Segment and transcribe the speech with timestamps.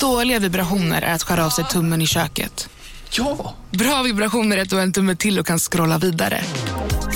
[0.00, 2.68] Dåliga vibrationer är att skära av sig tummen i köket.
[3.10, 3.54] Ja!
[3.70, 6.40] Bra vibrationer är att du har en tumme till och kan scrolla vidare.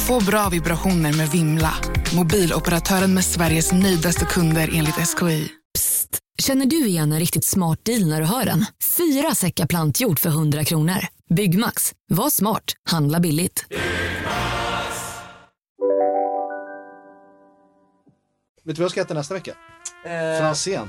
[0.07, 1.75] Få bra vibrationer med Vimla.
[2.17, 5.49] Mobiloperatören med Sveriges nöjdaste kunder enligt SKI.
[5.75, 6.19] Psst!
[6.43, 8.67] Känner du igen en riktigt smart deal när du hör den?
[8.97, 10.99] Fyra säckar plantjord för 100 kronor.
[11.35, 11.93] Byggmax.
[12.09, 12.65] Var smart.
[12.91, 13.65] Handla billigt.
[18.65, 19.51] Vet du vad jag ska äta nästa vecka?
[20.05, 20.89] Eh, Franzén.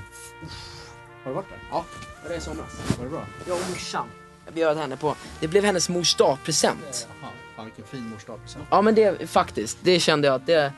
[1.25, 1.59] Har du varit där?
[1.71, 1.85] Ja,
[2.23, 2.97] det var i somras.
[2.97, 3.25] Var det bra?
[3.47, 4.07] Jag och morsan.
[4.45, 7.07] Jag bjöd henne på, det blev hennes mors dagpresent.
[7.21, 8.65] Jaha, fan vilken fin morsdagspresent.
[8.69, 10.73] Ja men det, faktiskt, det kände jag att det...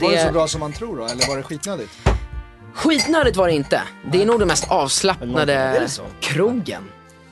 [0.00, 1.90] Var det så bra som man tror då, eller var det skitnödigt?
[2.74, 3.82] Skitnödigt var det inte.
[4.12, 5.88] Det är nog den mest avslappnade
[6.20, 6.82] krogen.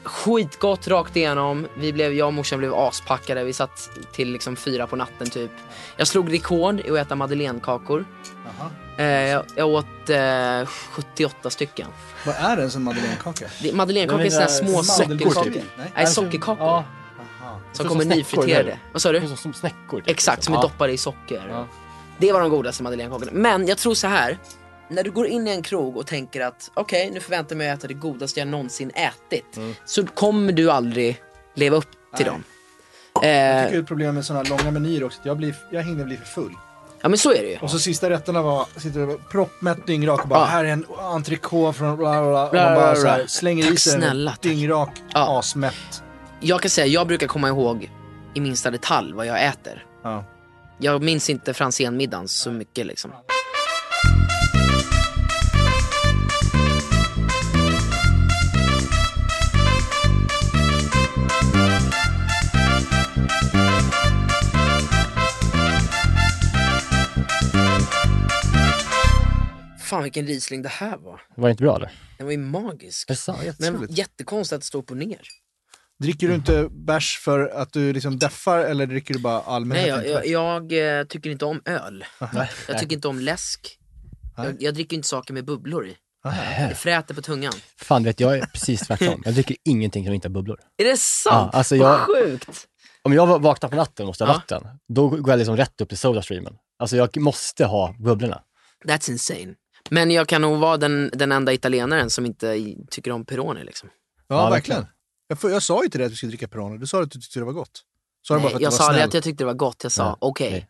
[0.02, 1.66] Skitgott rakt igenom.
[1.77, 3.45] Vi blev, jag och morsan blev aspackade.
[3.45, 5.51] Vi satt till liksom fyra på natten typ.
[5.96, 8.05] Jag slog rekord i att äta madeleinekakor.
[8.98, 11.87] Eh, jag, jag åt eh, 78 stycken.
[12.27, 13.45] Vad är det som madeleinekaka?
[13.62, 15.52] Det- Madeleinekakor är såna här små sockerkakor.
[15.79, 15.93] Nej.
[15.95, 16.66] Nej, sockerkakor.
[16.66, 16.85] Ja.
[17.73, 18.79] Som kommer nyfriterade.
[18.93, 19.21] Vad sa du?
[19.29, 20.01] som, som snäckor.
[20.01, 20.63] typ, Exakt, som är Ja.
[20.63, 21.46] doppade i socker.
[21.51, 21.66] Ja.
[22.18, 23.30] Det var de godaste madeleinekakorna.
[23.35, 24.38] Men jag tror så här.
[24.88, 27.71] När du går in i en krog och tänker att okej, nu förväntar jag mig
[27.71, 29.57] att äta det godaste jag någonsin ätit.
[29.57, 29.74] Mm.
[29.85, 31.23] Så kommer du aldrig
[31.55, 32.35] leva upp till Nej.
[32.35, 32.45] dem.
[33.23, 35.21] Jag Eh, tycker det är ett problem med sådana långa menyer också.
[35.23, 36.55] Jag, blir, jag hinner bli för full.
[37.05, 37.59] Ja men så är det ju.
[37.59, 40.45] Och så sista rätterna var, sitter du proppmätt dyngrak och bara Ja.
[40.45, 42.49] här är en entrecote från bla bla bla.
[42.49, 44.43] Och man bara så här, slänger i sig snälla, tack.
[44.43, 45.38] dyngrak, Ja.
[45.38, 46.02] asmätt.
[46.41, 47.91] Jag kan säga, jag brukar komma ihåg
[48.35, 49.85] i minsta detalj vad jag äter.
[50.02, 50.24] Ja.
[50.79, 53.11] Jag minns inte Franzénmiddagen så mycket liksom.
[69.81, 71.21] Fan vilken Riesling det här var.
[71.37, 71.93] Var det inte bra eller?
[72.19, 73.09] Den var ju magisk.
[73.09, 73.37] Det sa.
[73.59, 75.21] Men jättekonstigt att står upp och ner.
[76.03, 79.81] Dricker du inte bärs för att du liksom deffar eller dricker du bara allmänt?
[79.81, 80.27] Nej, jag, jag,
[80.71, 82.05] jag eh, tycker inte om öl.
[82.69, 83.79] Jag tycker inte om läsk.
[84.37, 85.97] Jag, jag dricker inte saker med bubblor i.
[86.69, 87.53] Det fräter på tungan.
[87.77, 89.23] Fan vet, jag är precis tvärtom.
[89.25, 90.61] Jag dricker ingenting som inte har bubblor.
[90.77, 91.51] Är det sant?
[91.53, 92.67] Ja, alltså Vad jag- sjukt!
[93.03, 95.89] Om jag vaknar på natten och måste ha vatten, då går jag liksom rätt upp
[95.89, 96.55] till Sodastreamen.
[96.79, 98.43] Alltså jag måste ha bubblorna.
[98.85, 99.55] That's insane.
[99.91, 102.59] Men jag kan nog vara den, den enda italienaren som inte
[102.91, 103.89] tycker om Peroni liksom.
[104.29, 104.87] Ja, Ja, verkligen.
[105.29, 106.79] Jag, jag sa ju till dig att du skulle dricka Peroni.
[106.79, 107.83] Du sa att du tyckte det var gott.
[108.27, 110.69] Sa Nej, jag sa aldrig att jag tyckte det var gott, jag sa okej.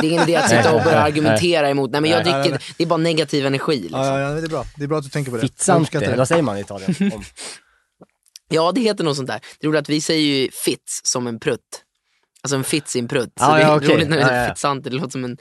[0.00, 1.90] Det är ingen idé att sitta och börja argumentera emot.
[1.90, 4.00] Nej men jag Nej, nej, dricker, det är bara negativ energi liksom.
[4.00, 4.64] Ja, ja, ja, det är bra.
[4.76, 5.40] Det är bra att du tänker på det.
[5.40, 6.94] Fizzante, vad säger man i Italien?
[7.14, 7.22] Om,
[8.52, 9.40] Ja, det heter något sånt där.
[9.58, 11.84] Det är roligt att vi säger ju fits som en prutt.
[12.42, 13.32] Alltså en fits i en prutt.
[13.38, 13.88] Så Ja, det är ja, okej.
[13.94, 14.48] roligt när det är ja.
[14.54, 15.36] fitsante, det låter som en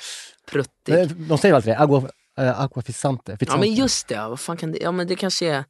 [0.52, 1.08] pruttig.
[1.16, 3.38] De säger alltid det, agua, äh, agua fizzante.
[3.40, 5.64] Ja men just det, vad fan kan det, ja men det kanske är,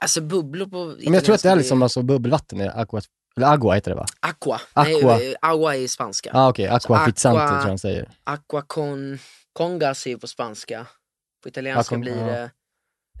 [0.00, 3.00] alltså bubblor på Men jag tror att det är liksom alltså, bubbelvatten, är agua,
[3.36, 4.06] eller agua heter det va?
[4.20, 4.60] Aqua.
[4.72, 4.84] Aqua.
[5.16, 6.30] Nej, eh, agua är spanska.
[6.32, 8.08] Ja ah, okej, aqua fizzante aqua- tror jag han säger.
[8.24, 9.18] Aqua con,
[9.52, 10.86] con gas är ju på spanska.
[11.42, 12.50] På italienska con- blir det,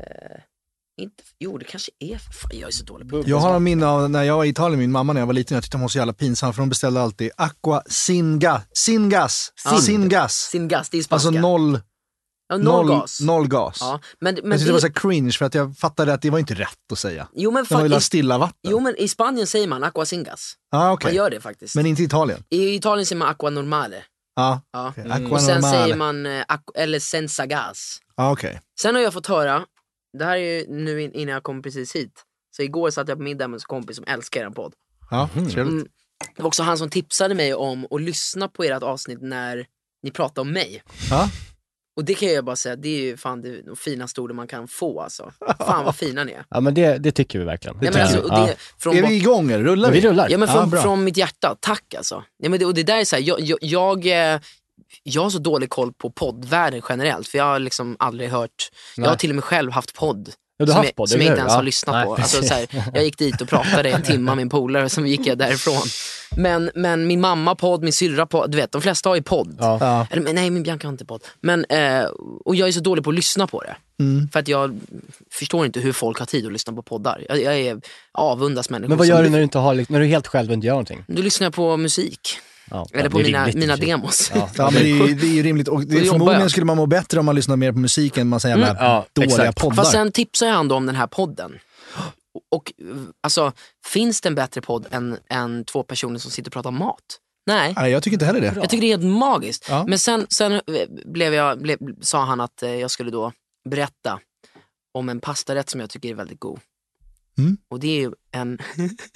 [0.00, 0.40] eh,
[1.02, 3.86] inte, jo det kanske är, fan jag är så dålig på Jag har en minne
[3.86, 5.54] av när jag var i Italien med min mamma när jag var liten.
[5.54, 9.78] Jag tyckte hon var så jävla pinsam för hon beställde alltid aqua singa, singas, Ja.
[9.78, 10.34] singas.
[10.34, 11.28] Sin gas, det är spanska.
[11.28, 11.80] Alltså noll,
[12.48, 13.20] ja, noll, noll, gas.
[13.20, 13.76] noll gas.
[13.80, 16.30] Ja, men, men jag tyckte det var så cringe för att jag fattade att det
[16.30, 17.28] var inte rätt att säga.
[17.34, 18.70] jo, men Man vill ha stilla vatten.
[18.70, 20.54] jo men i Spanien säger man aqua sin gas.
[20.72, 21.08] ah, okej.
[21.10, 21.74] Man gör det faktiskt.
[21.76, 22.44] Men inte i Italien?
[22.50, 23.96] I Italien säger man aqua normale.
[24.36, 24.88] Ja, Ja.
[24.88, 25.04] okej.
[25.04, 25.24] Mm.
[25.24, 25.82] Aqua Och sen normale.
[25.82, 27.98] säger man, eh, eller senza gas.
[28.16, 28.60] Ja, okej.
[28.80, 29.64] Sen har jag fått höra,
[30.18, 32.12] det här är ju nu in- innan jag kom precis hit.
[32.56, 34.74] Så igår satt jag på middag med en kompis som älskar er podd.
[35.10, 35.56] Ja, trevligt.
[35.56, 35.86] Mm.
[36.36, 39.66] Det var också han som tipsade mig om att lyssna på ert avsnitt när
[40.02, 40.82] ni pratade om mig.
[41.10, 41.28] Ja.
[41.96, 44.46] Och det kan jag bara säga, det är ju fan det de finaste orden man
[44.46, 45.32] kan få alltså.
[45.58, 46.44] Fan vad fina ni är.
[46.50, 47.78] Ja men det, det tycker vi verkligen.
[47.78, 48.46] Det Nej, men tycker alltså, ja.
[48.46, 50.00] det, från Är vi igång eller rullar vi?
[50.00, 50.28] vi rullar.
[50.30, 50.82] Ja men Ja, från, bra.
[50.82, 52.24] från mitt hjärta, tack alltså.
[52.38, 54.40] Ja, men det, och det där är så här, jag, jag, jag, eh,
[55.02, 59.04] jag har så dålig koll på poddvärlden generellt för jag har liksom aldrig hört, jag
[59.04, 59.18] har Nej.
[59.18, 60.28] till och med själv haft podd.
[60.56, 61.56] Ja, som jag, podd, som jag inte ens Ja.
[61.56, 62.14] har lyssnat Nej, på.
[62.14, 65.26] Alltså, så här, jag gick dit och pratade en timme med min polare, sen gick
[65.26, 65.82] jag därifrån.
[66.36, 69.56] Men, men min mamma podd, min syrra podd, du vet de flesta har ju podd.
[69.60, 70.06] Ja.
[70.10, 71.24] Eller, men nej, min Bianca har inte podd.
[71.40, 72.04] Men, eh,
[72.44, 73.76] och jag är så dålig på att lyssna på det.
[74.00, 74.28] Mm.
[74.32, 74.80] För att jag
[75.30, 77.24] förstår inte hur folk har tid att lyssna på poddar.
[77.28, 77.80] Jag, jag är
[78.12, 78.88] avundas människor.
[78.88, 80.66] Men vad gör du när du inte har, när du är helt själv och inte
[80.66, 81.04] gör någonting?
[81.06, 82.38] Då lyssnar jag på musik.
[82.72, 84.32] Ja, Eller på mina, mina demos.
[84.34, 84.50] Ja.
[84.56, 85.68] Ja, men det är ju det är ju rimligt.
[85.68, 86.50] Och det, förmodligen jag.
[86.50, 89.30] skulle man må bättre om man lyssnar mer på musik än massa jävla Ja, dåliga
[89.30, 89.60] exakt.
[89.60, 89.76] poddar.
[89.76, 91.58] Fast sen tipsar han då om den här podden.
[92.50, 92.72] Och
[93.20, 93.52] alltså,
[93.86, 97.00] finns det en bättre podd än, än två personer som sitter och pratar mat?
[97.46, 97.74] Nej.
[97.76, 98.52] Nej, jag tycker inte heller det.
[98.56, 99.66] Jag tycker det är helt magiskt.
[99.68, 99.84] Ja.
[99.88, 100.60] Men sen, sen eh,
[101.04, 103.32] blev jag, blev, sa han att eh, jag skulle då
[103.70, 104.20] berätta
[104.94, 106.60] om en pastarätt som jag tycker är väldigt god.
[107.38, 107.56] Mm.
[107.70, 108.58] Och det är ju en,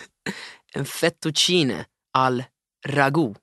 [0.75, 2.45] en fettuccine al
[2.87, 3.35] ragu.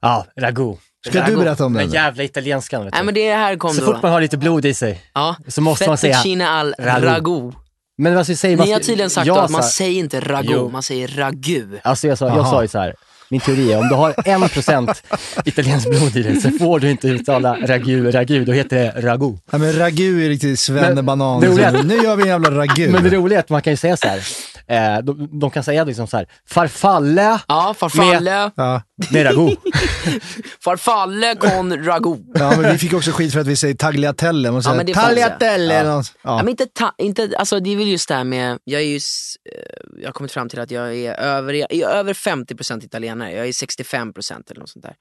[0.00, 0.74] Ja, ragu.
[1.06, 1.36] Ska du Ragu.
[1.36, 1.92] berätta om Den den?
[1.94, 2.96] jävla italienskan vet du.
[2.96, 3.86] Nej men det här kom Så då.
[3.92, 5.00] fort man har lite blod i sig.
[5.14, 5.36] ja.
[5.48, 7.06] så måste man säga al ragu.
[7.06, 7.52] ragu.
[7.98, 8.56] Men jag säga?
[8.56, 10.68] man Ni har tydligen sagt jag då att man säger inte ragu, Jo.
[10.70, 11.66] man säger ragu.
[11.82, 12.94] Alltså jag sa, jag sa ju så här.
[13.30, 15.02] min teori är om du har en procent
[15.44, 19.36] italienskt blod i dig så får du inte uttala ragu, ragu, då heter det ragu.
[19.50, 21.42] Ja, men ragu är riktigt svennebanan.
[21.42, 22.88] Roliga- Nu gör vi en jävla ragu.
[22.90, 24.20] Men det roliga är att man kan ju säga så här.
[24.68, 28.82] Eh, de, de kan säga liksom så här, farfalle Ja, farfalle, Ja.
[29.12, 29.56] med ragu.
[30.64, 32.16] farfalle con ragu.
[32.34, 34.50] ja, men vi fick också skit för att vi säger tagliatelle.
[34.50, 34.94] Man säger säga.
[34.94, 35.74] tagliatelle.
[35.74, 35.80] Ja.
[35.80, 36.12] eller något.
[36.22, 36.30] Ja.
[36.30, 36.36] Ja.
[36.36, 38.96] men inte, ta, inte, alltså det är väl just det här med, jag är ju,
[38.96, 42.84] s- eh, jag har kommit fram till att jag är över, jag är över 50%
[42.84, 44.94] italienare, jag är 65% eller något sånt där.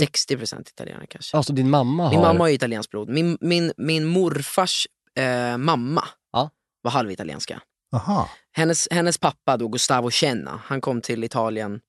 [0.00, 1.36] 60% italienare kanske.
[1.36, 2.10] Alltså din mamma har...
[2.10, 3.08] Min mamma har ju italienskt blod.
[3.08, 4.86] Min, min, min morfars
[5.18, 6.50] eh, mamma Ja.
[6.82, 7.60] var halvitalienska.
[7.92, 8.28] Aha.
[8.56, 11.80] Hennes, hennes pappa då, Gustavo Chenna, han kom till Italien,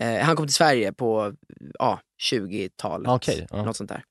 [0.00, 1.32] eh, han kom till Sverige på
[1.78, 2.00] ja,
[2.30, 3.08] 20-talet.
[3.08, 3.64] Okej, ja.
[3.64, 4.04] Något sånt där.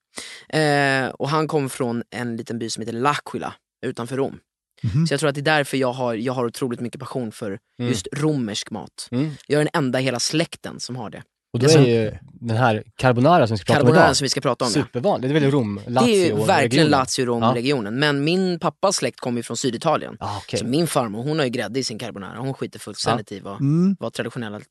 [0.50, 3.52] Eh, och han kom från en liten by som heter L'Aquila
[3.86, 4.40] utanför Rom.
[4.84, 5.08] Mhm.
[5.08, 7.60] Så jag tror att det är därför jag har, jag har otroligt mycket passion för
[7.80, 7.92] Mm.
[7.92, 9.08] just romersk mat.
[9.12, 9.32] Mm.
[9.48, 11.24] Jag är den enda i hela släkten som har det.
[11.54, 14.16] Och då Det är som- ju den här carbonara som vi ska prata om idag,
[14.18, 14.72] som vi ska prata om.
[14.76, 14.82] Ja.
[14.84, 15.30] supervanlig.
[15.32, 16.90] Det är väl Rom, Lazio Det är ju verkligen regionen.
[16.92, 18.00] Lazio-Rom-regionen.
[18.00, 20.18] Men min pappas släkt kommer ju från Syditalien.
[20.20, 20.60] Ah, okej.
[20.60, 22.38] Så min farmor hon har ju grädde i sin carbonara.
[22.40, 23.96] Hon skiter fullständigt i vad, Mm.
[24.00, 24.66] vad traditionellt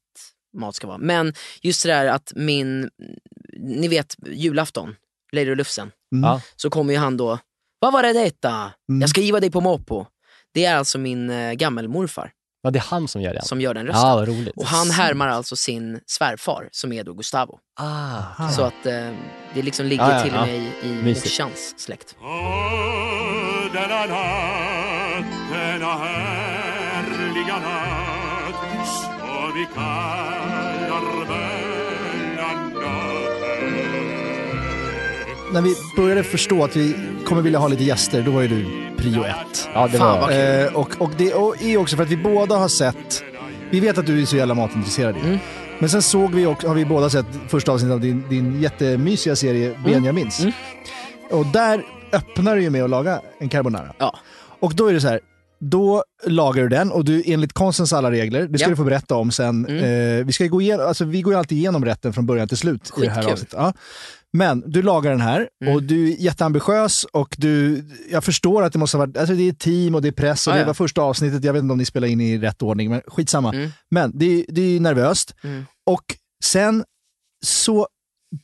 [0.59, 0.99] mat ska vara.
[0.99, 2.91] Men just det där att min,
[3.59, 4.95] ni vet julafton,
[5.33, 6.25] Lady Lufsen, Mm.
[6.31, 6.41] Ja.
[6.57, 7.39] så kommer ju han då,
[7.79, 8.73] vad var det detta?
[8.89, 9.01] Mm.
[9.01, 10.07] Jag ska giva dig på mopo.
[10.55, 13.43] Det är alltså min eh, gammelmorfar Ja, det är han som gör det.
[13.45, 14.09] som gör den rösten.
[14.09, 14.57] Ja, vad roligt.
[14.57, 17.59] Och han härmar alltså sin svärfar som är då Gustavo.
[17.81, 19.11] Ah, Så att eh,
[19.55, 20.47] det liksom ligger Ja, ja, till och ja.
[20.47, 21.27] med i, i Mysigt.
[21.41, 22.17] morsans släkt.
[22.21, 30.30] Åh, denna natt, denna härliga natt som vi kallar
[35.53, 36.95] När vi började förstå att vi
[37.25, 38.65] kommer vilja ha lite gäster, då var ju du
[38.97, 39.69] prio ett.
[39.75, 40.27] ja, det Fan, var...
[40.27, 43.25] vad- Eh, och, och det och är också för att vi båda har sett,
[43.71, 45.23] vi vet att du är så jävla matintresserad ju.
[45.25, 45.39] Mm.
[45.79, 49.37] Men sen såg vi också, har vi båda sett första avsnittet av din, din jättemysiga
[49.37, 50.41] serie Benjamins.
[50.41, 50.53] Mm.
[51.31, 51.83] Och där
[52.13, 53.93] öppnar du ju med att laga en carbonara.
[53.99, 54.17] Ja.
[54.61, 55.21] Och då är det så här,
[55.61, 58.71] då lagar du den och du enligt konstens alla regler, det ska Ja.
[58.71, 59.67] du få berätta om sen.
[59.67, 59.85] Mm.
[60.21, 62.57] Eh, vi, ska gå igenom, alltså, vi går ju alltid igenom rätten från början till
[62.57, 63.33] slut i det här Skitkul.
[63.33, 63.55] avsnittet.
[63.59, 63.73] Ja.
[64.33, 65.75] Men du lagar den här Mm.
[65.75, 69.49] och du är jätteambitiös och du, jag förstår att det måste ha varit, alltså det
[69.49, 70.67] är team och det är press och Ja, det ja.
[70.67, 73.53] var första avsnittet, jag vet inte om ni spelar in i rätt ordning, men skitsamma.
[73.55, 73.71] Mm.
[73.91, 75.65] Men det, är- det är nervöst Mm.
[75.87, 76.05] och
[76.45, 76.85] sen
[77.45, 77.87] så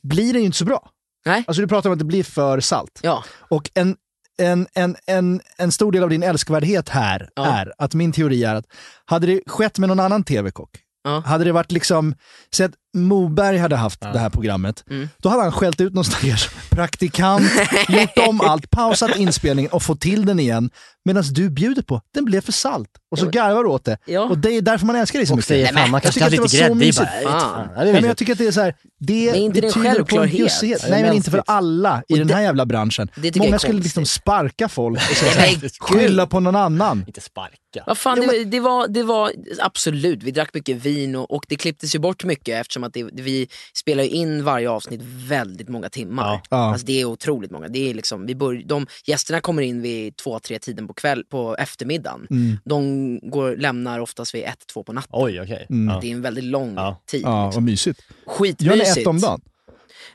[0.03, 0.89] blir det ju inte så bra.
[1.25, 1.43] Nej.
[1.47, 2.99] Alltså du pratar om att det blir för salt.
[3.03, 3.95] Ja, Och en,
[4.37, 7.45] en, en, en, en stor del av din älskvärdhet här Ja.
[7.45, 8.65] är att min teori är att
[9.05, 10.69] hade det skett med någon annan tv-kock,
[11.03, 11.19] Ja.
[11.25, 12.15] hade det varit liksom,
[12.49, 15.09] så att Moberg hade haft det här programmet, Mm.
[15.17, 17.51] då hade han skällt ut någon stackars praktikant,
[17.89, 20.69] gjort om allt, pausat inspelningen och fått till den igen.
[21.05, 22.89] Medan du bjuder på, den blev för salt.
[23.11, 23.97] Och så garvar du åt det.
[24.05, 24.21] Ja.
[24.21, 25.47] Och det är därför man älskar dig så Och mycket.
[25.47, 27.21] säger fan, man jag kanske tycker hade att det lite grädde i bara.
[27.23, 29.67] Ja, det Nej, men jag tycker att det är så här, det Men inte det
[29.67, 30.81] en betyder på en bjussighet.
[30.81, 33.09] Det Nej men inte för alla i den här jävla branschen.
[33.15, 37.03] Det Många skulle liksom sparka folk och säga här, skylla på någon annan.
[37.07, 37.57] Inte sparka.
[37.85, 41.45] Vad fan, Ja, det, det, var, det var absolut, vi drack mycket vin och, och
[41.47, 45.89] det klipptes ju bort mycket eftersom att det, vi spelar in varje avsnitt väldigt många
[45.89, 46.23] timmar.
[46.27, 46.41] Ja.
[46.49, 46.57] Ja.
[46.57, 47.67] Alltså det är otroligt många.
[47.67, 51.23] Det är liksom, vi bör, de, gästerna kommer in vid två, tre tiden på, kväll,
[51.29, 52.27] på eftermiddagen.
[52.29, 52.57] Mm.
[52.65, 55.09] De går, lämnar oftast vid ett, två på natten.
[55.13, 55.65] Oj, okej.
[55.69, 55.93] Mm.
[55.93, 55.99] Ja.
[56.01, 57.01] Det är en väldigt lång Ja.
[57.05, 57.21] tid.
[57.23, 57.63] Ja, liksom.
[57.63, 57.99] vad mysigt.
[58.09, 58.97] Gör ni Skitmysigt.
[58.97, 59.41] ett om dagen?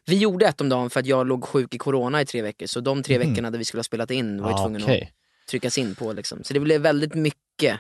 [0.05, 2.67] Vi gjorde ett om dagen för att jag låg sjuk i corona i tre veckor.
[2.67, 3.29] Så de tre Mhm.
[3.31, 5.03] veckorna där vi skulle ha spelat in var jag Ah, tvungen okej.
[5.03, 6.13] att tryckas in på.
[6.13, 6.45] Liksom.
[6.45, 7.77] Så det blev väldigt mycket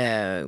[0.00, 0.46] eh,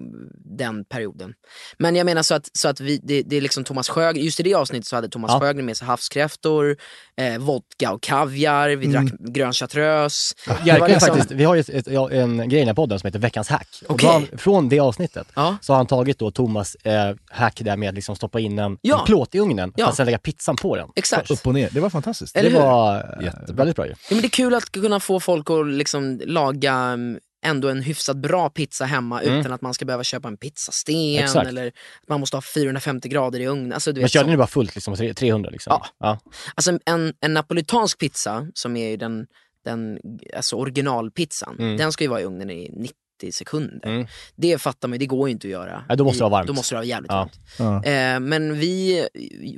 [0.58, 1.32] den perioden.
[1.78, 4.40] Men jag menar så att, så att vi, det, det är liksom Thomas Sjögren, just
[4.40, 5.40] i det avsnittet så hade Thomas Ja.
[5.40, 6.76] Sjögren med sig havskräftor,
[7.16, 8.92] eh, vodka och kaviar, vi Mm.
[9.06, 10.34] drack grön chartreuse.
[10.46, 12.98] Det var Jerka liksom- faktiskt, vi har ju ett, en grej i den här podden
[12.98, 13.68] som heter Veckans hack.
[13.88, 14.28] Och Okej.
[14.30, 15.56] då från det avsnittet Ja.
[15.60, 18.78] så har han tagit då Thomas eh, hack där med att liksom stoppa in en,
[18.82, 18.98] Ja.
[19.00, 19.88] en plåt i ugnen Ja.
[19.88, 20.88] och sen lägga pizzan på den.
[20.96, 21.30] Exakt.
[21.30, 21.68] Upp och ner.
[21.72, 22.36] Det var fantastiskt.
[22.36, 22.62] Eller det hur?
[22.64, 23.54] var eh, Jättebra.
[23.54, 23.90] väldigt bra ju.
[23.92, 27.82] Ja, men det är kul att kunna få folk att liksom laga mm, ändå en
[27.82, 29.40] hyfsat bra pizza hemma Mm.
[29.40, 31.48] utan att man ska behöva köpa en pizzasten Exakt.
[31.48, 33.72] eller att man måste ha 450 grader i ugnen.
[33.72, 35.70] Alltså, Men körde ni bara fullt liksom, tre- 300 liksom?
[35.70, 35.86] Ja.
[35.98, 36.18] ja.
[36.54, 39.26] Alltså en, en napolitansk pizza, som är ju den,
[39.64, 39.98] den
[40.36, 41.76] alltså originalpizzan, Mm.
[41.76, 42.92] den ska ju vara i ugnen i 90
[43.32, 43.88] sekunder.
[43.88, 44.06] Mm.
[44.36, 45.84] Det fattar man det går ju inte att göra.
[45.88, 46.46] Ja, då måste det vara varmt.
[46.46, 47.16] Då måste det vara jävligt Ja.
[47.58, 47.84] varmt.
[47.84, 47.90] Ja.
[47.90, 49.08] Eh, men vi,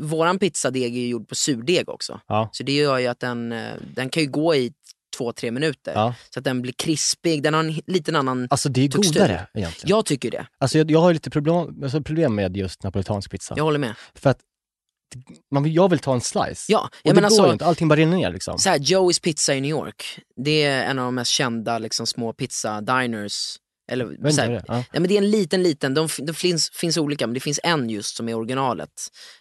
[0.00, 2.20] våran pizzadeg är ju gjord på surdeg också.
[2.26, 2.48] Ja.
[2.52, 4.72] Så det gör ju att den, eh, den kan ju gå i
[5.16, 5.92] två, tre minuter.
[5.94, 6.14] Ja.
[6.30, 8.46] Så att den blir krispig, den har en liten annan...
[8.50, 9.12] Alltså det är Textur.
[9.20, 9.96] godare egentligen.
[9.96, 13.54] Jag tycker det, Alltså jag, jag har lite problem, alltså problem med just napolitansk pizza.
[13.56, 13.94] jag håller med.
[14.14, 14.38] För att
[15.54, 16.72] man, vill- jag vill ta en slice.
[16.72, 18.58] Ja, och det går så, ju inte, allting bara rinner ner liksom.
[18.58, 22.06] så här, Joey's Pizza i New York, det är en av de mest kända liksom,
[22.06, 23.56] små pizza-diners.
[23.92, 24.64] Eller, så här, det.
[24.68, 24.84] Ja.
[24.92, 27.60] Ja, men det är en liten, liten, de, de finns, finns olika, men det finns
[27.62, 28.90] en just som är originalet.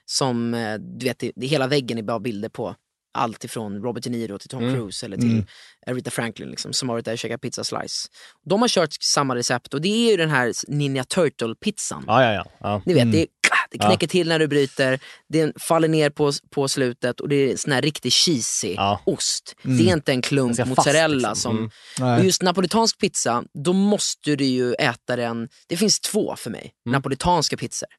[0.06, 2.76] Som, eh, du vet, det, hela väggen är bara bilder på
[3.14, 4.76] allt ifrån Robert De Niro till Tom Mm.
[4.76, 5.44] Cruise eller till
[5.88, 8.08] Aretha Franklin liksom, som har varit där och käkat pizza slice.
[8.46, 12.04] De har kört samma recept och det är ju den här Ninja Turtle-pizzan.
[12.08, 12.46] Ja, ja, ja.
[12.60, 12.82] ja.
[12.86, 13.12] Ni vet, Mm.
[13.12, 13.28] det,
[13.72, 17.56] det knäcker till när du bryter, det faller ner på, på slutet och det är
[17.58, 19.56] sån här riktigt cheesy ost.
[19.66, 19.78] Mm.
[19.78, 21.70] Det är inte en Den klump ska fast, mozzarella liksom.
[21.98, 22.26] som Mm.
[22.26, 26.94] just napolitansk pizza, då måste du ju äta den, det finns två för mig, Mm.
[26.94, 27.90] napolitanska pizzor.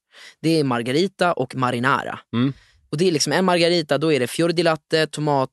[0.42, 2.18] Det är margarita och marinara.
[2.90, 5.50] Och det är liksom en margarita, då är det fior di latte, tomat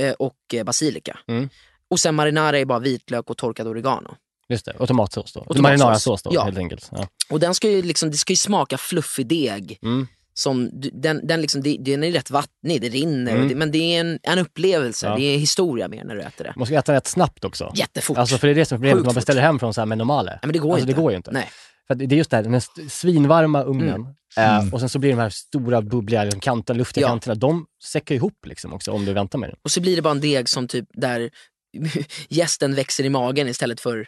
[0.00, 1.18] eh, och eh, basilika.
[1.28, 1.48] Mm.
[1.88, 4.14] Och sen marinara är bara vitlök och torkad oregano.
[4.48, 5.40] Just det, och tomatsås då.
[5.40, 6.44] Och Marinara-sås då, Ja.
[6.44, 6.88] helt enkelt.
[6.92, 7.08] Ja.
[7.30, 9.78] Och den ska ju liksom, det ska ju smaka fluffig deg.
[9.82, 10.06] Mm.
[10.34, 13.48] Som, den, den, liksom, det- den är rätt vattnig, det rinner, Mm.
[13.48, 15.16] det, men det är en, en upplevelse, Ja.
[15.16, 16.52] det är historia mer när du äter det.
[16.56, 17.72] Man ska äta rätt snabbt också.
[17.74, 18.18] Jättefort.
[18.18, 19.18] Alltså för det är det som är problemet, Sjukt man fort.
[19.20, 20.38] beställer hem från så här med normale.
[20.42, 20.92] Men det går alltså, inte.
[20.92, 21.30] det går ju inte.
[21.30, 21.50] Nej.
[21.86, 22.60] För det är just det här, den
[22.90, 24.06] svinvarma ugnen Mm.
[24.36, 24.72] Eh, Mm.
[24.74, 27.08] och sen så blir de här stora bubbliga liksom, kanterna, luftiga Ja.
[27.08, 29.56] kanterna, de säckar ihop liksom också om du väntar med den.
[29.64, 31.30] Och så blir det bara en deg som typ där
[32.28, 34.06] gästen växer i magen istället för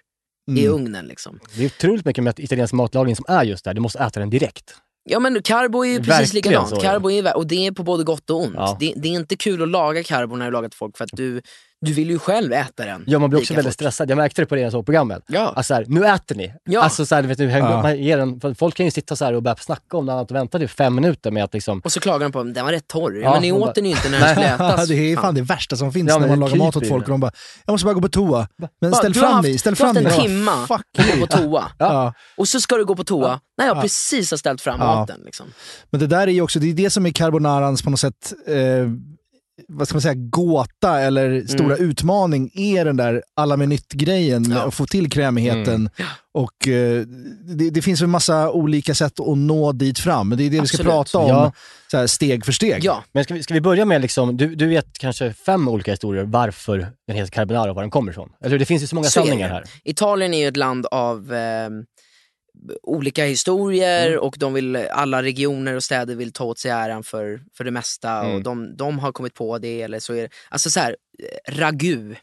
[0.51, 0.73] i Mm.
[0.75, 1.07] ugnen.
[1.07, 1.41] Liksom.
[1.57, 4.31] Det är otroligt mycket med italiensk matlagning som är just där, du måste äta den
[4.31, 4.75] direkt.
[5.11, 6.69] Ja men carbo är ju Verkligen precis likadant.
[6.69, 6.87] så är det.
[6.87, 8.55] Carbo är, vä- och det är på både gott och ont.
[8.57, 8.77] Ja.
[8.81, 11.11] Det, det är inte kul att laga carbo när du lagar till folk för att
[11.13, 11.43] du,
[11.85, 13.05] du vill ju själv äta den.
[13.07, 13.75] Ja, man blir också väldigt fort.
[13.75, 14.11] stressad.
[14.11, 15.23] Jag märkte det på det programmet.
[15.27, 15.41] Ja.
[15.57, 16.55] Alltså så här, nu äter ni.
[16.65, 16.81] Ja.
[16.83, 17.83] Alltså så här, vet du, Ja.
[17.83, 20.13] man ger en, för folk kan ju sitta så här och börja snacka om något
[20.13, 21.81] annat och vänta typ fem minuter med att liksom...
[21.85, 23.21] Och så klagar de på att den var rätt torr.
[23.23, 24.89] Ja, men ni man åt bara- den ju inte när den skulle ätas.
[24.89, 27.11] det är fan det värsta som finns Ja, när man lagar mat åt folk och
[27.11, 27.33] de bara,
[27.67, 28.49] jag måste bara gå på toa.
[28.81, 30.27] Men Bara, ställ fram dig, ställ du har fram haft dig.
[30.27, 31.65] en timma att gå på toa.
[31.79, 32.15] Ja.
[32.37, 33.81] Och så ska du gå på toa när jag Ja.
[33.81, 34.87] precis har ställt fram Ja.
[34.95, 35.21] maten.
[35.25, 35.47] Liksom.
[35.91, 38.33] Men det där är ju också, det är det som är carbonarans på något sätt,
[38.47, 38.57] eh,
[39.69, 44.57] vad ska man säga, gåta eller stora utmaning är den där alla med nytt-grejen Mm.
[44.59, 44.65] Ja.
[44.69, 45.75] att få till krämigheten.
[45.75, 46.11] Mm.
[46.35, 47.03] Och eh,
[47.57, 50.61] det, det finns en massa olika sätt att nå dit fram, men det är det
[50.61, 50.93] vi ska Absolut.
[50.93, 51.53] prata om Ja.
[51.91, 52.85] så här, steg för steg.
[52.85, 55.91] Ja, Men ska vi, ska vi börja med, liksom, du, du vet kanske fem olika
[55.91, 58.29] historier varför den heter carbonara och var den kommer ifrån?
[58.41, 58.59] Eller hur?
[58.59, 59.65] Det finns ju så många Så sanningar här.
[59.85, 61.69] Italien är ju ett land av eh,
[62.83, 64.21] olika historier Mm.
[64.21, 67.71] och de vill, alla regioner och städer vill ta åt sig äran för, för det
[67.71, 68.35] mesta Mm.
[68.35, 71.53] och de, de har kommit på det eller så är det, alltså så här, eh,
[71.55, 72.15] ragu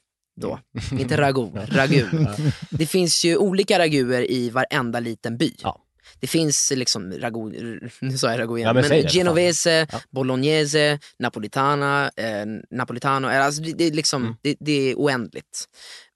[0.42, 0.60] då,
[1.00, 2.06] inte ragu, ragu.
[2.70, 5.54] Det finns ju olika raguer i varenda liten by.
[5.64, 5.82] Ja.
[6.20, 10.00] Det finns liksom ragu, nu sa jag ragu igen, Ja, men men, genovese, Ja.
[10.10, 14.36] bolognese, napolitana, eh, napolitano, eh, alltså det, det, är liksom, Mm.
[14.42, 15.66] det, det är oändligt.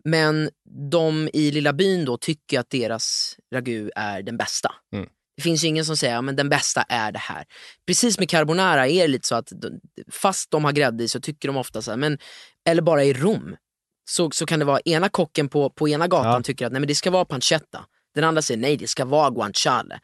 [0.05, 0.49] Men
[0.91, 4.71] de i lilla byn då tycker att deras ragu är den bästa.
[4.93, 5.09] Mm.
[5.37, 7.45] Det finns ingen som säger att den bästa är det här.
[7.87, 9.51] Precis med carbonara är det lite så att
[10.11, 12.17] fast de har grädde i så tycker de ofta så här, men,
[12.69, 13.55] eller bara i Rom,
[14.09, 16.41] så, så kan det vara ena kocken på, på ena gatan Ja.
[16.41, 17.85] tycker att nej, men det ska vara pancetta.
[18.15, 19.99] Den andra säger nej, det ska vara guanciale.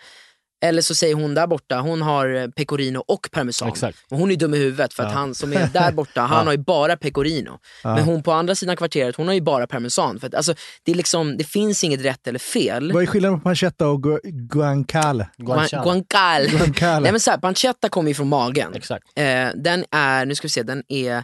[0.63, 3.68] Eller så säger hon där borta, hon har eh, pecorino och parmesan.
[3.70, 3.98] Exakt.
[4.12, 5.18] Och hon är dum i huvudet för att Ja.
[5.18, 6.44] han som är där borta, han Ja.
[6.46, 7.60] har ju bara pecorino.
[7.84, 7.96] Ja.
[7.96, 10.20] Men hon på andra sidan kvarteret, hon har ju bara parmesan.
[10.20, 10.53] För att, alltså,
[10.84, 12.91] det, är liksom, det finns inget rätt eller fel.
[12.94, 15.30] Vad är skillnaden på pancetta och gu- guanciale?
[15.38, 16.48] Guan- Guanciale.
[16.50, 17.00] Guanciale.
[17.00, 18.74] Nej men så här, pancetta kommer ju från magen.
[18.75, 19.03] Exakt.
[19.15, 21.24] Eh, den är, nu ska vi se, den är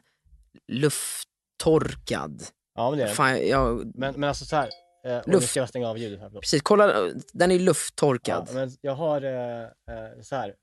[0.71, 2.43] lufttorkad.
[2.75, 3.13] Ja, men det är.
[3.13, 4.69] Fan, jag, Men, men alltså så här,
[5.05, 5.49] eh, och nu Luft.
[5.49, 6.27] ska jag stänga av ljudet här.
[6.27, 6.41] förlåt.
[6.41, 6.93] precis, kolla,
[7.33, 8.49] den är Ja, lufttorkad.
[8.53, 10.53] men jag har eh, eh, så här.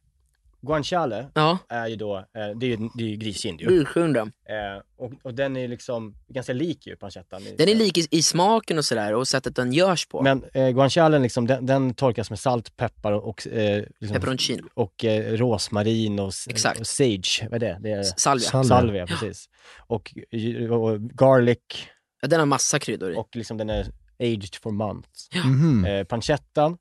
[0.66, 2.22] Guanciale Ja, är ju då, eh,
[2.56, 3.66] det är ju, det är ju griskind ju.
[3.70, 4.20] urskundra.
[4.22, 7.42] Eh, och, och den är liksom ganska lik ju pancettan.
[7.58, 10.22] Den är lik i, i smaken och sådär och sättet den görs på.
[10.22, 14.68] Men eh, guancialen liksom, den, den torkas med salt, peppar och, eh, liksom, Peperoncino.
[14.74, 16.80] och eh, rosmarin och, s- Exakt.
[16.80, 17.46] och sage.
[17.50, 17.78] Vad är det?
[17.82, 18.48] det är, Salvia.
[18.48, 18.68] Salvia.
[18.68, 19.48] salvia, precis.
[19.86, 20.14] Och,
[20.70, 21.58] och garlic
[22.22, 23.16] Ja, den har massa kryddor i.
[23.16, 23.86] och liksom den är
[24.18, 25.28] aged for months.
[25.44, 25.84] Mhm.
[25.84, 26.76] Eh, pancettan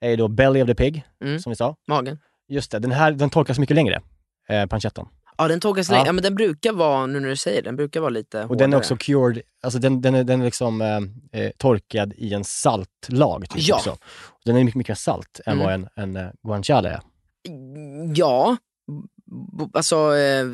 [0.00, 1.38] är då belly of the pig, Mm.
[1.38, 1.76] som vi sa.
[1.88, 2.18] Magen.
[2.48, 4.00] Just det, den här den torkas mycket längre,
[4.48, 5.08] eh, pancettan.
[5.38, 5.94] Ja den torkas Ja.
[5.94, 6.06] länge.
[6.06, 8.64] Ja men den brukar vara, nu när du säger den brukar vara lite Och hårdare.
[8.66, 10.96] den är också cured, alltså den, den är, den är liksom eh,
[11.42, 13.48] eh, torkad i en saltlag.
[13.50, 13.76] Typ Ja.
[13.76, 13.96] också.
[14.44, 15.64] Den är mycket, mycket salt än Mm.
[15.64, 17.00] vad en, en eh, guanciale är.
[18.14, 18.56] Ja,
[19.58, 20.46] B- alltså eh,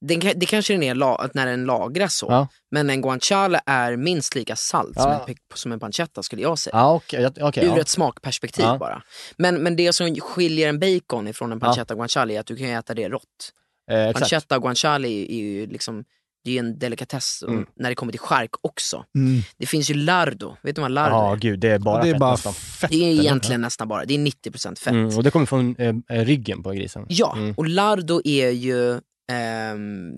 [0.00, 0.94] den, det kanske den är
[1.34, 2.26] när den lagras så.
[2.30, 2.48] Ja.
[2.70, 5.24] Men en guanciale är minst lika salt som, Ja.
[5.28, 6.76] en, pe- som en pancetta skulle jag säga.
[6.76, 7.78] Ja, ja, okej, Ur ja.
[7.80, 8.78] ett smakperspektiv Ja.
[8.78, 9.02] bara.
[9.38, 12.66] Men, men det som skiljer en bacon ifrån en pancetta guanciale är att du kan
[12.66, 13.22] äta det rått.
[13.90, 14.12] Eh.
[14.12, 16.04] Pancetta och guanciale är, är ju liksom,
[16.44, 19.04] det är en delikatess och- när det kommer till chark också.
[19.14, 19.42] Mm.
[19.58, 21.36] Det finns ju lardo, vet du vad lardo Ja, är?
[21.36, 22.90] gud, det är bara det är fett bara fett.
[22.90, 23.22] Det är eller?
[23.22, 24.92] egentligen nästan bara, det är 90% fett.
[24.92, 27.06] Mm, och det kommer från eh, eh, ryggen på grisen.
[27.08, 27.54] Ja, Mm.
[27.56, 29.00] och lardo är ju
[29.32, 30.12] ehm,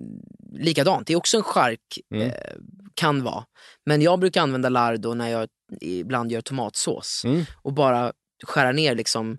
[0.53, 1.07] likadant.
[1.07, 2.27] Det är också en chark, Mm.
[2.29, 2.33] eh,
[2.95, 3.45] kan vara.
[3.87, 5.49] Men jag brukar använda lardo när jag
[5.81, 7.45] ibland gör tomatsås Mm.
[7.63, 8.13] och bara
[8.45, 9.39] skära ner liksom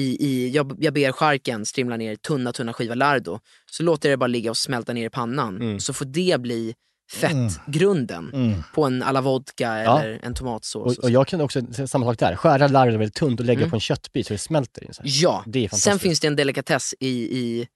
[0.00, 3.38] i, i jag, jag ber charken strimla ner tunna, tunna skiva lardo.
[3.70, 5.56] Så låter jag det bara ligga och smälta ner i pannan.
[5.56, 5.80] Mm.
[5.80, 6.74] Så får det bli
[7.12, 8.62] fettgrunden Mm.
[8.74, 10.00] på en alla vodka Ja.
[10.02, 10.98] eller en tomatsås.
[10.98, 13.70] Och, och jag kan också, samma sak där, skära larver väldigt tunt och lägga Mm.
[13.70, 14.86] på en köttbit så det smälter.
[14.92, 15.02] Så.
[15.04, 17.08] Ja, Det sen finns det en delikatess i,
[17.38, 17.68] i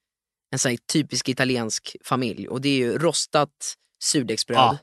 [0.53, 4.79] en sån här typisk italiensk familj och det är ju rostat surdegsbröd, Ja.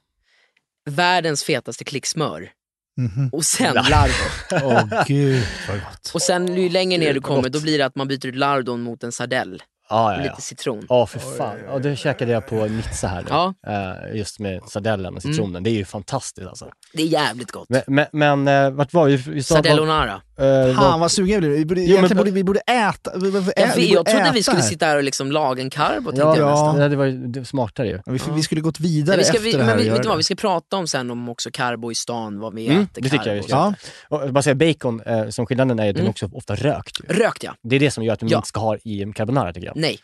[0.85, 2.51] världens fetaste klick smör
[2.97, 3.29] Mhm.
[3.33, 4.13] och sen lardo.
[4.65, 6.11] Åh gud vad gott.
[6.13, 8.81] Och sen ju längre ner du kommer då blir det att man byter ut lardon
[8.81, 10.24] mot en sardell Ja, och ja, ja.
[10.24, 10.86] lite citron.
[10.89, 11.55] Ja, för fan.
[11.67, 13.27] Ja, det käkade jag på Nizza här nu.
[13.29, 13.53] Ja.
[13.67, 15.63] Eh, just med sardellen och citronen.
[15.63, 16.65] Det är ju fantastiskt alltså.
[16.93, 17.65] Det är jävligt gott.
[17.69, 19.15] Men, men, men eh, vart var vi?
[19.15, 20.22] vi sa- Sardellonara.
[20.39, 21.50] eh, Fan vad- sugen jag blir.
[21.50, 23.12] Vi borde, Jo, men- borde, vi borde äta.
[23.17, 24.69] Vi, vi, vi, Jag, vi jag borde trodde vi äta skulle här.
[24.69, 26.79] sitta här och liksom laga en karbo Ja, jag nästan.
[26.79, 26.88] ja.
[26.88, 27.93] det var ju det var smartare ju.
[28.05, 29.75] Ja, vi, vi skulle gått vidare Men vi ska, efter vi, det här.
[29.75, 32.39] men vi, vet du vad, vi ska prata om sen om också karbo i stan,
[32.39, 33.50] vad vi Mm, äter det tycker jag vi.
[33.50, 33.74] Ja.
[34.10, 36.10] Och bara säga bacon, eh, som skillnaden är att den Mm.
[36.10, 37.00] också ofta rökt.
[37.10, 37.13] Ju.
[37.15, 38.38] Rökt ja, Det är det som gör att man Ja.
[38.38, 39.77] inte ska ha i en carbonara tycker jag.
[39.79, 40.00] Nej.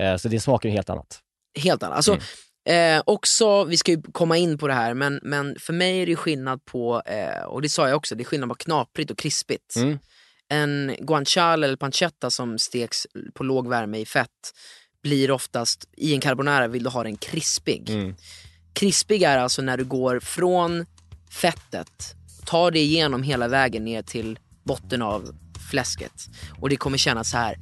[0.00, 1.20] Eh, så det smakar ju helt annat.
[1.58, 1.96] Helt annat.
[1.96, 2.18] Alltså,
[2.68, 6.06] eh, också, vi ska ju komma in på det här, men, men för mig är
[6.06, 9.18] det skillnad på, eh, och det sa jag också, det är skillnad på knaprigt och
[9.18, 9.76] krispigt.
[9.76, 9.98] Mm.
[10.48, 14.52] En guanciale eller pancetta som steks på låg värme i fett
[15.02, 17.90] blir oftast, i en carbonara vill du ha den krispig.
[17.90, 18.14] Mm.
[18.72, 20.86] Krispig är alltså när du går från
[21.30, 25.36] fettet, tar det igenom hela vägen ner till botten av
[25.70, 26.26] fläsket.
[26.60, 27.56] Och det kommer kännas så här.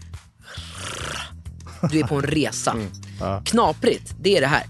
[1.90, 2.76] Du är på en resa.
[3.20, 3.42] Ja.
[3.44, 4.62] Knaprigt, det är det här.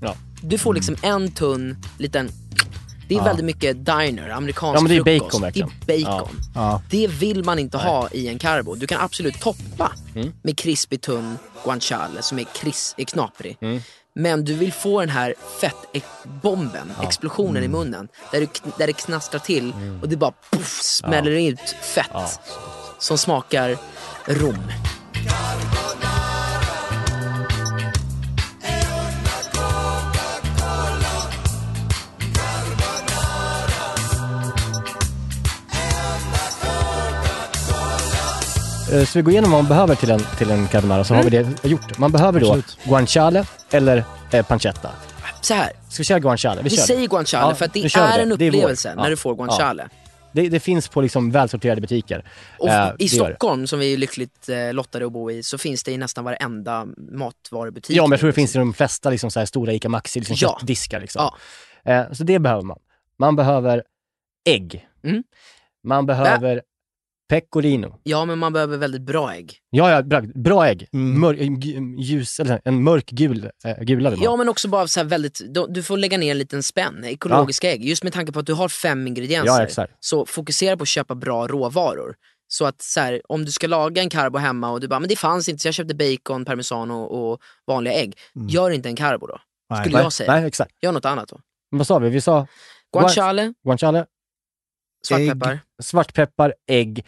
[0.00, 0.14] Ja.
[0.42, 2.30] Du får liksom en tunn liten...
[3.08, 5.30] Det är väldigt mycket diner, amerikansk Ja, men det är frukost.
[5.30, 5.70] bacon verkligen.
[5.86, 6.36] Det är bacon.
[6.54, 6.82] Ja.
[6.90, 8.74] Det vill man inte ha i en carbo.
[8.74, 10.32] Du kan absolut toppa Mm.
[10.42, 13.56] med krispig tunn guanciale som är, kris, är knaprig.
[13.60, 13.80] Mm.
[14.14, 17.64] Men du vill få den här fettbomben, explosionen Mm.
[17.64, 18.08] i munnen.
[18.32, 18.46] Där, du,
[18.78, 21.60] där det knastrar till och det bara puff, smäller ut
[21.94, 22.06] fett.
[22.12, 22.30] Ja.
[22.98, 23.76] Som smakar
[24.26, 24.58] rom.
[38.92, 41.36] Så vi går igenom vad man behöver till en, till en carbonara, så har vi
[41.36, 41.54] Mm.
[41.62, 41.98] det gjort.
[41.98, 42.78] Man behöver då Absolut.
[42.84, 44.90] guanciale eller eh, pancetta.
[45.40, 46.62] Så här, Ska vi köra guanciale?
[46.62, 48.22] Vi, vi säger guanciale Ja, för att det är det.
[48.22, 49.02] en är upplevelse Ja.
[49.02, 49.88] när du får guanciale.
[50.32, 52.24] Det, det finns på liksom välsorterade butiker.
[52.58, 53.08] Och Eh, i.
[53.08, 56.24] Stockholm, som vi är lyckligt eh, lottade att bo i, så finns det i nästan
[56.24, 57.96] varenda matvarubutik.
[57.96, 60.18] Ja, men jag tror det finns i de flesta liksom, så här, stora ICA Maxi
[60.18, 60.56] liksom, Ja.
[60.60, 61.00] köttdiskar.
[61.00, 61.30] Liksom.
[61.84, 61.92] Ja.
[61.92, 62.78] Eh, så det behöver man.
[63.18, 63.82] Man behöver
[64.44, 64.86] ägg.
[65.04, 65.22] Mm.
[65.84, 66.62] Man behöver
[67.32, 68.00] pecorino.
[68.02, 69.58] Ja, men man behöver väldigt bra ägg.
[69.70, 70.88] Ja, ja, bra, bra ägg.
[70.92, 71.20] Mm.
[71.20, 71.34] Mör,
[72.00, 75.40] ljus, eller en mörkgul eh, gula vill man Ja, men också bara så här väldigt,
[75.68, 77.84] du- får lägga ner en liten spänn, ekologiska ägg.
[77.84, 79.52] Just med tanke på att du har fem ingredienser.
[79.52, 79.92] Ja, exakt.
[80.00, 82.14] Så fokusera på att köpa bra råvaror.
[82.48, 85.08] Så att så här, om du ska laga en carbo hemma och du bara, men
[85.08, 88.14] det fanns inte så jag köpte bacon, parmesan och, och vanliga ägg.
[88.48, 89.38] Gör inte en carbo då.
[89.70, 89.80] Nej.
[89.80, 90.32] Skulle Nej, jag säga.
[90.32, 90.72] Nej, exakt.
[90.82, 91.40] Gör något annat då.
[91.70, 92.10] Men vad sa vi?
[92.10, 92.46] Vi sa
[92.92, 94.06] Guanciale, guanciale,
[95.06, 95.60] svartpeppar.
[95.82, 97.04] svartpeppar, ägg,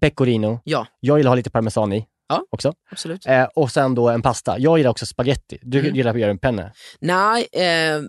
[0.00, 0.60] pecorino.
[0.64, 2.46] Ja, Jag gillar att ha lite parmesan i Ja.
[2.50, 2.72] också.
[2.90, 3.26] absolut.
[3.26, 4.58] Eh, och sen då en pasta.
[4.58, 5.58] Jag gillar också spaghetti.
[5.62, 5.94] Du Mm.
[5.96, 6.72] gillar att göra en penne.
[7.00, 8.00] Nej, eh,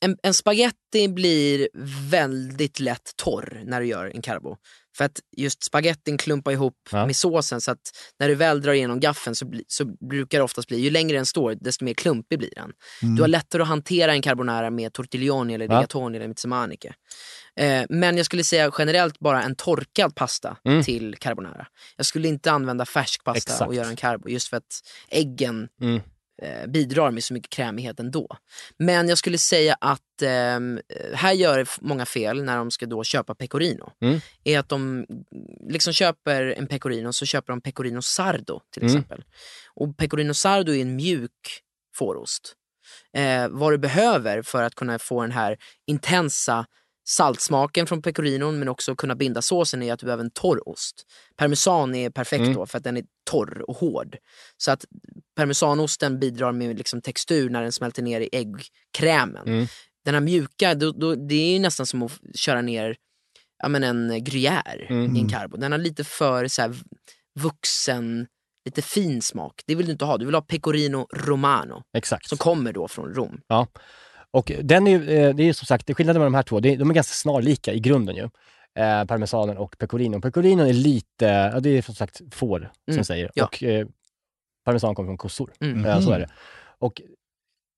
[0.00, 1.68] en, en spaghetti blir
[2.10, 4.56] väldigt lätt torr när du gör en carbo.
[4.96, 7.06] För att just spagettin klumpar ihop Ja.
[7.06, 7.80] med såsen så att
[8.18, 11.16] när du väl drar igenom gaffeln så, bli, så brukar det oftast bli, ju längre
[11.16, 12.72] den står desto mer klumpig blir den.
[13.16, 15.78] Du har lättare att hantera en carbonara med tortiglioni eller Ja.
[15.78, 16.94] rigatoni eller mezzamanike.
[17.60, 20.82] Eh, men jag skulle säga generellt bara en torkad pasta Mm.
[20.84, 21.66] till carbonara.
[21.96, 23.68] Jag skulle inte använda färsk pasta Exakt.
[23.68, 26.00] och göra en carbo just för att äggen Mm.
[26.42, 28.36] eh, bidrar med så mycket krämighet ändå.
[28.78, 30.80] Men jag skulle säga att ehm,
[31.14, 33.92] här gör många fel när de ska då köpa pecorino.
[34.00, 34.20] Mm.
[34.44, 35.06] Är att de
[35.68, 38.94] liksom köper en pecorino så köper de pecorino sardo till Mm.
[38.96, 39.24] exempel.
[39.74, 41.60] Och pecorino sardo är en mjuk
[41.96, 42.54] fårost.
[43.16, 46.66] Eh, vad du behöver för att kunna få den här intensa
[47.04, 51.06] saltsmaken från pecorinon men också kunna binda såsen är att du behöver en torr ost.
[51.36, 52.54] Parmesan är perfekt Mm.
[52.54, 54.16] då för att den är torr och hård.
[54.56, 54.84] Så att
[55.36, 59.46] parmesanosten bidrar med liksom textur när den smälter ner i äggkrämen.
[59.48, 59.66] Mm.
[60.04, 62.96] Den här mjuka, då, då, det är ju nästan som att köra ner
[63.62, 65.16] ja, men en gruyère Mm.
[65.16, 65.56] i en carbo.
[65.56, 66.74] Den har lite för så här,
[67.40, 68.26] vuxen
[68.64, 69.62] lite fin smak.
[69.66, 70.18] Det vill du inte ha.
[70.18, 72.28] Du vill ha pecorino romano Exakt.
[72.28, 73.40] som kommer då från Rom.
[74.34, 76.60] Och den är, ju, eh, det är ju som sagt, skillnaden med de här två,
[76.60, 78.22] det är, de är ganska snarlika i grunden ju.
[78.78, 80.20] Eh, parmesanen och pecorino.
[80.20, 83.30] Pecorino är lite, ja, det är som sagt får, som Mm, jag säger.
[83.34, 83.44] ja.
[83.44, 83.86] Och eh,
[84.64, 85.52] parmesan kommer från kossor.
[85.60, 85.84] Mm.
[85.84, 86.28] Eh, så är det.
[86.78, 87.02] Och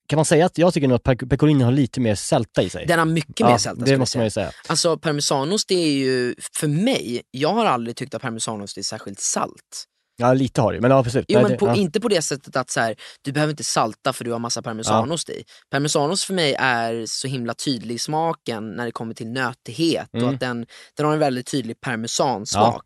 [0.09, 2.69] kan man säga att jag tycker nog att pe- pecorino har lite mer sälta i
[2.71, 2.87] sig?
[2.87, 4.51] Den har mycket ja, mer sälta Det måste man ju säga.
[4.69, 9.21] Alltså parmesanost det är ju, för mig, jag har aldrig tyckt att parmesanost är särskilt
[9.21, 9.85] salt.
[10.19, 11.25] Ja, lite har det men ja, precis.
[11.29, 11.75] Jo, Nej, men det, på, ja.
[11.77, 14.63] inte på det sättet att så här, du behöver inte salta för du har massa
[14.63, 15.45] parmesanost i.
[15.71, 20.19] Parmesanost för mig är så himla tydlig i smaken när det kommer till nötighet och
[20.21, 20.35] Mm.
[20.35, 22.85] att den, den har en väldigt tydlig parmesansmak.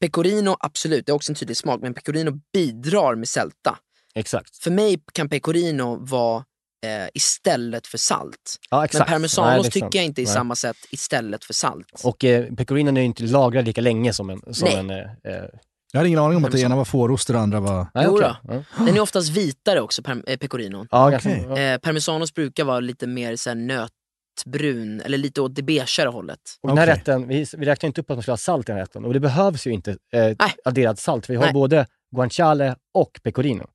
[0.00, 3.78] Pecorino, absolut, det är också en tydlig smak, men pecorino bidrar med sälta.
[4.14, 4.56] Exakt.
[4.56, 6.44] För mig kan pecorino vara
[6.86, 8.56] eh, istället för salt.
[8.70, 9.10] Ja, exakt.
[9.10, 10.26] Men parmesanost Nej, det tycker jag inte Nej.
[10.32, 12.00] samma sätt istället för salt.
[12.04, 14.54] Och eh, pecorinon är ju inte lagrad lika länge som en...
[14.54, 14.76] Som Nej.
[14.76, 14.96] en eh,
[15.34, 15.44] eh,
[15.92, 17.86] Jag hade ingen aning om att det ena var fårost och det andra var...
[17.94, 18.04] nej.
[18.04, 18.36] Ja,
[18.78, 20.88] Den är oftast vitare också, per, eh, pecorinon.
[20.90, 21.12] ja.
[21.12, 26.40] Eh, parmesanost brukar vara lite mer så här, nötbrun, eller lite åt det beigare hållet.
[26.62, 26.94] Och den här Okej.
[26.94, 29.04] rätten, vi, vi räknar inte upp att man ska ha salt i den här rätten
[29.04, 31.30] och det behövs ju inte eh, adderad salt.
[31.30, 31.52] Vi har Nej.
[31.52, 33.66] både guanciale och pecorino.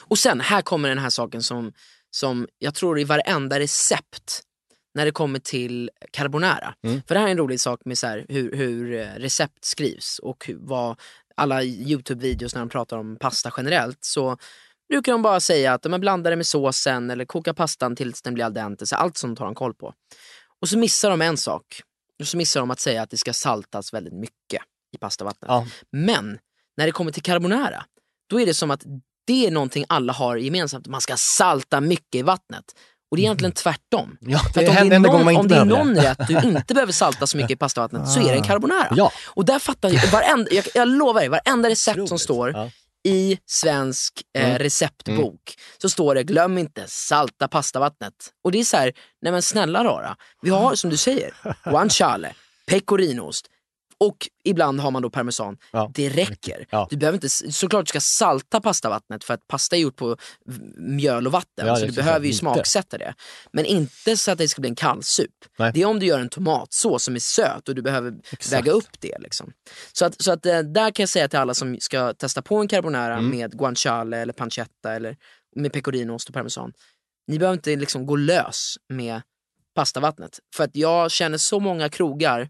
[0.00, 1.72] Och sen, här kommer den här saken som,
[2.10, 4.42] som jag tror i varenda recept
[4.94, 6.74] när det kommer till carbonara.
[6.86, 7.02] Mm.
[7.08, 10.18] För det här är en rolig sak med så här, hur, hur eh, recept skrivs
[10.18, 11.00] och hur, vad
[11.40, 14.36] alla Youtube-videos när de pratar om pasta generellt så
[14.88, 18.34] brukar de bara säga att de blandar det med såsen eller koka pastan tills den
[18.34, 18.86] blir al dente.
[18.86, 19.94] Så allt sånt har de koll på.
[20.60, 21.82] Och så missar de en sak.
[22.20, 25.48] Och så missar de att säga att det ska saltas väldigt mycket i pastavattnet.
[25.48, 25.66] Ja.
[25.92, 26.38] Men
[26.76, 27.84] när det kommer till carbonara,
[28.30, 28.82] då är det som att
[29.26, 30.86] det är någonting alla har gemensamt.
[30.88, 32.64] Man ska salta mycket i vattnet.
[33.10, 34.16] Och det är egentligen tvärtom.
[34.20, 36.10] Ja, det om det är någon, om det är någon det.
[36.10, 38.88] rätt du inte behöver salta så mycket i pastavattnet så är det en carbonara.
[38.96, 39.12] Ja.
[39.26, 42.22] Och där fattar jag, varenda, jag, jag lovar dig, varenda recept som Otroligt.
[42.22, 42.70] står Ja.
[43.04, 44.58] i svensk eh, Mm.
[44.58, 48.14] receptbok så står det glöm inte salta pastavattnet.
[48.44, 48.92] Och det är så här,
[49.22, 52.32] nej men snälla rara, vi har som du säger guanciale,
[52.66, 53.46] pecorinost
[54.00, 55.56] och ibland har man då parmesan.
[55.70, 55.90] Ja.
[55.94, 56.66] Det räcker.
[56.70, 56.86] Ja.
[56.90, 60.16] Du behöver inte, såklart du ska salta pastavattnet för att pasta är gjort på
[60.76, 63.14] mjöl och vatten Ja, så du behöver ju smaksätta det.
[63.52, 65.30] Men inte så att det ska bli en kallsup.
[65.58, 65.72] Nej.
[65.74, 68.52] Det är om du gör en tomatsås som är söt och du behöver Exakt.
[68.52, 69.18] väga upp det.
[69.18, 69.52] Liksom.
[69.92, 72.56] Så, att, så att, eh, där kan jag säga till alla som ska testa på
[72.56, 73.30] en carbonara Mm.
[73.30, 75.16] med guanciale eller pancetta eller
[75.56, 76.72] med pecorino, och parmesan.
[77.26, 79.22] Ni behöver inte liksom gå lös med
[79.74, 80.38] pastavattnet.
[80.56, 82.48] För att jag känner så många krogar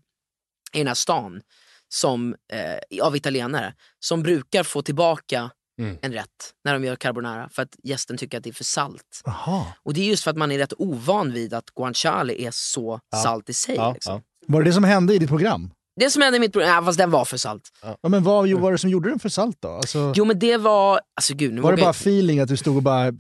[0.75, 1.41] i den här stan
[1.89, 5.99] som, eh, av italienare som brukar få tillbaka Mm.
[6.03, 9.23] en rätt när de gör carbonara för att gästen tycker att det är för salt.
[9.25, 9.67] Jaha.
[9.83, 13.01] Och det är just för att man är rätt ovan vid att guanciale är så
[13.11, 13.19] Ja.
[13.19, 13.75] salt i sig.
[13.75, 14.15] Ja, liksom.
[14.15, 14.23] ja.
[14.47, 15.71] Var det det som hände i ditt program?
[15.97, 17.63] Det som hände i mitt program, ja, fast den var för salt.
[18.03, 19.69] Ja, men vad var det som gjorde den för salt då?
[19.69, 22.49] Alltså, Jo men det var, alltså gud nu var det vågar bara jag- feeling att
[22.49, 23.13] du stod och bara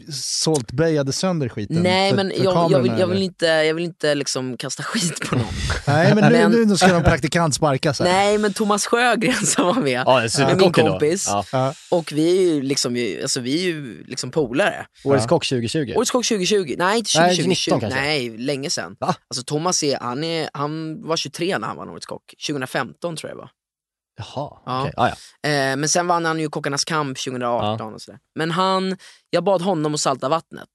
[0.44, 1.76] saltbejade sönder skiten?
[1.82, 3.24] Nej för, men för jag, jag, kamerorna, vill, jag, vill eller?
[3.24, 5.44] inte, jag vill inte liksom kasta skit på någon.
[5.86, 8.06] Nej men nu, Men- nu ska någon praktikant sparkas här.
[8.06, 11.26] Nej men Thomas Sjögren som var med, Ja, med min kompis.
[11.28, 11.44] Ja.
[11.52, 11.74] Ja.
[11.90, 14.86] Och vi är ju liksom, alltså, vi är ju liksom polare.
[15.04, 15.92] Årets kock 2020.
[15.96, 18.00] Årets kock 2020, nej inte Nej, 2020, 19 kanske.
[18.00, 18.96] nej länge sedan.
[19.00, 19.14] Va?
[19.30, 22.34] Alltså Thomas är, han, är, han var 23 när han var Årets kock,
[22.66, 23.50] 2015 tror jag det var.
[24.18, 24.80] Jaha, Ja.
[24.82, 24.94] okej.
[24.96, 25.48] Ah, ja.
[25.50, 28.20] Eh, men sen vann han ju Kockarnas kamp 2018 och sådär.
[28.34, 28.96] Men han,
[29.30, 30.68] jag bad honom att salta vattnet.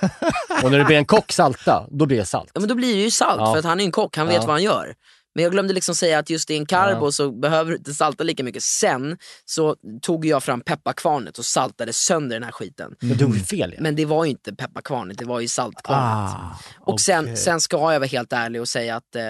[0.64, 2.50] Och när det blir en kock salta, då blir det salt.
[2.54, 3.52] Ja men då blir det ju salt Ja.
[3.52, 4.94] för att han är en kock, han vet vad han gör.
[5.34, 8.24] Men jag glömde liksom säga att just i en carbo så behöver du inte salta
[8.24, 8.62] lika mycket.
[8.62, 12.94] Sen så tog jag fram pepparkvarnet och saltade sönder den här skiten.
[13.00, 13.82] Men du gjorde fel ja.
[13.82, 16.34] Men det var ju inte pepparkvarnet, det var ju saltkvarnet.
[16.34, 17.36] Ah, och sen, okej.
[17.36, 19.22] sen ska jag vara helt ärlig och säga att eh,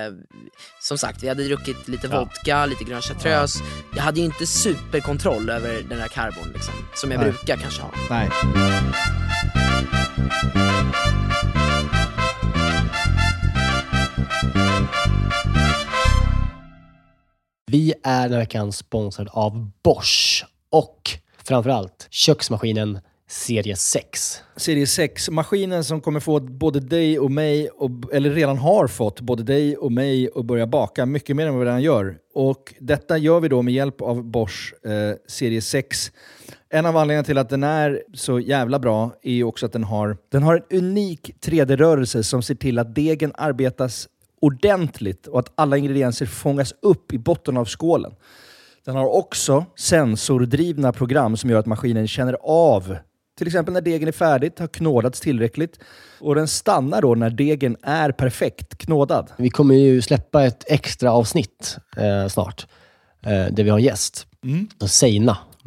[0.81, 2.19] som sagt, vi hade druckit lite Ja.
[2.19, 3.59] vodka, lite grön chartreuse.
[3.97, 7.31] Jag hade ju inte superkontroll över den här carbon liksom, som jag Nej.
[7.33, 7.91] brukar kanske ha.
[8.11, 8.31] Nej.
[17.71, 21.11] Vi är den här veckan sponsrade av Bosch och
[21.45, 24.43] framförallt köksmaskinen serie 6.
[24.57, 29.43] Serie 6-maskinen som kommer få både dig och mig, och, eller redan har fått både
[29.43, 32.19] dig och mig att börja baka mycket mer än vad vi redan gör.
[32.35, 36.13] Och detta gör vi då med hjälp av Bosch eh, serie 6.
[36.71, 39.85] En av anledningarna till att den är så jävla bra är ju också att den
[39.85, 44.09] har, den har en unik 3D-rörelse som ser till att degen arbetas
[44.41, 48.13] ordentligt och att alla ingredienser fångas upp i botten av skålen.
[48.85, 52.97] Den har också sensordrivna program som gör att maskinen känner av
[53.39, 55.79] till exempel när degen är färdigt, har knådats tillräckligt.
[56.21, 59.31] Och den stannar då när degen är perfekt knådad.
[59.37, 62.67] Vi kommer ju släppa ett extra avsnitt eh, snart,
[63.23, 64.27] eh, där vi har en gäst.
[64.45, 64.69] Mm.
[64.87, 65.39] Seina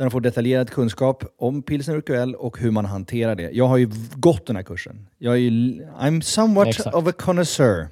[0.00, 3.50] Där de får detaljerad kunskap om pilsner urquell och hur man hanterar det.
[3.52, 5.06] Jag har ju gått den här kursen.
[5.18, 5.50] Jag är ju,
[6.00, 6.96] I'm somewhat Exakt.
[6.96, 7.88] of a connoisseur.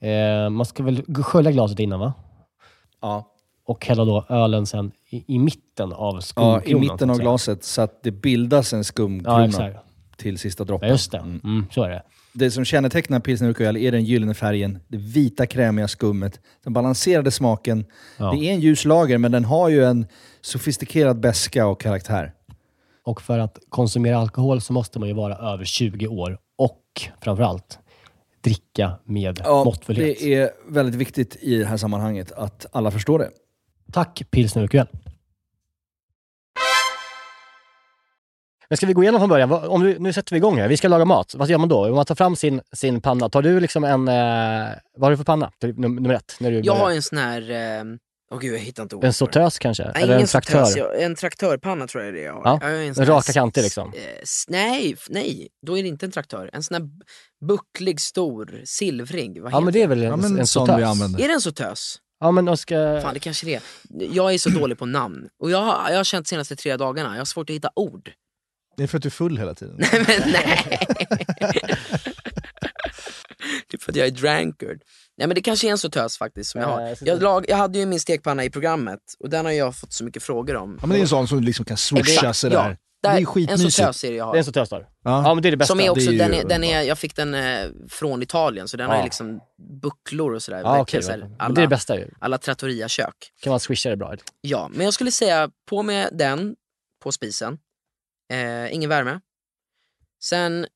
[0.00, 2.12] Eh, man ska väl skölja glaset innan va?
[3.02, 3.26] Ja.
[3.66, 6.62] Och hälla då ölen sen i, i mitten av Ja, skumkronan.
[6.66, 9.76] I så mitten av glaset så att det bildas en Ja, skumkrona exakt.
[10.16, 10.88] till sista Ja, droppen.
[10.88, 11.18] just det.
[11.18, 11.40] Mm.
[11.44, 12.02] Mm, så är det.
[12.32, 17.30] Det som kännetecknar pilsner urquell är den gyllene färgen, det vita krämiga skummet, den balanserade
[17.30, 17.84] smaken.
[18.18, 18.32] Ja.
[18.32, 20.06] Det är en ljus lager, men den har ju en
[20.46, 22.32] sofistikerad beska och karaktär.
[23.04, 26.82] Och för att konsumera alkohol så måste man ju vara över 20 år och
[27.20, 27.78] framförallt
[28.40, 30.18] dricka med måttfullhet.
[30.20, 33.30] det är väldigt viktigt i det här sammanhanget att alla förstår det.
[33.92, 34.86] Tack Pilsner Urquell.
[38.68, 39.52] Men ska vi gå igenom från början?
[39.52, 40.68] Om du, nu sätter vi igång här.
[40.68, 41.34] Vi ska laga mat.
[41.34, 41.88] Vad gör man då?
[41.88, 43.28] Om man tar fram sin, sin panna.
[43.28, 44.08] Tar du liksom en...
[44.08, 45.50] Eh, vad har du för panna?
[45.62, 46.36] Num- Nummer ett.
[46.40, 46.80] När du Jag börjar.
[46.80, 47.84] har en sån här eh,
[48.30, 49.84] Åh gud jag hittar inte ord En sautös kanske?
[49.94, 50.66] Nej, Eller en traktör?
[50.76, 52.42] jag- En traktörpanna tror jag det är jag har.
[52.44, 53.92] Ja, Jag har en raka kanter liksom.
[53.94, 56.50] eh, s- nej, nej, då är det inte en traktör.
[56.52, 56.82] En sån här
[57.46, 59.42] bucklig, stor, silvrig.
[59.42, 61.20] Vad Ja men det är väl en, Ja, men en vi använder.
[61.24, 61.96] Är det en sautös?
[62.20, 63.00] Ja men Oskar...
[63.00, 63.62] Fan det kanske det är.
[64.14, 65.28] Jag är så dålig på namn.
[65.42, 68.10] Och jag har, jag har känt senaste tre dagarna, jag har svårt att hitta ord.
[68.76, 69.76] Det är för att du är full hela tiden.
[69.92, 70.78] Nej men nej!
[73.80, 74.80] Är för att jag är drankard.
[75.16, 76.96] Nej men det kanske är en sautös faktiskt som jag Ja, har.
[77.00, 80.04] jag lag, jag hade ju min stekpanna i programmet och den har jag fått så
[80.04, 80.78] mycket frågor om.
[80.80, 82.56] Ja, men det är en sån som liksom kan swisha sådär.
[82.56, 82.68] ja.
[82.68, 83.74] det Där, är en skitmysigt.
[83.74, 84.42] sautös är det jag Det är en har.
[84.52, 84.78] sautös där.
[85.04, 85.22] Ja.
[85.24, 85.72] Ja men det är det bästa.
[85.72, 88.76] Som är också, är den är, den är, jag fick den eh, från Italien så
[88.76, 89.00] den har Ja.
[89.00, 89.40] ju liksom
[89.82, 90.58] bucklor och sådär.
[90.58, 92.10] Ja Verkligen okej, så här, men det är alla, det bästa ju.
[92.18, 93.32] alla trattoria-kök.
[93.42, 94.14] Kan man swisha det bra?
[94.40, 96.56] Ja, men jag skulle säga på med den
[97.02, 97.58] på spisen.
[98.32, 99.20] Eh, ingen värme.
[100.22, 100.66] Sen,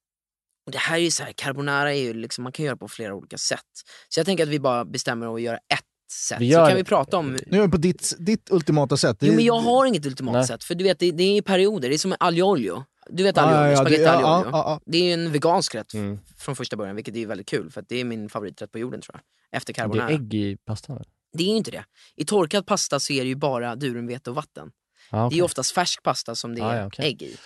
[0.70, 2.88] och det här är ju så här, carbonara är ju liksom, man kan göra på
[2.88, 3.60] flera olika sätt.
[4.08, 6.40] Så jag tänker att vi bara bestämmer att göra ett sätt.
[6.40, 9.16] Vi så gör kan vi prata om Nu är på ditt, ditt ultimata sätt.
[9.20, 10.46] Jo men jag har inget ultimat Nej.
[10.46, 12.84] sätt, för du vet det, det är i perioder, det är som aglio olio.
[13.10, 14.50] Du vet aglio olio, ja, spagetti det- ja, aglio ja, olio.
[14.52, 14.80] ja.
[14.86, 16.18] Det är ju en vegansk rätt Mm.
[16.38, 19.00] från första början, vilket är väldigt kul för att det är min favoriträtt på jorden
[19.00, 19.56] tror jag.
[19.58, 20.10] Efter Det är carbonara.
[20.10, 21.04] ägg i pastan?
[21.32, 21.84] Det är ju inte det.
[22.16, 24.70] I torkad pasta så är det ju bara durumvete och vatten.
[25.10, 27.06] Ja, Det är ju oftast färsk pasta som det är Ah, okej.
[27.06, 27.36] ägg i.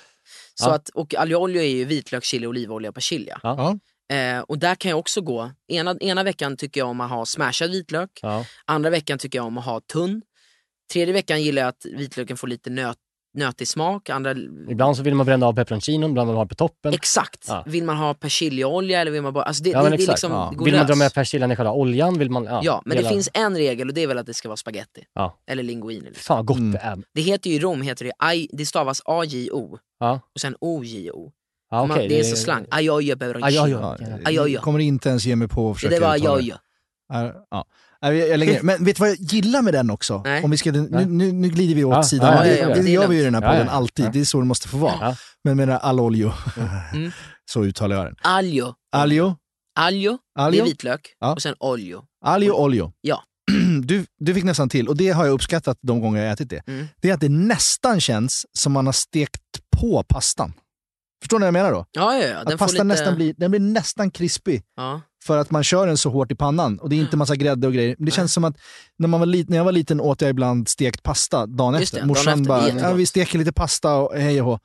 [0.55, 0.75] Så Ja.
[0.75, 3.41] att, och aglio olio är ju vitlök, chili, olivolja och persilja.
[3.43, 3.79] Ja.
[4.17, 7.27] Eh, och där kan jag också gå, ena, ena veckan tycker jag om att ha
[7.27, 8.45] smashad vitlök, Ja.
[8.65, 10.23] andra veckan tycker jag om att ha tunn.
[10.93, 12.97] Tredje veckan gillar jag att vitlöken får lite nöt,
[13.35, 14.11] nötig smak.
[14.11, 14.31] Andra,
[14.69, 16.95] Ibland så vill man bränna av peperoncinon, ibland vill man ha på toppen.
[16.95, 17.45] exakt!
[17.49, 17.63] Ja.
[17.67, 19.45] Vill man ha persiljaolja eller vill man bara...
[19.45, 20.09] Alltså det, Ja, det, det, exakt.
[20.11, 20.53] liksom, Ja.
[20.59, 22.45] det Vill man dra med persiljan i själva oljan vill man...
[22.45, 24.57] Ja, Ja, men det finns en regel och det är väl att det ska vara
[24.57, 25.05] spaghetti.
[25.15, 25.39] Ja.
[25.47, 26.05] Eller linguine.
[26.05, 26.23] Liksom.
[26.23, 26.73] Fan gott Mm.
[26.73, 26.99] det är.
[27.15, 31.33] Det heter ju i Rom, heter det, aj, det stavas A-J-O Ja, och sen O-J-O.
[31.71, 32.09] ja Man- okej.
[32.09, 32.67] det är så slang.
[32.71, 33.97] Ajojo peperoncino.
[34.25, 34.61] Ajojo.
[34.61, 36.29] Kommer inte ens ge mig på att Det försöka där var det.
[36.29, 36.55] ajojo.
[37.51, 37.65] Ja.
[38.05, 38.63] Nej, jag- lägger.
[38.63, 40.23] Men vet du vad jag gillar med den också?
[40.25, 40.45] Nej.
[40.45, 42.35] Om vi ska, nu, nu, nu glider vi åt Ja, sidan.
[42.37, 43.73] ja, ja, ja, det det gör vi ju i den här podden ja.
[43.73, 44.95] alltid, det är så det måste få vara.
[45.01, 45.17] Ja.
[45.45, 46.33] Men med det här allolio,
[46.93, 47.11] Mm.
[47.51, 48.17] så uttalar jag den.
[48.23, 48.75] Aglio.
[48.97, 49.37] Alio,
[49.79, 50.19] Aglio,
[50.53, 51.15] det är vitlök.
[51.21, 51.33] Ja.
[51.33, 52.03] Och sen olio.
[52.25, 52.93] alio, olio.
[53.01, 53.23] Ja.
[53.83, 56.63] Du, du fick nästan till, och det har jag uppskattat de gånger jag ätit det.
[56.67, 56.87] Mm.
[57.01, 59.41] Det är att det nästan känns som man har stekt
[59.77, 60.53] på pastan.
[61.23, 61.87] Förstår ni vad jag menar då?
[61.93, 62.37] Ja, ja, ja.
[62.39, 63.01] Att Den får pastan lite...
[63.01, 64.63] nästan blir, den blir nästan krispig.
[64.77, 65.01] Ja.
[65.25, 67.67] För att man kör den så hårt i pannan och det är inte massa grädde
[67.67, 67.95] och grejer.
[67.99, 68.57] Men det känns som att
[68.99, 71.83] när, man var lit, när jag var liten åt jag ibland stekt pasta dagen Just
[71.85, 71.97] efter.
[71.97, 74.59] det, dagen Morsan är bara, ja, vi steker lite pasta och hej och hå.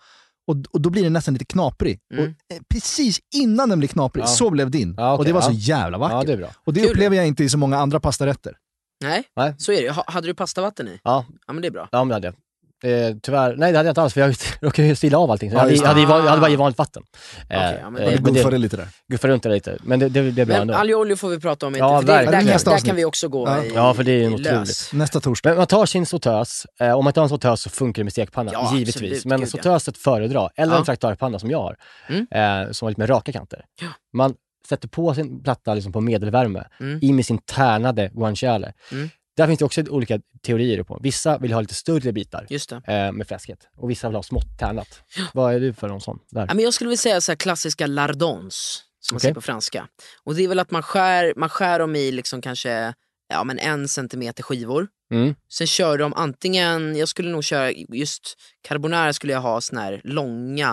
[0.47, 1.99] och, och då blir den nästan lite knaprig.
[2.13, 2.23] Mm.
[2.23, 4.27] Och eh, precis innan den blir knaprig, Ja.
[4.27, 4.95] så blev din.
[4.97, 6.15] Ja, okej, och det var så jävla vackert.
[6.15, 6.49] Ja, det är bra.
[6.65, 6.89] Och det Kul.
[6.89, 8.55] upplever jag inte i så många andra pastarätter.
[9.03, 9.55] Nej, Nej.
[9.57, 9.89] så är det.
[9.89, 10.99] Ha- Hade du pastavatten i?
[11.03, 11.89] Ja, Ja, men det är bra.
[11.91, 12.35] ja men det hade jag.
[12.83, 15.51] Eh, tyvärr, nej det hade jag inte alls för jag råkade ju stila av allting.
[15.51, 17.03] Så Ja, jag, hade, jag, hade, jag hade bara i vanligt vatten.
[17.45, 18.87] Okej, ja, men eh, men goofade det, lite där.
[19.07, 19.77] guffade runt det lite.
[19.83, 20.73] Men det, det, det är bra Men ändå.
[20.73, 21.75] aglio olio får vi prata om.
[21.75, 22.45] Ja, Inte, för det, verkligen.
[22.57, 23.63] där, kan, där kan vi också gå Ja.
[23.63, 24.89] i, Ja, för det är ju otroligt.
[24.93, 25.49] Nästa torsdag.
[25.49, 28.03] Men man tar sin sautös, eh, om man inte har en sautös så funkar det
[28.03, 28.95] med stekpanna, Ja, givetvis.
[28.95, 29.51] absolut, Men gud, ja.
[29.51, 30.79] sautöset föredra, eller Ja.
[30.79, 31.75] en traktörpanna som jag har,
[32.09, 32.21] Mm.
[32.67, 33.65] eh, som har lite mer raka kanter.
[33.81, 33.87] Ja.
[34.13, 34.33] Man
[34.69, 36.99] sätter på sin platta liksom på medelvärme, Mm.
[37.01, 38.73] i med sin tärnade guanciale.
[38.91, 39.09] Mm.
[39.39, 40.99] Där finns det också olika teorier på.
[41.01, 42.47] Vissa vill ha lite större bitar
[42.87, 45.01] eh, med fläsket och vissa vill ha smått tärnat.
[45.33, 46.19] Vad är du för någon sån?
[46.31, 46.45] Där?
[46.47, 49.21] Ja, men jag skulle vilja säga så klassiska lardons, som man Okej.
[49.21, 49.87] säger på franska.
[50.23, 52.93] Och det är väl att man skär, man skär dem i liksom kanske
[53.29, 54.87] ja, men en centimeter skivor.
[55.13, 55.35] Mm.
[55.51, 58.35] Sen kör de antingen, jag skulle nog köra just
[58.67, 60.71] carbonara skulle jag ha sån här långa,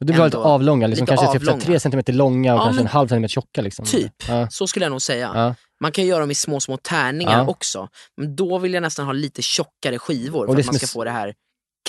[0.00, 1.60] Och du vill ha lite avlånga, liksom lite kanske typ avlånga.
[1.60, 3.60] tre centimeter långa och Ja, kanske men en halv centimeter tjocka.
[3.62, 3.84] Liksom.
[3.84, 4.28] Typ.
[4.28, 4.50] Ja.
[4.50, 5.54] så skulle jag nog säga.
[5.82, 7.46] Man kan göra dem i små, små tärningar Ja.
[7.46, 7.88] också.
[8.16, 11.10] Men då vill jag nästan ha lite tjockare skivor för att man ska få det
[11.10, 11.34] här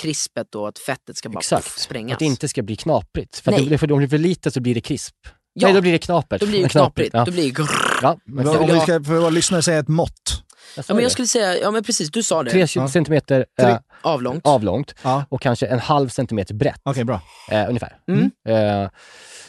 [0.02, 1.64] krispet och att fettet ska bara Exakt.
[1.64, 2.12] puff, sprängas.
[2.12, 3.38] Att det inte ska bli knaprigt.
[3.38, 5.14] För, att det, för om det blir för lite så blir det krisp.
[5.52, 6.40] Ja, Nej, då blir det knapert.
[6.40, 7.14] då blir det knaprigt.
[7.14, 7.24] Ja.
[7.24, 7.98] Då blir det grrr.
[8.02, 10.43] Ja, men Om vill vi ska för våra lyssnare säga ett mått.
[10.76, 12.50] Ja, men jag skulle säga, ja men precis, du sa det.
[12.50, 12.88] Tre Ja.
[12.88, 14.46] centimeter eh, Avlångt.
[14.46, 16.80] avlångt Ja, och kanske en halv centimeter brett.
[16.82, 17.20] okej bra.
[17.50, 17.96] Eh, ungefär.
[18.08, 18.30] Mm.
[18.48, 18.90] Eh,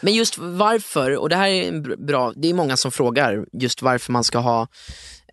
[0.02, 3.46] Men just varför, och det här är en br- bra, det är många som frågar
[3.54, 4.68] just varför man ska ha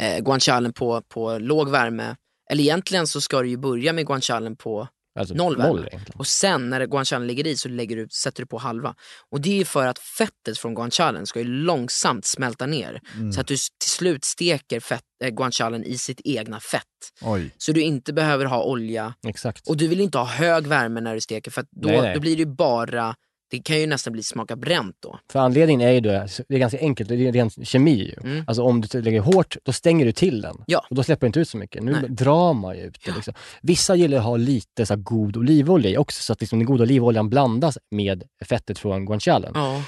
[0.01, 2.17] eh, guancialen på, på låg värme.
[2.51, 5.79] Eller egentligen så ska du ju börja med guancialen på alltså, Noll värme.
[5.79, 6.19] egentligen.
[6.19, 8.95] och sen när guancialen ligger i så lägger du, sätter du på halva.
[9.31, 13.01] Och det är för att fettet från guancialen ska ju långsamt smälta ner.
[13.15, 13.33] Mm.
[13.33, 16.83] Så att du till slut steker fett, eh, guancialen i sitt egna fett.
[17.23, 17.55] Oj.
[17.59, 19.15] Så du inte behöver ha olja.
[19.27, 19.69] Exakt.
[19.69, 22.15] Och du vill inte ha hög värme när du steker för då, Nej, nej.
[22.15, 23.15] då blir det bara,
[23.53, 25.19] det kan ju nästan bli smaka bränt då.
[25.33, 28.31] För anledningen är ju det, det är ganska enkelt, det är ren kemi ju.
[28.31, 28.45] Mm.
[28.47, 30.57] Alltså om du lägger hårt, då stänger du till den.
[30.67, 30.87] Ja.
[30.91, 31.83] Och då släpper du inte ut så mycket.
[31.83, 32.11] Nu Nej.
[32.11, 33.15] drar man ju ut det.
[33.15, 33.35] Liksom.
[33.63, 36.83] Vissa gillar att ha lite så god olivolja i också, så att liksom den goda
[36.83, 39.53] olivoljan blandas med fettet från guancialen.
[39.55, 39.83] Ja.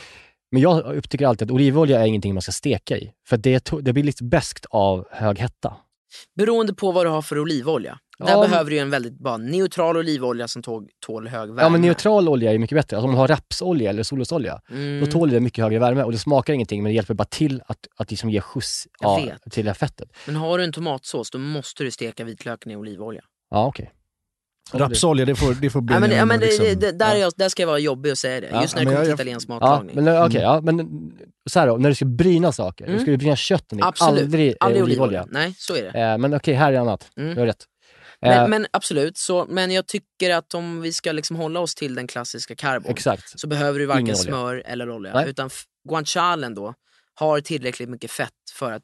[0.51, 3.13] Men jag upptycker alltid att olivolja är ingenting man ska steka i.
[3.29, 5.77] För det, det blir lite beskt av hög hetta.
[6.37, 7.99] Beroende på vad du har för olivolja.
[8.19, 11.63] Där Ja, behöver du ju en väldigt bara neutral olivolja som tål, tål hög värme.
[11.63, 12.97] Ja men neutral olja är mycket bättre.
[12.97, 15.01] Alltså om man har rapsolja eller solrosolja, Mm.
[15.05, 17.63] då tål det mycket högre värme och det smakar ingenting men det hjälper bara till
[17.67, 20.09] att, att liksom ge skjuts ja, till det här fettet.
[20.27, 23.23] Men har du en tomatsås då måste du steka vitlöken i olivolja.
[23.51, 23.93] Ja okej.
[24.73, 27.15] Ja, det- Rapsolja, det får, det får Ja, men, ja, men det, liksom- det, där,
[27.15, 28.49] är jag, där ska jag vara jobbig och säga det.
[28.53, 30.05] Ja, Just när det kommer till italiensk Ja, matlagning.
[30.05, 30.91] men okej, ja, men
[31.51, 32.97] så här då, när du ska bryna saker, Mm.
[32.99, 34.23] du ska bryna kötten i, Absolut.
[34.25, 35.27] aldrig, Aldrig olivolja.
[35.31, 36.01] Nej, så är det.
[36.01, 37.09] Eh, men okej, här är annat.
[37.17, 37.35] Mm.
[37.35, 37.65] Du har rätt.
[38.25, 41.75] Eh, Men, men absolut, så, men jag tycker att om vi ska liksom hålla oss
[41.75, 43.41] till den klassiska carbon Exakt.
[43.41, 45.15] så behöver du varken smör eller olja.
[45.15, 45.29] Nej.
[45.29, 45.51] Utan
[45.89, 46.75] guancialen då
[47.15, 48.83] har tillräckligt mycket fett för att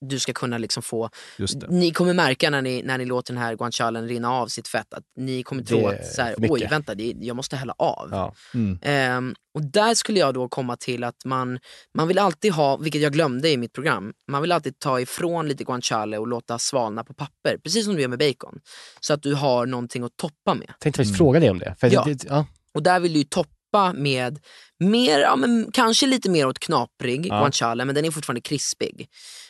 [0.00, 1.10] du ska kunna liksom få...
[1.38, 1.66] Just det.
[1.70, 4.94] Ni kommer märka när ni, när ni låter den här guancialen rinna av sitt fett
[4.94, 8.08] att ni kommer tro att så här, oj vänta, det, jag måste hälla av.
[8.10, 8.34] Ja.
[8.54, 8.78] Mm.
[8.82, 11.58] Ehm, och där skulle jag då komma till att man,
[11.94, 15.48] man vill alltid ha, vilket jag glömde i mitt program, man vill alltid ta ifrån
[15.48, 18.58] lite guanciale och låta svalna på papper, precis som du gör med bacon.
[19.00, 20.72] Så att du har någonting att toppa med.
[20.80, 21.76] Tänkte faktiskt fråga dig om det.
[21.80, 22.04] För Ja.
[22.06, 22.46] det, ja.
[22.74, 24.38] Och där vill du ju toppa med
[24.78, 27.38] mer, ja, men kanske lite mer åt knaprig Ja.
[27.38, 29.08] guanciale, men den är fortfarande krispig.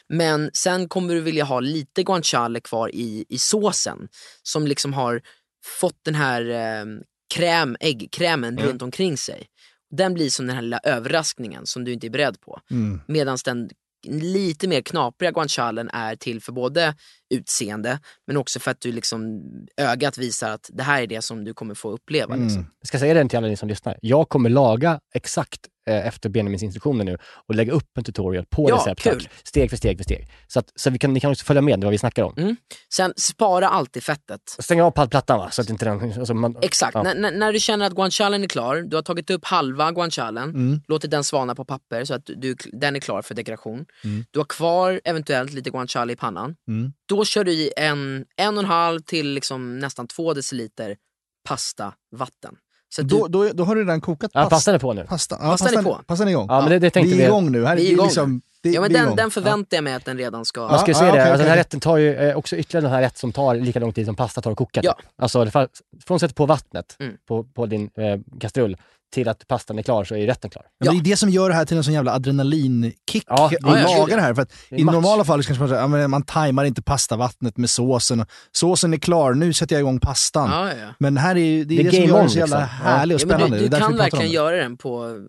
[0.08, 4.08] Men sen kommer du vilja ha lite guanciale kvar i, i såsen
[4.42, 5.22] som liksom har
[5.80, 6.84] fått den här eh,
[7.34, 9.46] kräm, äggkrämen runt omkring sig.
[9.90, 12.60] Den blir som den här lilla överraskningen som du inte är beredd på.
[12.70, 13.00] Mm.
[13.06, 13.70] Medan den
[14.06, 16.94] lite mer knapriga guancialen är till för både
[17.30, 19.42] utseende men också för att du liksom
[19.76, 22.34] ögat visar att det här är det som du kommer få uppleva.
[22.34, 22.46] Mm.
[22.46, 22.66] Liksom.
[22.80, 23.98] Jag ska säga det till alla ni som lyssnar.
[24.02, 27.18] Jag kommer laga exakt eh, efter Benjamins instruktioner nu
[27.48, 29.12] och lägga upp en tutorial på Ja, receptet.
[29.12, 29.28] kul.
[29.44, 30.28] Steg för steg för steg.
[30.46, 32.34] Så, att, så vi kan, ni kan också följa med vad vi snackar om.
[32.36, 32.56] Mm.
[32.94, 34.40] Sen spara alltid fettet.
[34.58, 35.50] Stäng av plattan va?
[35.50, 36.12] Så att inte den...
[36.18, 37.02] Alltså man, Exakt, Ja.
[37.02, 40.80] när, du känner att guancialen är klar, du har tagit upp halva guancialen, Mm.
[40.88, 43.86] låtit den svalna på papper så att du, du, den är klar för dekoration.
[44.04, 44.24] Mm.
[44.30, 46.56] Du har kvar eventuellt lite guanciale i pannan.
[46.68, 46.92] Mm.
[47.08, 50.96] Då kör du i en, en och en halv till liksom nästan två deciliter
[51.48, 52.54] pasta vatten.
[52.94, 54.50] Så att du, Då, då, då har du redan kokat Ja, pasta.
[54.56, 55.04] pastan är på nu.
[55.04, 56.02] Pasta, ja, Pastan är pastan, på.
[56.06, 56.46] pastan är igång.
[56.48, 57.22] Ja, men det, det tänkte vi vi.
[57.22, 57.64] är igång nu.
[57.64, 59.16] Här, Vi är igång liksom, det, ja, men är den, igång.
[59.16, 60.60] den förväntar jag mig att den redan ska...
[60.60, 62.56] Jag ska Ja, säga ja, det, okej, alltså, den här rätten tar ju eh, också
[62.56, 64.80] ytterligare den här rätt som tar lika lång tid som pasta tar att koka.
[64.84, 64.92] Ja.
[64.92, 65.06] Typ.
[65.22, 65.50] Alltså,
[66.06, 67.14] från sätta på vattnet Mm.
[67.28, 68.76] på, på din eh, kastrull
[69.14, 70.64] till att pastan är klar så är rätten klar.
[70.78, 73.24] Ja, men det är det som gör det här till en sån jävla adrenalinkick.
[73.26, 74.34] Ja, att ja, ja, laga gud, det här.
[74.34, 74.92] För att Det I match.
[74.94, 78.26] normala fall kanske man säger, man tajmar inte pastavattnet med såsen.
[78.52, 80.50] Såsen är klar, nu sätter jag igång pastan.
[80.50, 80.94] Ja, ja, ja.
[80.98, 82.76] Men här är ju, det, är Det det som gör den så jävla liksom.
[82.82, 83.56] härlig och spännande.
[83.58, 84.32] du Det du kan verkligen det.
[84.34, 85.20] göra den på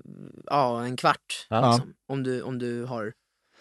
[0.46, 1.48] ja, en kvart.
[1.50, 1.72] Ja.
[1.72, 3.12] Liksom, om, du, om du har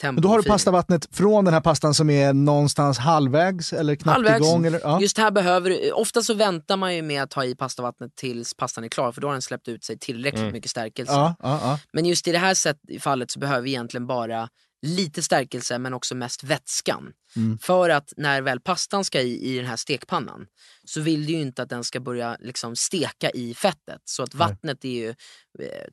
[0.02, 4.14] Men då har du pastavattnet från den här pastan som är någonstans halvvägs eller knappt
[4.14, 4.46] Halvvägs.
[4.46, 4.66] igång.
[4.66, 5.00] Eller, ja.
[5.00, 8.54] Just här behöver du, ofta så väntar man ju med att ta i pastavattnet tills
[8.54, 10.52] pastan är klar för då har den släppt ut sig tillräckligt Mm.
[10.52, 11.12] mycket stärkelse.
[11.12, 11.78] Ja, ja, ja.
[11.92, 14.48] Men just i det här fallet så behöver vi egentligen bara
[14.82, 17.12] lite stärkelse men också mest vätskan.
[17.36, 17.58] Mm.
[17.58, 20.46] För att när väl pastan ska i, i den här stekpannan
[20.84, 24.00] så vill du ju inte att den ska börja liksom steka i fettet.
[24.04, 25.08] Så att vattnet är ju...
[25.08, 25.14] Eh,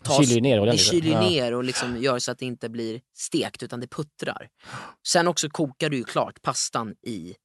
[0.03, 0.85] tas- Kyler ju ner det ordentligt.
[0.91, 1.21] kyler Ja.
[1.29, 4.47] ner och liksom gör så att det inte blir stekt utan det puttrar.
[5.07, 7.35] Sen också kokar du ju klart pastan i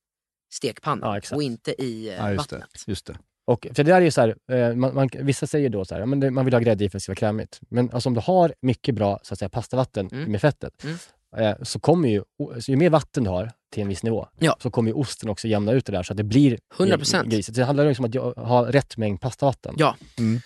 [0.53, 2.85] stekpannan Ja, och inte i eh, ja just, det, vattnet.
[2.87, 3.19] just det.
[3.47, 5.95] Och, för det där är ju så här, eh, man, man, vissa säger då så
[5.95, 7.61] här, men det, man vill ha grädde i för att det ska vara krämigt.
[7.69, 10.33] Men alltså, om du har mycket bra så att säga, pastavatten Mm.
[10.33, 10.97] med fettet, Mm.
[11.37, 12.23] Eh, så kommer ju,
[12.69, 14.57] ju mer vatten du har till en viss nivå, Ja.
[14.63, 17.29] så kommer ju osten också jämna ut det där så att det blir 100%.
[17.31, 17.47] grisigt.
[17.57, 19.75] Så det handlar ju om att jag- ha rätt mängd pastavatten.
[19.79, 19.97] Ja.
[20.19, 20.41] Mm.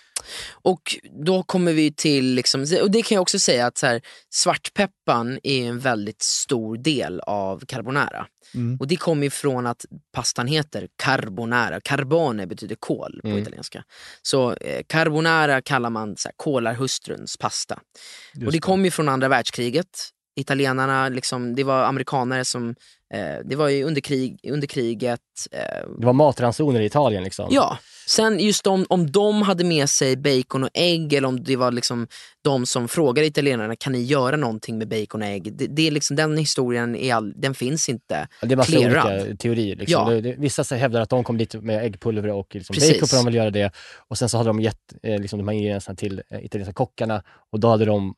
[0.52, 0.80] Och
[1.24, 5.38] då kommer vi till, liksom, och det kan jag också säga att så här, svartpeppan
[5.42, 8.26] är en väldigt stor del av carbonara.
[8.54, 8.76] Mm.
[8.80, 11.80] Och det kommer ifrån att pastan heter carbonara.
[11.80, 13.42] Carbone betyder kol på Mm.
[13.42, 13.84] italienska.
[14.22, 17.80] Så eh, carbonara kallar man så här, kolarhustruns pasta.
[18.34, 20.10] Just och det kom ju från andra världskriget.
[20.36, 22.68] Italienarna, liksom, det var amerikanare som,
[23.14, 25.20] eh, det var ju under, krig, under kriget.
[25.52, 27.48] Eh, Det var matransoner i Italien liksom.
[27.50, 31.56] Ja, sen just om, om de hade med sig bacon och ägg eller om det
[31.56, 32.06] var liksom
[32.44, 35.56] de som frågade italienarna kan ni göra någonting med bacon och ägg.
[35.56, 38.28] Det, det är liksom, den historien är all, den finns inte.
[38.42, 39.20] Det är massa Clearad.
[39.22, 39.76] olika teorier.
[39.76, 40.02] Liksom.
[40.06, 40.10] Ja.
[40.14, 42.92] Det, det, vissa hävdar att de kom dit med äggpulver och liksom Precis.
[42.92, 43.70] bacon för de vill göra det.
[44.08, 47.22] Och sen så hade de gett eh, liksom, de här ingredienserna till eh, italienska kockarna
[47.52, 48.14] och då hade de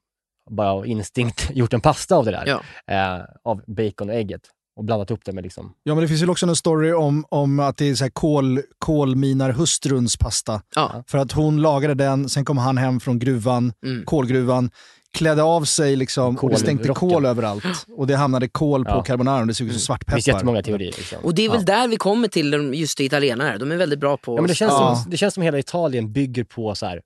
[0.50, 2.44] bara av instinkt gjort en pasta av det där.
[2.46, 2.60] Ja.
[2.94, 4.40] Eh, av bacon och ägget
[4.76, 5.72] och blandat upp det med liksom...
[5.82, 8.10] Ja, men det finns ju också en story om, om att det är så här
[8.10, 10.60] kol, kolminarhustruns pasta.
[10.74, 14.04] Ja, För att hon lagade den, sen kom han hem från gruvan, mm.
[14.04, 14.70] kolgruvan,
[15.12, 17.10] klädde av sig liksom, och det stänkte Kolrocken.
[17.10, 17.64] kol överallt.
[17.96, 19.02] Och det hamnade kol på Ja.
[19.02, 20.16] carbonara och det såg ut som Det svartpeppar.
[20.16, 20.92] finns jättemånga teorier.
[20.96, 21.18] Liksom.
[21.22, 21.74] Och det är väl ja.
[21.74, 23.58] där vi kommer till de- just det italienare.
[23.58, 24.36] De är väldigt bra på...
[24.36, 24.96] Ja, men det, känns Ja.
[25.02, 27.00] som, det känns som hela Italien bygger på så här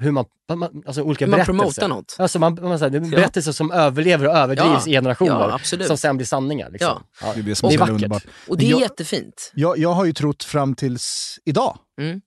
[0.00, 1.58] hur man, man alltså olika Hur man berättelser.
[1.58, 2.16] promotar något.
[2.18, 5.58] Alltså man, man säger, det är berättelser som överlever och överdrivs Ja, i generationer.
[5.70, 6.70] ja, som sen blir sanningar.
[6.70, 7.02] Liksom.
[7.22, 7.32] Ja.
[7.34, 7.94] Det är det som Det är så vackert.
[7.94, 8.24] underbart.
[8.48, 9.52] Och det är Jag- jättefint.
[9.54, 12.20] Jag, jag har ju trott fram tills idag, Mm.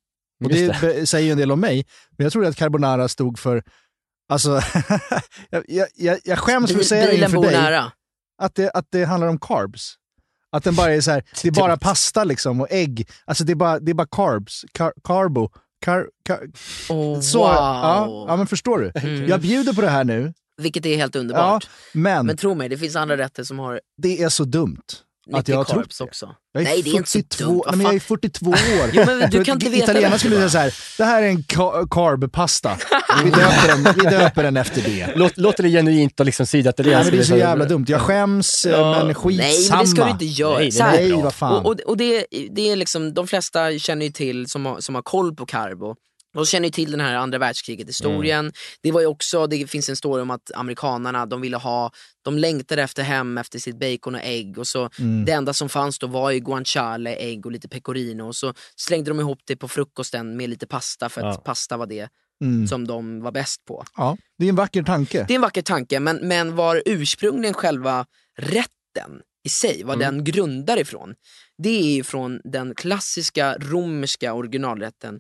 [0.43, 1.85] och det, be- säger ju en del om mig,
[2.17, 3.63] men jag trodde att carbonara stod för
[4.29, 4.49] Alltså,
[5.49, 7.91] jag, jag, jag, jag skäms för att säga det inför dig, nära.
[8.41, 9.95] att det, att det handlar om carbs.
[10.51, 13.09] Att den bara är så här, det är bara pasta liksom och ägg.
[13.25, 15.49] Alltså det är bara, det är bara carbs, Car, carbo.
[15.83, 16.39] Car, car,
[16.89, 17.47] Oh, så, wow.
[17.47, 18.91] ja, ja, men förstår du?
[18.95, 19.27] Mm.
[19.29, 21.69] Jag bjuder på det här nu, Vilket är helt ja, underbart.
[21.93, 24.81] men, Men tro mig, det finns andra rätter som har det är så dumt.
[25.33, 26.03] Att jag har trott det.
[26.03, 26.35] också.
[26.53, 27.61] Jag är Nej, det är inte så 42, dumt.
[27.67, 28.55] Nej, men jag är 42 år.
[28.93, 31.23] Jo, men du För kan inte att veta Italienarna skulle säga så här, det här
[31.23, 32.77] är en ca- carbpasta.
[33.23, 35.13] Vi döper, den, vi döper den efter det.
[35.15, 36.45] Låt, låter det genuint och liksom
[36.83, 36.89] det.
[36.89, 37.85] Nej, men det är så jävla dumt.
[37.87, 39.77] Jag skäms, eh, men Nej, skitsamma.
[39.77, 40.59] men det ska du inte göra.
[40.59, 41.53] Nej, Nej, vad fan.
[41.65, 44.95] Och, och, och det, det är liksom, de flesta känner ju till, som har, som
[44.95, 45.95] har koll på Carbo,
[46.33, 48.39] de känner ju till den här andra världskriget historien.
[48.39, 48.53] Mm.
[48.81, 52.37] Det var ju också, det finns en story om att amerikanarna, de ville ha, de
[52.37, 55.25] längtade efter hem efter sitt bacon och ägg och så Mm.
[55.25, 59.11] det enda som fanns då var ju guanciale, ägg och lite pecorino och så slängde
[59.11, 61.41] de ihop det på frukosten med lite pasta för att Ja.
[61.41, 62.09] pasta var det
[62.43, 62.67] Mm.
[62.67, 63.85] som de var bäst på.
[63.95, 65.25] Ja, det är en vacker tanke.
[65.27, 68.05] Det är en vacker tanke, men, men var ursprungligen själva
[68.39, 71.13] rätten i sig, vad den grundar ifrån,
[71.57, 75.19] det är ju från den klassiska romerska originalrätten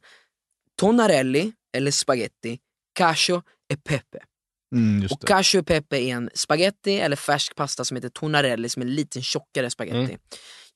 [0.83, 2.59] tonarelli, eller spaghetti,
[2.93, 3.41] cacio
[3.73, 4.19] e pepe.
[4.75, 8.81] Mm, Och cacio e pepe är en spaghetti eller färsk pasta som heter tonarelli, som
[8.81, 10.17] är en liten tjockare spaghetti.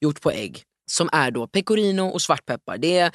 [0.01, 0.63] Gjort på ägg.
[0.91, 2.77] Som är då pecorino och svartpeppar.
[2.77, 3.11] Det är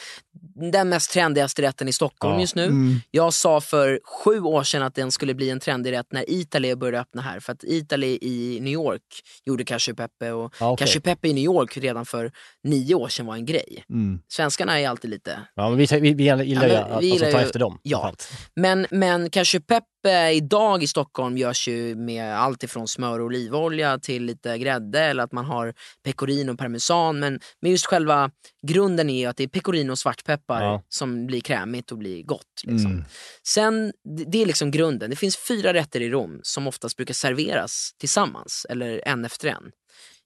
[0.73, 2.41] den mest trendigaste rätten i Stockholm Ja.
[2.41, 2.65] just nu.
[2.65, 3.01] Mm.
[3.11, 6.75] Jag sa för sju år sedan att den skulle bli en trendig rätt när Italy
[6.75, 7.41] började öppna här.
[7.41, 9.03] För att Italy i New York
[9.45, 12.33] gjorde e pepe och Ja, cacio e pepe i New York redan för
[12.65, 13.85] nio år sedan var en grej.
[13.91, 14.21] Mm.
[14.29, 15.39] Svenskarna är alltid lite...
[15.55, 17.45] Ja, men vi, vi, vi gillar ju Ja, men att vi alltså, gillar ta ju-
[17.47, 17.79] efter dem.
[17.83, 18.15] ja.
[18.57, 24.25] Men, men pepe idag i Stockholm görs ju med allt ifrån smör och olivolja till
[24.25, 25.75] lite grädde eller att man har
[26.05, 27.19] pecorino och parmesan.
[27.21, 28.31] Men, men just själva
[28.67, 30.83] grunden är att det är pecorino och svartpeppar Ja.
[30.89, 32.63] som blir krämigt och blir gott.
[32.65, 32.91] Liksom.
[32.93, 33.05] Mm.
[33.49, 35.11] Sen, det- det är liksom grunden.
[35.11, 39.71] Det finns fyra rätter i Rom som oftast brukar serveras tillsammans, eller en efter en,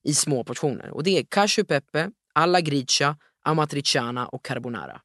[0.09, 0.91] i små portioner.
[0.91, 5.01] Och det är cacio e pepe, alla gricia, amatriciana och carbonara.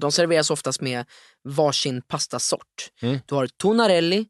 [0.00, 1.04] De serveras oftast med
[1.48, 2.90] varsin pastasort.
[3.02, 3.18] Mm.
[3.26, 4.26] Du har tonarelli,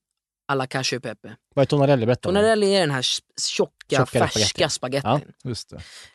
[0.49, 1.37] alla cacio e pepe.
[1.55, 2.07] Vad är tonarelli?
[2.07, 2.29] Berätta.
[2.29, 5.01] Tonarelli är den här tjocka, Tjockare färska spagetti.
[5.03, 5.33] spagettin.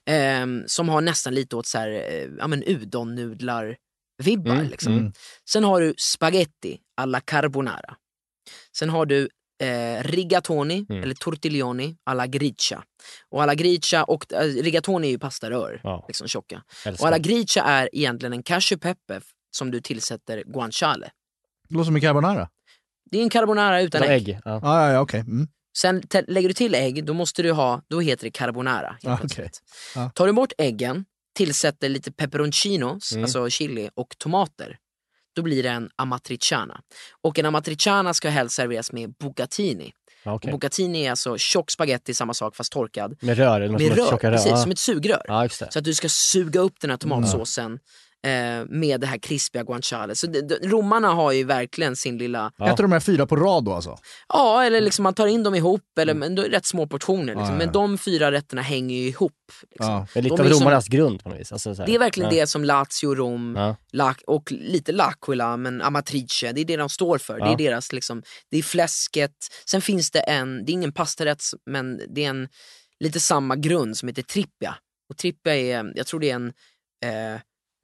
[0.06, 0.12] Det.
[0.12, 4.52] Ehm, som har nästan lite åt så här, eh, ja men udonnudlar-vibbar.
[4.56, 4.94] Mm, liksom.
[4.94, 5.14] mm.
[5.50, 7.96] Sen har du spaghetti alla carbonara.
[8.78, 9.30] Sen har du
[9.64, 11.04] eh, rigatoni, Mm.
[11.04, 12.84] eller tortiglioni, alla gricia.
[13.30, 16.06] Och alla gricia, och eh, rigatoni är ju pastarör, Ja.
[16.08, 16.64] liksom tjocka.
[16.86, 17.04] Älskar.
[17.04, 19.24] Och alla gricia är egentligen en cacio pepe f-
[19.56, 21.10] som du tillsätter guanciale.
[21.70, 22.50] Det låter som en carbonara.
[23.12, 24.30] Det är en carbonara utan ägg.
[24.30, 24.40] ägg.
[24.46, 24.60] Ja.
[24.64, 25.20] Ah, ja, ja, okej.
[25.20, 25.48] Mm.
[25.78, 28.98] Sen lägger du till ägg, då måste du ha, då heter det carbonara.
[29.04, 29.50] helt Ah, okej.
[29.96, 30.10] Ja.
[30.16, 33.24] Tar du bort äggen, tillsätter lite peperoncinos, Mm.
[33.24, 34.78] alltså chili och tomater,
[35.36, 36.82] då blir det en amatriciana.
[37.22, 39.92] Och en amatriciana ska helst serveras med bucatini.
[40.26, 43.18] Och bucatini är alltså tjock spaghetti, samma sak fast torkad.
[43.22, 43.60] Med rör?
[43.60, 44.58] Med som ett rör, tjocka precis, Ja.
[44.58, 45.22] som ett sugrör.
[45.28, 45.72] ja, just det.
[45.72, 47.80] Så att du ska suga upp den här Mm.
[48.26, 50.16] Eh, med det här krispiga guanciale.
[50.16, 52.74] Så det, romarna har ju verkligen sin lilla Ja.
[52.74, 53.98] Äter de här fyra på rad då alltså?
[54.28, 56.88] Ja, eller liksom man tar in dem ihop, eller, men då är det rätt små
[56.88, 57.26] portioner.
[57.26, 57.42] Liksom.
[57.44, 59.32] Ja, ja, Men de fyra rätterna hänger ju ihop.
[59.72, 59.92] Liksom.
[59.94, 60.08] Ja.
[60.14, 61.52] Det är lite De av är som- romarnas grund på något vis.
[61.52, 61.88] Alltså, så här.
[61.88, 62.40] Det är verkligen ja.
[62.42, 63.76] det som Lazio, Rom Ja.
[63.92, 67.40] La- och lite L'Aquila, men Amatrice, det är det de står för.
[67.40, 69.32] Det är deras liksom, det är fläsket.
[69.70, 72.48] Sen finns det en, det är ingen pastarätt, men det är en
[73.00, 74.76] lite samma grund som heter trippia.
[75.10, 76.48] Och trippia är, jag tror det är en
[77.06, 77.40] eh,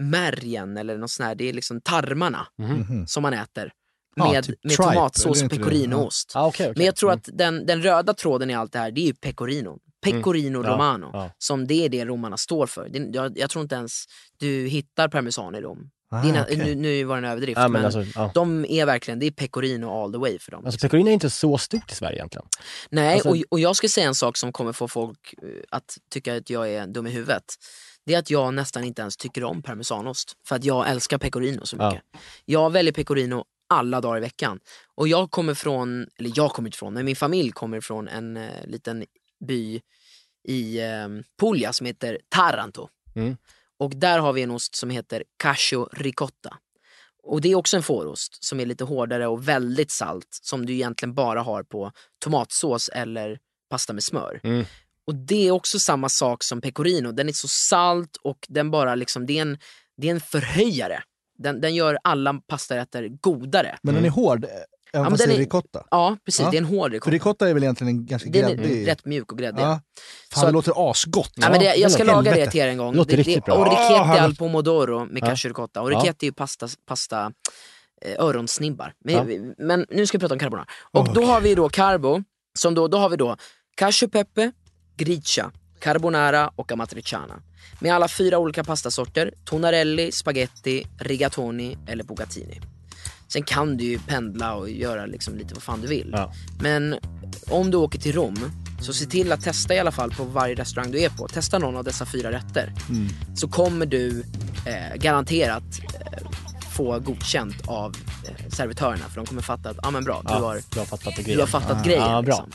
[0.10, 3.08] märgen eller något sånt här, det är liksom tarmarna Mhm.
[3.08, 3.72] som man äter.
[4.16, 6.32] Ja, Med, typ med tripe, tomatsås och pecorinoost.
[6.36, 6.74] Ah, okej, okej.
[6.78, 7.18] Men jag tror Mm.
[7.20, 9.78] att den, den röda tråden i allt det här, det är ju pecorino.
[10.04, 11.10] Pecorino Ja, romano.
[11.14, 11.32] ja.
[11.38, 12.89] Som det är det romarna står för.
[12.89, 14.04] Det, jag, jag tror inte ens
[14.38, 15.89] du hittar parmesan i Rom.
[16.14, 16.58] Ah, nä- okej.
[16.58, 18.32] nu, nu var det en överdrift, Ja, men men alltså, ja.
[18.34, 20.66] de är verkligen, det är pecorino all the way för dem.
[20.66, 22.45] Alltså pecorino är inte så stort i Sverige egentligen.
[22.89, 25.97] Nej, alltså- och, och jag ska säga en sak som kommer få folk eh, att
[26.12, 27.43] tycka att jag är dum i huvudet.
[28.06, 30.34] Det är att jag nästan inte ens tycker om parmesanost.
[30.47, 31.89] För att jag älskar pecorino så Ja.
[31.89, 32.06] mycket.
[32.45, 34.60] Jag väljer pecorino alla dagar i veckan.
[34.95, 38.38] Och jag kommer från, eller jag kommer inte från, men min familj kommer från en
[38.38, 39.06] eh, liten
[39.45, 39.82] by
[40.47, 41.08] i eh,
[41.39, 42.88] Puglia som heter Taranto.
[43.16, 43.38] Mm.
[43.80, 46.58] Och där har vi en ost som heter Cascio ricotta.
[47.24, 50.74] Och det är också en fårost som är lite hårdare och väldigt salt som du
[50.74, 51.91] egentligen bara har på
[52.24, 53.39] tomatsås eller
[53.70, 54.39] pasta med smör.
[54.43, 54.66] Mm.
[55.08, 57.12] Och det är också samma sak som pecorino.
[57.12, 59.58] Den är så salt och den bara liksom, det är en,
[59.97, 61.04] det är en förhöjare.
[61.38, 63.78] Den, den gör alla pastarätter godare.
[63.84, 65.84] Men den är hård, även men fast det den är ricotta.
[65.91, 66.41] Ja, precis.
[66.41, 66.52] Ja.
[66.52, 67.12] Det är en hård För ricotta.
[67.12, 68.88] ricotta är väl egentligen en ganska Den är gräddig...
[68.88, 69.62] rätt mjuk och gräddig.
[69.62, 69.82] Ja.
[70.30, 71.32] Så Fan, det att- låter asgott.
[71.36, 72.52] Ja, men det, jag ska laga det helvete.
[72.52, 72.91] till er en gång.
[72.91, 73.56] Det låter riktigt det, bra.
[73.56, 75.28] Orecchiette Ah, al pomodoro med Ja.
[75.28, 75.82] cashew ricotta.
[75.82, 77.32] Orecchiette är ju pasta, pasta
[78.06, 78.93] eh, öronsnibbar.
[79.06, 80.66] Men, men nu ska vi prata om carbonara.
[80.91, 82.24] Och då har vi då carbo,
[82.60, 83.38] som då, då har vi då
[83.76, 84.24] cashew
[85.04, 87.41] gricia, carbonara och amatriciana.
[87.80, 92.62] Med alla fyra olika pastasorter, tonarelli, spaghetti, rigatoni eller bucatini.
[93.28, 96.10] Sen kan du ju pendla och göra liksom lite vad fan du vill.
[96.14, 96.34] Ja.
[96.60, 96.95] Men
[97.49, 100.56] om du åker till Rom, så se till att testa i alla fall på varje
[100.56, 101.28] restaurang du är på.
[101.28, 102.74] Testa någon av dessa fyra rätter.
[103.36, 104.24] Så kommer du
[104.66, 106.28] eh, garanterat eh,
[106.72, 107.95] få godkänt av
[108.28, 109.04] eh, servitörerna.
[109.10, 111.24] För de kommer fatta att, ah, men bra, du Ja, har, du har fattat det
[111.24, 112.04] du har fattat grejen.
[112.04, 112.45] Ja, bra.
[112.45, 112.52] Liksom.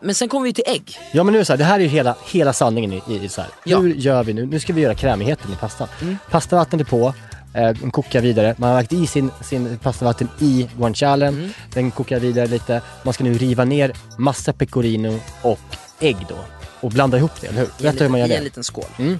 [0.00, 0.98] Men sen kommer vi till ägg.
[1.12, 3.02] Ja men nu är det så här, det här är ju hela, hela sanningen i,
[3.08, 3.50] i så här.
[3.64, 3.78] Ja.
[3.78, 4.46] Hur gör vi nu?
[4.46, 5.88] Nu ska vi göra krämigheten i pastan.
[6.02, 6.16] Mm.
[6.30, 7.14] Pastavattnet är på,
[7.54, 8.54] eh, den kokar vidare.
[8.58, 11.50] Man har lagt i sin, sin pastavatten i guancialen, Mm.
[11.74, 12.82] den kokar vidare lite.
[13.02, 15.60] Man ska nu riva ner massa pecorino och
[16.00, 16.38] ägg då.
[16.80, 17.68] Och blanda ihop det, eller hur?
[17.78, 18.44] Berätta hur man gör liten, i en det.
[18.44, 18.84] liten skål.
[18.98, 19.18] Mm.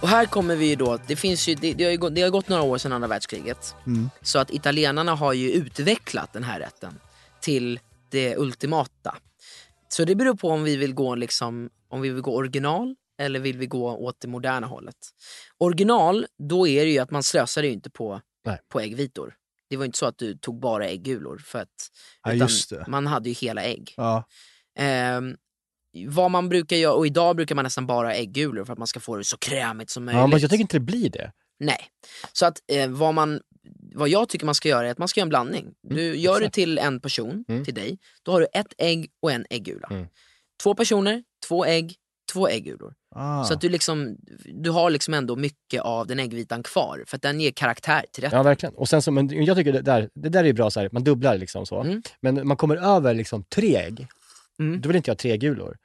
[0.00, 2.22] Och här kommer vi ju då, det finns ju, det, det, har ju gått, det
[2.22, 3.74] har gått några år sedan andra världskriget.
[3.86, 4.10] Mm.
[4.22, 6.98] Så att italienarna har ju utvecklat den här rätten
[7.40, 9.14] till det ultimata.
[9.92, 13.40] Så det beror på om vi vill gå liksom, om vi vill gå original eller
[13.40, 14.96] vill vi gå åt det moderna hållet.
[15.58, 18.58] Original, då är det ju att man slösar ju inte på, Nej.
[18.68, 19.34] på äggvitor.
[19.70, 21.68] Det var ju inte så att du tog bara äggulor för att
[22.22, 23.94] Ja, man hade ju hela ägg.
[23.96, 24.24] Ja.
[24.78, 25.36] Ehm,
[26.06, 29.00] vad man brukar göra, och idag brukar man nästan bara äggulor för att man ska
[29.00, 30.20] få det så krämigt som möjligt.
[30.20, 31.32] Ja, men jag tycker inte det blir det.
[31.58, 31.86] Nej.
[32.32, 33.40] Så att eh, vad, man,
[33.94, 35.74] vad jag tycker man ska göra är att man ska göra en blandning.
[35.82, 37.64] Du gör det till en person, Mm.
[37.64, 37.98] till dig.
[38.22, 39.88] Då har du ett ägg och en äggula.
[39.90, 40.06] Mm.
[40.62, 41.94] Två personer, två ägg,
[42.32, 42.94] två äggulor.
[43.14, 43.44] Ah.
[43.44, 47.04] Så att du, liksom, du har liksom ändå mycket av den äggvitan kvar.
[47.06, 48.36] För att den ger karaktär till rätten.
[48.36, 48.74] Ja, verkligen.
[48.74, 51.04] Och sen så, men jag tycker det där, det där är bra så här, man
[51.04, 51.80] dubblar liksom så.
[51.80, 52.02] Mm.
[52.20, 54.06] Men man kommer över liksom tre ägg,
[54.58, 54.80] Mm.
[54.80, 55.76] då vill inte jag ha tre gulor.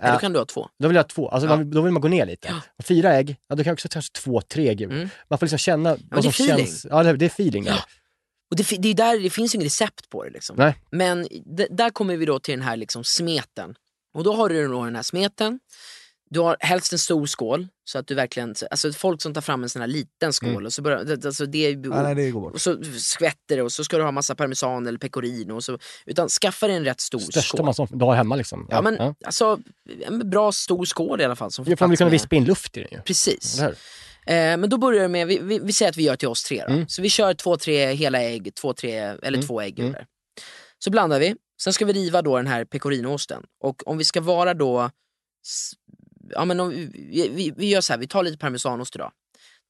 [0.00, 0.18] Ja, Då Ja.
[0.18, 0.68] kan du ha två.
[0.78, 1.56] Då vill jag ha två, alltså Ja.
[1.56, 2.48] man, då vill man gå ner lite.
[2.48, 2.84] Ja.
[2.84, 4.94] Fyra ägg, ja då kan jag också ta två, tre gulor.
[4.96, 5.08] Mm.
[5.30, 6.66] Man får liksom känna vad det är som feeling.
[6.66, 6.86] känns.
[6.90, 7.70] Ja, det, det är feeling där.
[7.70, 7.78] Ja.
[8.50, 10.30] Och det, det, är där, det finns ju inget recept på det.
[10.30, 10.56] Liksom.
[10.56, 10.74] Nej.
[10.90, 11.22] Men
[11.56, 13.74] d- där kommer vi då till den här liksom smeten.
[14.14, 15.60] Och då har du då den här smeten.
[16.32, 17.68] Du har helst en stor skål.
[17.84, 20.66] Så att du verkligen, alltså folk som tar fram en sån här liten skål Mm.
[20.66, 23.96] och så börjar, alltså det, Ah, nej, det och så skvätter det och så ska
[23.96, 25.54] du ha massa parmesan eller pecorino.
[25.54, 27.64] Och så, utan skaffa dig en rätt stor Största skål.
[27.64, 28.66] man som du har hemma liksom.
[28.70, 29.14] Ja, men ja.
[29.24, 29.58] alltså
[30.06, 31.50] en bra stor skål i alla fall.
[31.52, 33.00] Som får plats kunna med- vispa in luft i den ju.
[33.00, 33.60] Precis.
[33.60, 33.74] Eh,
[34.56, 36.64] men då börjar det med, vi, vi, vi säger att vi gör till oss tre
[36.68, 36.72] då.
[36.72, 36.88] Mm.
[36.88, 39.42] Så vi kör två, tre hela ägg, två, tre, eller Mm.
[39.46, 40.06] två äggulor.
[40.78, 41.34] Så blandar vi.
[41.62, 43.42] Sen ska vi riva då den här pecorinoosten.
[43.64, 44.90] Och om vi ska vara då,
[46.32, 49.12] ja men om vi, vi, vi gör så här, vi tar lite parmesanost idag.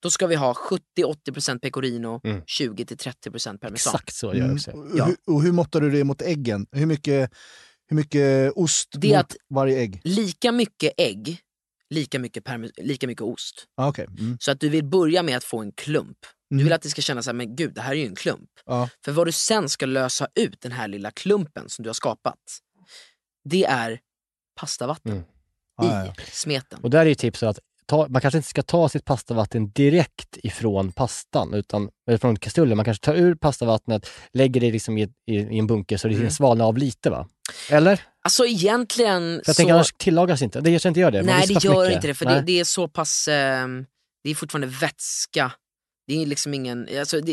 [0.02, 0.52] Då ska vi ha
[0.98, 2.42] 70-80% pecorino, Mm.
[2.46, 3.94] 20-30% parmesan.
[3.94, 4.54] Exakt så gör jag Mm.
[4.56, 4.70] också.
[4.70, 5.04] Och Ja.
[5.04, 6.66] hur- Och hur måttar du det mot äggen?
[6.72, 7.30] Hur mycket,
[7.88, 10.00] hur mycket ost Det är mot att- varje ägg?
[10.04, 11.38] Lika mycket ägg,
[11.90, 12.44] lika mycket,
[12.76, 13.66] lika mycket ost.
[13.76, 14.06] Ah, Okej.
[14.18, 14.36] Mm.
[14.40, 16.18] Så att du vill börja med att få en klump.
[16.50, 16.64] Du Mm.
[16.64, 18.50] vill att det ska kännas så här, men gud, det här är ju en klump.
[18.66, 18.88] Ja.
[19.04, 22.38] För vad du sen ska lösa ut den här lilla klumpen som du har skapat,
[23.50, 24.00] det är
[24.60, 25.24] pastavatten
[25.82, 25.94] Mm.
[25.94, 26.78] Ah, ja, i smeten.
[26.82, 30.36] Och där är ju tipset att ta, man kanske inte ska ta sitt pastavatten direkt
[30.42, 32.76] ifrån pastan, utan eller från kastrullen.
[32.76, 36.14] Man kanske tar ur pastavattnet, lägger det liksom i, i, i en bunke så det
[36.14, 36.30] Mm.
[36.30, 37.28] svalnar av lite va?
[37.70, 37.96] Eller?
[37.96, 39.54] För Alltså egentligen jag så...
[39.54, 40.60] tänker annars tillagas inte.
[40.60, 41.22] Det kanske inte gör det.
[41.22, 41.94] Nej, det gör mycket.
[41.96, 42.14] inte det.
[42.14, 43.28] För det, det är så pass...
[43.28, 43.86] ehm,
[44.24, 45.52] det är fortfarande vätska.
[46.06, 46.88] Det är liksom ingen...
[46.98, 47.32] Alltså, det,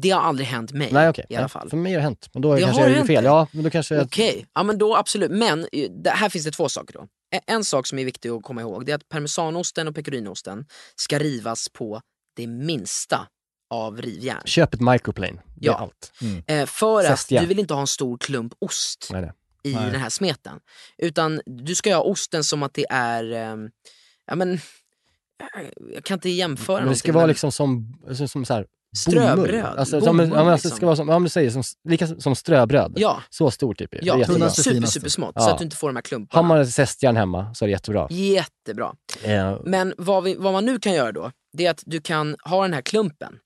[0.00, 1.26] det har aldrig hänt mig Nej, okej.
[1.28, 1.70] i alla fall.
[1.70, 2.28] För mig har det hänt.
[2.32, 3.24] Men då är Det kanske har jag gjort fel.
[3.24, 3.28] det?
[3.28, 4.04] Ja, men då kanske jag...
[4.04, 5.30] Okej, ja men då absolut.
[5.30, 7.06] Men eh, det, här finns det två saker då.
[7.46, 10.66] En, sak som är viktig att komma ihåg det är att parmesanosten och pecorinosten
[10.96, 12.00] ska rivas på
[12.36, 13.26] det minsta
[13.70, 14.42] av rivjärn.
[14.44, 15.42] Köp ett microplane.
[15.56, 15.78] Det är Ja.
[15.78, 16.12] allt.
[16.46, 19.32] Eh, för att du vill inte ha en stor klump ost Nej, nej.
[19.62, 19.90] i Nej.
[19.90, 20.60] den här smeten.
[20.98, 23.70] Utan du ska ha osten som att det är, ehm,
[24.26, 24.58] ja men, eh,
[25.94, 28.54] jag kan inte jämföra Men det ska någonting, vara men liksom som, som, som så
[28.54, 28.66] här,
[28.96, 29.64] Ströbröd.
[29.64, 30.76] Alltså, bomull, ja, men, ja, men alltså, det liksom.
[30.76, 32.92] ska vara som, men du säger, som, lika som ströbröd.
[32.96, 33.90] Ja, Så stor typ.
[33.90, 34.34] Det är ja jättebra.
[34.38, 35.32] Tunnaste, super, supersmått.
[35.34, 35.40] Ja.
[35.42, 36.48] Så att du inte får de här Har klumparna.
[36.48, 38.06] man ett zestjärn hemma så är det jättebra.
[38.10, 38.94] Jättebra.
[39.22, 42.36] Eh, Men vad, vi, vad man nu kan göra då, det är att du kan
[42.44, 43.38] ha den här klumpen.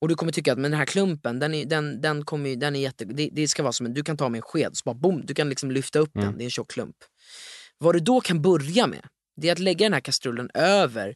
[0.00, 2.56] Och du kommer tycka att men den här klumpen, den är, den, den kommer, ju-
[2.56, 4.70] den är jätte, det, det ska vara som en, du kan ta med en sked,
[4.76, 6.26] så bara boom, du kan liksom lyfta upp Mm.
[6.28, 6.96] den, det är en tjock klump.
[7.78, 9.00] Vad du då kan börja med,
[9.40, 11.14] det är att lägga den här kastrullen över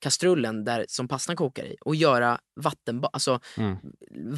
[0.00, 3.76] kastrullen där, som pastan kokar i och göra vattenbad, alltså Mm.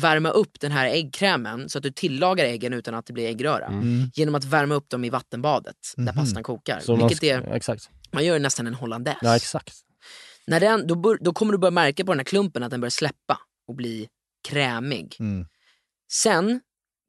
[0.01, 3.67] värma upp den här äggkrämen så att du tillagar äggen utan att det blir äggröra.
[3.67, 4.11] Mm.
[4.15, 6.15] Genom att värma upp dem i vattenbadet där Mhm.
[6.15, 6.81] pastan kokar.
[6.81, 7.91] Så man, Vilket är, ja, exakt.
[8.13, 9.19] man gör nästan en hollandaise.
[9.23, 9.75] Ja, exakt.
[10.47, 12.81] När den, då, bör, då kommer du börja märka på den här klumpen att den
[12.81, 13.39] börjar släppa
[13.69, 14.09] och bli
[14.49, 15.17] krämig.
[15.21, 15.47] Mm.
[16.13, 16.61] Sen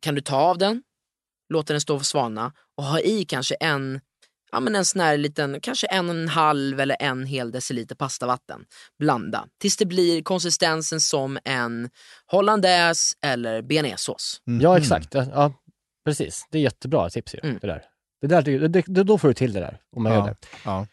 [0.02, 0.84] kan du ta av den,
[1.54, 4.02] låta den stå och svalna och ha i kanske en,
[4.52, 7.95] ja men en sån här liten, kanske en och en halv eller en hel deciliter
[7.95, 8.66] pastavatten.
[8.99, 11.89] Blanda tills det blir konsistensen som en
[12.26, 14.41] hollandaise eller bearnaisesås.
[14.47, 14.62] Mm.
[14.62, 15.14] Ja, exakt.
[15.14, 15.54] Ja, ja,
[16.06, 16.45] precis.
[16.52, 17.39] Det är jättebra tips ju.
[17.43, 17.58] Mm.
[17.62, 17.82] Det där.
[18.22, 19.80] Det där, det, det, då får du till det där.
[19.95, 20.18] Om man Ja.
[20.20, 20.36] gör det.
[20.66, 20.88] Ja.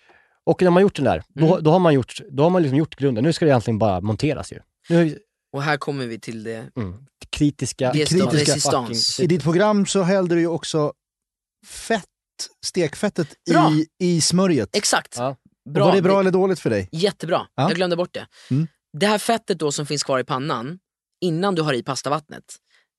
[0.44, 1.62] Och när man gjort den där, då, Mm.
[1.64, 3.24] då har man, gjort, då har man liksom gjort grunden.
[3.24, 4.58] Nu ska det egentligen bara monteras ju.
[4.88, 5.18] Nu
[5.52, 6.94] Och här kommer vi till det, mm,
[7.30, 7.92] kritiska...
[7.92, 9.20] det kritiska resistans.
[9.20, 10.92] I ditt program så hällde du ju också
[11.66, 12.04] fett,
[12.66, 13.72] stekfettet Bra.
[13.72, 14.76] i, i smörjet.
[14.76, 15.16] Exakt.
[15.16, 15.36] Ja.
[15.70, 15.84] Bra.
[15.86, 16.88] Var det bra eller dåligt för dig?
[16.92, 17.62] Jättebra, Ja.
[17.62, 18.26] jag glömde bort det.
[18.50, 18.66] Mm.
[18.98, 20.78] Det här fettet då som finns kvar i pannan,
[21.20, 22.44] innan du har i pastavattnet,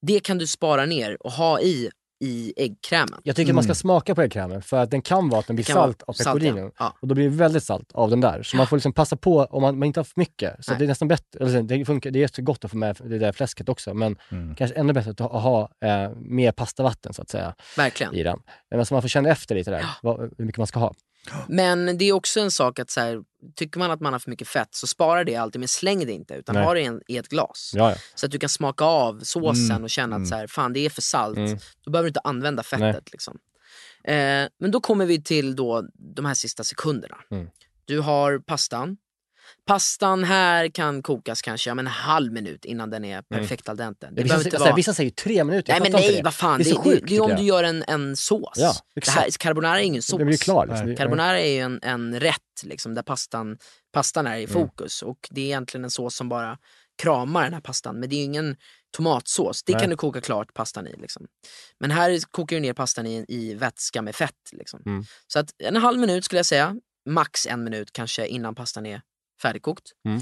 [0.07, 1.89] det kan du spara ner och ha i,
[2.21, 3.19] i äggkrämen.
[3.23, 3.75] Jag tycker man ska Mm.
[3.75, 6.43] smaka på äggkrämen för att den kan vara att den blir salt av salt,
[6.79, 6.93] ja.
[7.01, 8.43] Och då blir det väldigt salt av den där.
[8.43, 10.65] Så man får liksom passa på om man, man inte har för mycket.
[10.65, 10.79] Så Nej.
[10.79, 13.31] det är nästan bättre, eller det, funkar, det är jättegott att få med det där
[13.31, 13.93] fläsket också.
[13.93, 14.55] Men Mm.
[14.55, 18.13] kanske ännu bättre att ha, ha eh, mer pastavatten så att säga Verkligen.
[18.15, 18.39] i den.
[18.71, 20.93] Men så man får känna efter lite där, vad, hur mycket man ska ha.
[21.47, 23.19] Men det är också en sak att så här,
[23.55, 26.11] tycker man att man har för mycket fett så spara det alltid men släng det
[26.11, 26.63] inte utan Nej.
[26.63, 27.71] ha det i, en, i ett glas.
[27.75, 27.97] Ja, ja.
[28.15, 30.23] Så att du kan smaka av såsen Mm, och känna mm.
[30.23, 31.37] att så här, fan det är för salt.
[31.37, 31.57] Mm.
[31.83, 33.11] Då behöver du inte använda fettet.
[33.11, 33.37] Liksom.
[34.03, 37.17] Eh, men då kommer vi till då de här sista sekunderna.
[37.31, 37.47] Mm.
[37.85, 38.97] Du har pastan.
[39.69, 44.05] Pastan här kan kokas kanske om en halv minut innan den är perfekt al dente.
[44.05, 44.23] Det Mm.
[44.23, 44.75] vissa, inte alltså, vara...
[44.75, 46.23] vissa säger tre minuter, Nej jag men fattar inte nej, det.
[46.23, 46.57] vad fan.
[46.57, 48.53] Det Det, är det, så det, sjukt, är om du gör en, en sås.
[48.55, 50.19] Ja, det här, carbonara är ingen sås.
[50.19, 50.85] Det blir klar liksom.
[50.85, 50.95] Nej.
[50.95, 53.57] Det- Carbonara är ju en, en rätt liksom, där pastan,
[53.93, 54.53] pastan är i Mm.
[54.53, 56.57] fokus och det är egentligen en sås som bara
[57.01, 57.99] kramar den här pastan.
[57.99, 58.55] Men det är ju ingen
[58.97, 59.81] tomatsås, det Nej.
[59.81, 60.95] kan du koka klart pastan i.
[60.97, 61.27] Liksom.
[61.79, 64.49] Men här kokar du ner pastan i, i vätska med fett.
[64.51, 64.81] Liksom.
[64.85, 65.03] Mm.
[65.27, 66.75] Så att en halv minut skulle jag säga,
[67.09, 69.01] max en minut kanske innan pastan är
[69.41, 69.83] färdigkokt.
[70.07, 70.21] Mm.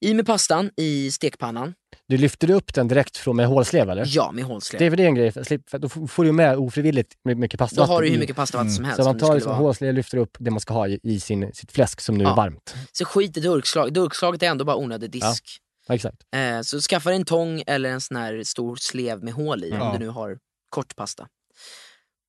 [0.00, 1.74] I med pastan i stekpannan,
[2.08, 4.04] Du lyfter upp den direkt från med hålslev eller?
[4.08, 4.78] ja med hålslev.
[4.78, 7.64] Det är väl det en grej, för, då får du med ofrivilligt my- mycket Då
[7.64, 8.96] pastavatten har du hur mycket pastavatten som helst.
[8.96, 11.72] Så man tar liksom hålslev, lyfter upp det man ska ha i, i sin, sitt
[11.72, 12.32] fläsk som nu Ja.
[12.32, 12.74] är varmt.
[12.92, 13.92] Så skit i durkslag.
[13.92, 15.58] Durkslaget är ändå bara onödig disk.
[15.88, 16.16] Ja, exakt.
[16.36, 19.70] Eh, så skaffa dig en tång eller en sån här stor slev med hål i
[19.70, 19.82] Ja.
[19.82, 20.38] om du nu har
[20.68, 21.28] kort pasta.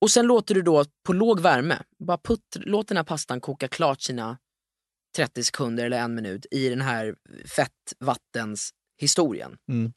[0.00, 3.68] Och sen låter du då på låg värme, bara putt, låt den här pastan koka
[3.68, 4.38] klart sina
[5.16, 9.56] 30 sekunder eller en minut i den här fettvattens historien.
[9.68, 9.92] Mm.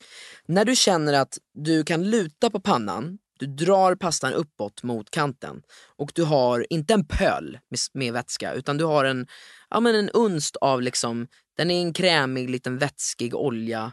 [0.45, 5.61] När du känner att du kan luta på pannan, du drar pastan uppåt mot kanten
[5.97, 9.27] och du har inte en pöl med, med vätska utan du har en,
[9.69, 13.91] ja, men en unst av liksom, den är en krämig liten vätskig olja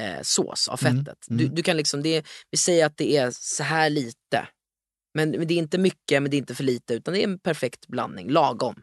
[0.00, 1.18] eh, sås av Mm, fettet.
[1.28, 4.48] Du, du kan liksom, det, vi säger att det är så här lite.
[5.14, 7.24] Men, men det är inte mycket men det är inte för lite utan det är
[7.24, 8.82] en perfekt blandning, lagom.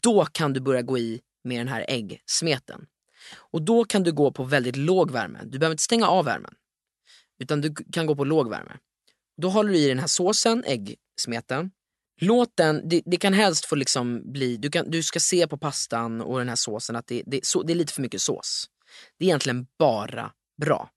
[0.00, 2.86] Då kan du börja gå i med den här äggsmeten.
[3.34, 5.38] Och då kan du gå på väldigt låg värme.
[5.44, 6.54] Du behöver inte stänga av värmen.
[7.38, 8.72] Utan du kan gå på låg värme.
[9.36, 11.70] Då håller du i den här såsen, äggsmeten.
[12.20, 15.58] Låt den, det, det kan helst få liksom bli, du, kan, du ska se på
[15.58, 18.66] pastan och den här såsen att det, det, så, det är lite för mycket sås.
[19.18, 20.32] Det är egentligen bara
[20.62, 20.90] bra.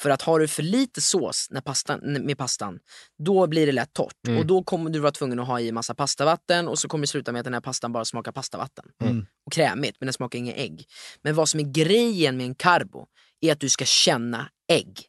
[0.00, 2.78] För att har du för lite sås när pastan, med pastan,
[3.18, 4.26] då blir det lätt torrt.
[4.26, 4.40] Mm.
[4.40, 7.08] Och då kommer du vara tvungen att ha i massa pastavatten och så kommer det
[7.08, 8.84] sluta med att den här pastan bara smakar pastavatten.
[9.02, 9.26] Mm.
[9.46, 10.86] Och krämigt, men den smakar inget ägg.
[11.22, 13.06] Men vad som är grejen med en carbo
[13.40, 15.06] är att du ska känna ägg.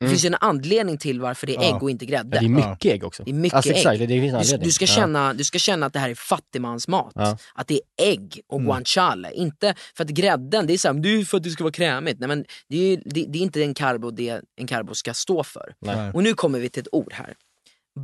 [0.00, 0.10] Det Mm.
[0.12, 1.76] finns ju en anledning till varför det är Ja.
[1.76, 2.38] ägg och inte Ja, grädde.
[2.40, 3.22] det är mycket ägg också.
[3.24, 3.98] Det är mycket alltså, ägg.
[3.98, 4.66] Det, det finns en Du, anledning.
[4.66, 4.86] du, ska Ja.
[4.88, 7.12] känna, du ska känna att det här är fattigmansmat.
[7.14, 7.38] Ja.
[7.54, 8.66] Att det är ägg och Mm.
[8.66, 9.32] guanciale.
[9.32, 11.72] Inte för att grädden, det är, så här, det är för att det ska vara
[11.72, 12.18] krämigt.
[12.20, 15.14] Nej, men det, är, ju- det, det är inte en carbo det en carbo ska
[15.14, 15.74] stå för.
[15.78, 16.10] Nej.
[16.14, 17.34] Och nu kommer vi till ett ord här.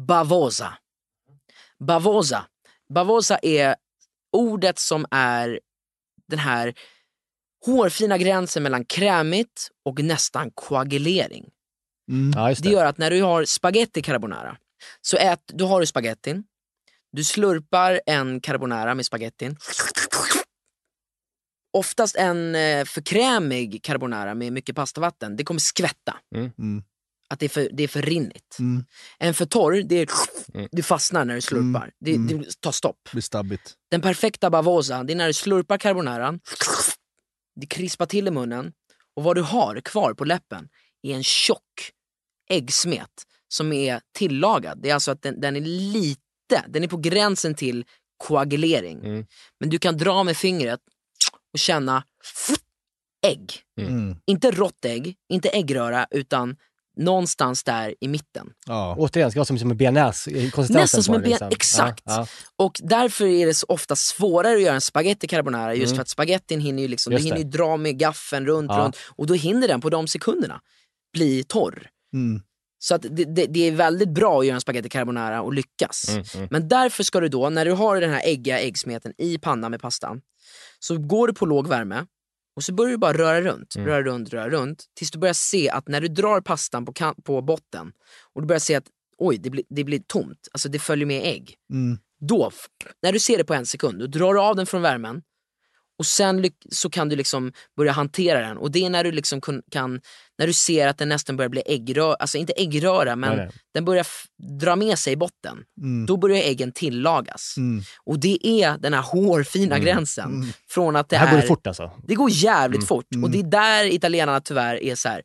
[0.07, 0.75] Bavosa.
[1.87, 2.47] Bavosa.
[2.95, 3.75] Bavosa är
[4.33, 5.61] ordet som är
[6.29, 6.75] den här
[7.67, 11.45] hårfina gränsen mellan krämigt och nästan koagulering.
[12.11, 12.33] Mm.
[12.37, 12.69] Ja, Det det.
[12.69, 14.57] gör att när du har spaghetti carbonara,
[15.01, 16.45] så ät, då har du spagettin,
[17.13, 19.57] du slurpar en carbonara med spagettin.
[21.73, 26.17] Oftast en eh, för krämig carbonara med mycket pastavatten, det kommer skvätta.
[26.35, 26.83] Mm.
[27.29, 28.57] Att det är för, det är för rinnigt.
[28.59, 28.85] Mm.
[29.19, 30.09] En för torr, det är,
[30.55, 30.69] Mm.
[30.73, 31.81] du fastnar när du slurpar.
[31.83, 31.91] Mm.
[32.01, 32.43] Det, Mm.
[32.43, 33.09] det tar stopp.
[33.13, 33.75] Blir stabbigt.
[33.91, 36.41] Den perfekta bavosa, det är när du slurpar carbonaran,
[37.61, 38.73] det krispar till i munnen
[39.17, 40.69] och vad du har kvar på läppen
[41.03, 41.91] är en tjock
[42.51, 43.11] äggsmet
[43.49, 44.79] som är tillagad.
[44.83, 47.85] Det är alltså att den, den är lite, den är på gränsen till
[48.17, 48.99] koagulering.
[49.05, 49.27] Mm.
[49.61, 50.81] Men du kan dra med fingret
[51.53, 52.05] och känna
[53.27, 53.53] ägg.
[53.81, 54.17] Mm.
[54.27, 56.57] Inte rått ägg, inte äggröra, utan
[56.97, 58.51] någonstans där i mitten.
[58.67, 58.95] Ja.
[58.99, 61.49] Återigen, ska vara som, som en bearnaise-konsistensen Nästan som en det, ben- liksom.
[61.51, 62.03] exakt.
[62.07, 62.27] Ja, ja.
[62.65, 66.09] Och därför är det så ofta svårare att göra en spaghetti carbonara just för att
[66.09, 67.25] spagettin hinner ju, liksom, du Mm.
[67.37, 68.79] Hinner dra med gaffeln runt, Ja.
[68.79, 70.61] runt och då hinner den på de sekunderna
[71.13, 71.89] bli torr.
[72.15, 72.43] Mm.
[72.79, 76.09] Så att det, det, det är väldigt bra att göra en spaghetti carbonara och lyckas.
[76.09, 76.49] Mm, mm.
[76.51, 79.81] Men därför ska du då, när du har den här äggiga äggsmeten i pannan med
[79.81, 80.21] pastan,
[80.79, 82.07] så går du på låg värme
[82.57, 83.89] och så börjar du bara röra runt, Mm.
[83.89, 87.15] röra runt, röra runt tills du börjar se att när du drar pastan på, kan-
[87.25, 87.93] på botten
[88.35, 88.85] och du börjar se att
[89.19, 91.55] oj, det blir, det blir tomt, alltså det följer med ägg.
[91.73, 91.99] Mm.
[92.21, 92.51] Då,
[93.03, 95.23] när du ser det på en sekund, då drar du av den från värmen
[95.99, 98.57] och sen så kan du liksom börja hantera den.
[98.57, 99.41] Och det är när du liksom
[99.71, 100.01] kan,
[100.39, 103.55] när du ser att den nästan börjar bli äggröra, alltså inte äggröra men Nej, nej.
[103.75, 104.07] den börjar
[104.61, 105.59] dra med sig i botten.
[105.83, 106.07] Mm.
[106.07, 107.55] Då börjar äggen tillagas.
[107.57, 107.83] Mm.
[108.05, 110.53] Och det är den här hårfina gränsen.
[110.69, 111.91] Från att det, Det här är, går det fort alltså.
[112.07, 112.87] det går jävligt Mm.
[112.87, 113.07] fort.
[113.25, 115.23] Och det är där italienarna tyvärr är så här.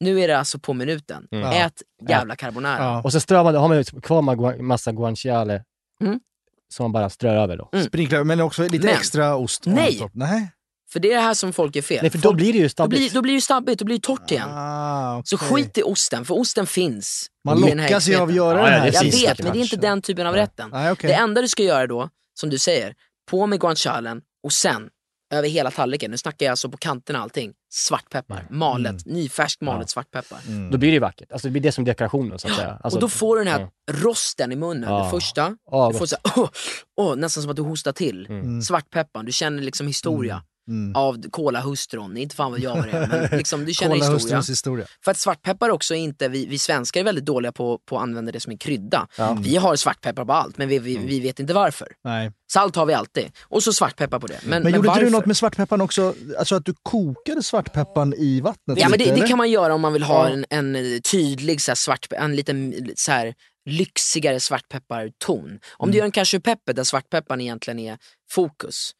[0.00, 1.26] nu är det alltså på minuten.
[1.30, 1.50] Mm.
[1.50, 2.78] Ät jävla carbonara.
[2.78, 3.02] Ja.
[3.02, 5.64] Och så strör man, har man kvar ma- massa guanciale
[6.04, 6.20] Mm.
[6.72, 7.68] Som man bara strör över då.
[7.72, 7.86] Mm.
[7.86, 9.62] Sprinkler, men också lite Men- extra ost.
[9.66, 10.08] Nej.
[10.12, 10.50] Nej.
[10.92, 11.98] För det är det här som folk är fel.
[12.02, 13.96] Nej, för då folk, blir det ju då, blir, då blir det stabbigt, då blir
[13.96, 14.48] det torrt igen.
[14.50, 17.26] Ah, Så skit i osten, för osten finns.
[17.44, 18.90] Man lockas ju av att göra Ja, den här.
[18.92, 20.70] Jag vet, men det är inte den typen av rätten.
[20.72, 21.08] Nej, okej.
[21.08, 22.08] Det enda du ska göra då,
[22.40, 22.94] som du säger,
[23.30, 24.88] på med guancialen och sen
[25.30, 29.82] över hela tallriken, nu snackar jag alltså på kanterna allting, svartpeppar, malet, nyfärskt malet Mm.
[29.82, 29.86] Ja.
[29.86, 30.70] svartpeppar.
[30.70, 31.32] Då blir det ju vackert.
[31.32, 32.78] Alltså det blir det som dekorationen så att säga.
[32.82, 33.70] Alltså, och då får du den här ja.
[33.94, 35.04] rosten i munnen, Ja.
[35.04, 35.56] det första.
[35.70, 36.50] Ja, du får så här, åh,
[36.96, 38.26] åh, nästan som att du hostar till.
[38.28, 38.62] Mm.
[38.62, 40.96] Svartpepparn, du känner liksom historia Mm.
[40.96, 42.16] av kolahustrun.
[42.16, 44.40] Inte fan vad jag vad det är, men liksom, du känner historia.
[44.40, 44.86] Historia.
[45.04, 48.32] För att svartpeppar också inte, vi, vi svenskar är väldigt dåliga på, på att använda
[48.32, 49.08] det som en krydda.
[49.18, 49.36] Ja.
[49.42, 51.88] Vi har svartpeppar på allt, men vi, vi, vi vet inte varför.
[52.04, 52.32] Nej.
[52.52, 54.38] Salt har vi alltid, och så svartpeppar på det.
[54.44, 55.04] Men, Men, gjorde varför?
[55.04, 56.14] du något med svartpepparn också?
[56.38, 58.78] Alltså att du kokade svartpepparn i vattnet?
[58.78, 59.28] Ja men lite, det, det eller?
[59.28, 62.36] kan man göra om man vill ha en, en eh, tydlig så här, svart, en
[62.36, 63.34] liten så här,
[63.70, 65.58] lyxigare svartpepparton.
[65.76, 65.92] Om Mm.
[65.92, 67.98] du gör en cashew pepper där svartpepparn egentligen är
[68.30, 68.90] fokus,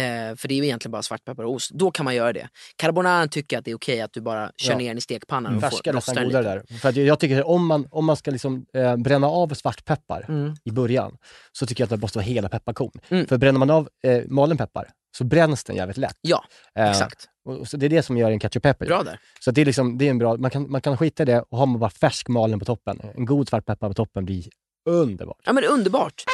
[0.00, 2.48] eh, för det är ju egentligen bara svartpeppar och ost, då kan man göra det.
[2.76, 4.78] Carbonaran tycker att det är okej att du bara kör Ja.
[4.78, 6.78] ner den i stekpannan får Färska nästan godare där.
[6.78, 10.54] För jag, jag tycker om man, om man ska liksom, eh, bränna av svartpeppar Mm.
[10.64, 11.16] i början
[11.52, 13.00] så tycker jag att det måste vara hela pepparkorn.
[13.08, 13.26] Mm.
[13.26, 14.88] För bränner man av eh, malen peppar
[15.18, 16.16] så bränns den jävligt lätt.
[16.20, 16.44] Ja,
[16.78, 17.26] Eh, exakt.
[17.44, 18.86] Och, och så det är det som gör en ketchup-pepper.
[18.86, 19.20] Bra där.
[19.40, 21.44] Så det är, liksom, det är en bra, man kan, man kan skita i det
[21.50, 24.44] och har man bara färsk malen på toppen, en god svartpeppar på toppen blir
[24.88, 25.38] underbart.
[25.44, 26.24] Ja men underbart.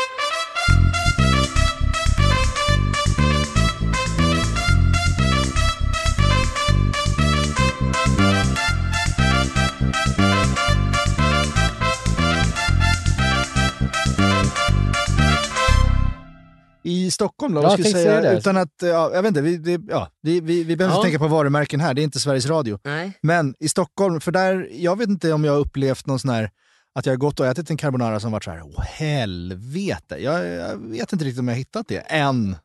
[16.86, 17.62] I Stockholm då?
[17.62, 18.20] Ja, tänkte säga?
[18.20, 18.38] det.
[18.38, 20.98] Utan att, ja, jag vet inte, vi, vi, ja, vi, vi, vi behöver Ja.
[20.98, 22.78] inte tänka på varumärken här, det är inte Sveriges Radio.
[22.84, 23.12] Nej.
[23.22, 26.50] Men i Stockholm, för där, jag vet inte om jag har upplevt någon sån här,
[26.94, 30.16] att jag har gått och ätit en carbonara som varit så här, åh helvete.
[30.18, 32.56] Jag, jag vet inte riktigt om jag har hittat det, än.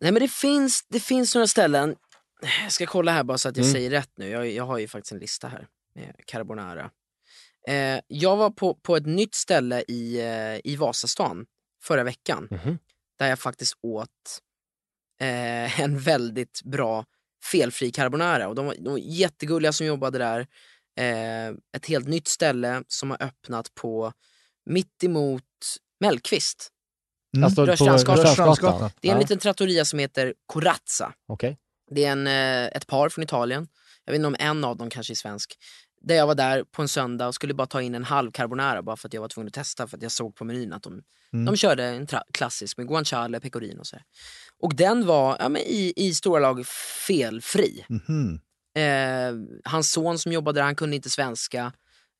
[0.00, 1.94] Nej men det finns, det finns några ställen,
[2.62, 3.72] jag ska kolla här bara så att jag Mm.
[3.74, 4.28] säger rätt nu.
[4.28, 6.90] Jag, jag har ju faktiskt en lista här med carbonara.
[7.68, 11.46] Eh, jag var på, på ett nytt ställe i, eh, i Vasastan
[11.82, 12.78] förra veckan Mhm.
[13.18, 14.40] Där jag faktiskt åt
[15.20, 17.04] eh, en väldigt bra
[17.52, 18.48] felfri carbonara.
[18.48, 20.40] Och de, var, de var jättegulliga som jobbade där.
[20.98, 24.12] Eh, ett helt nytt ställe som har öppnat på
[24.66, 25.42] mitt emot
[26.00, 26.68] Mellqvist.
[27.36, 27.44] Mm.
[27.44, 28.90] Alltså på Rörstrandsgatan.
[29.00, 31.12] Det är en Ja, liten trattoria som heter Corazza.
[31.28, 31.58] Okej.
[31.90, 33.68] Det är en, eh, ett par från Italien.
[34.04, 35.54] Jag vet inte om en av dem kanske är svensk.
[36.08, 38.82] Där jag var där på en söndag och skulle bara ta in en halv carbonara
[38.82, 40.82] bara för att jag var tvungen att testa för att jag såg på menyn att
[40.82, 41.02] de,
[41.46, 43.96] de körde en klassisk med guanciale, pecorino och så.
[43.96, 44.04] här.
[44.62, 46.66] Och den var ja, men i, i stora lag
[47.06, 47.84] felfri.
[47.88, 48.40] Mhm.
[48.78, 51.72] Eh, hans son som jobbade där, han kunde inte svenska.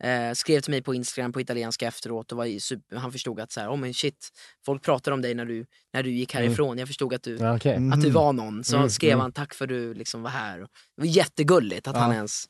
[0.02, 3.52] Eh, skrev till mig på Instagram på italienska efteråt och var super, han förstod att
[3.52, 4.28] så här, oh men shit,
[4.66, 6.78] folk pratade om dig när du, när du gick härifrån.
[6.78, 7.74] Jag förstod att du, okej.
[7.76, 7.92] Mm.
[7.92, 8.64] att du var någon.
[8.64, 9.20] Så Mm, skrev mm.
[9.20, 10.58] han tack för att du liksom var här.
[10.58, 10.66] Det
[10.96, 12.00] var jättegulligt att Ja.
[12.00, 12.44] han ens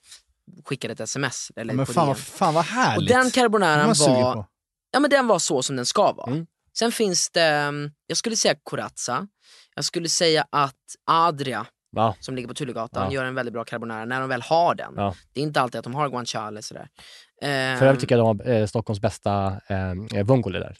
[0.64, 1.52] skickade ett sms.
[1.56, 3.08] Eller Ja, men på fan, vad, fan vad Och härligt.
[3.08, 4.46] den Det carbonaran var, på.
[4.90, 6.30] ja, men den var så som den ska vara.
[6.32, 6.46] Mm.
[6.78, 9.26] Sen finns det, mm, jag skulle säga corazza.
[9.74, 10.74] Jag skulle säga att
[11.10, 12.14] Adria, Ja.
[12.20, 13.12] som ligger på Tullegatan, Ja.
[13.14, 14.92] gör en väldigt bra carbonara när de väl har den.
[14.96, 15.14] Ja.
[15.32, 16.88] Det är inte alltid att de har guanciale sådär.
[17.42, 19.60] Ehm, För övrigt tycker jag de har eh, Stockholms bästa
[20.14, 20.76] eh, vongole där.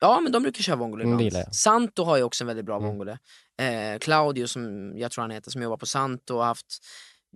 [0.00, 1.44] Ja, men de brukar köra vongole Mm, ibland.
[1.46, 1.54] jag.
[1.54, 2.88] Santo har ju också en väldigt bra Mm.
[2.88, 3.18] vongole.
[3.60, 6.66] Eh, Claudio, som jag tror han heter, som jobbar på Santo, har haft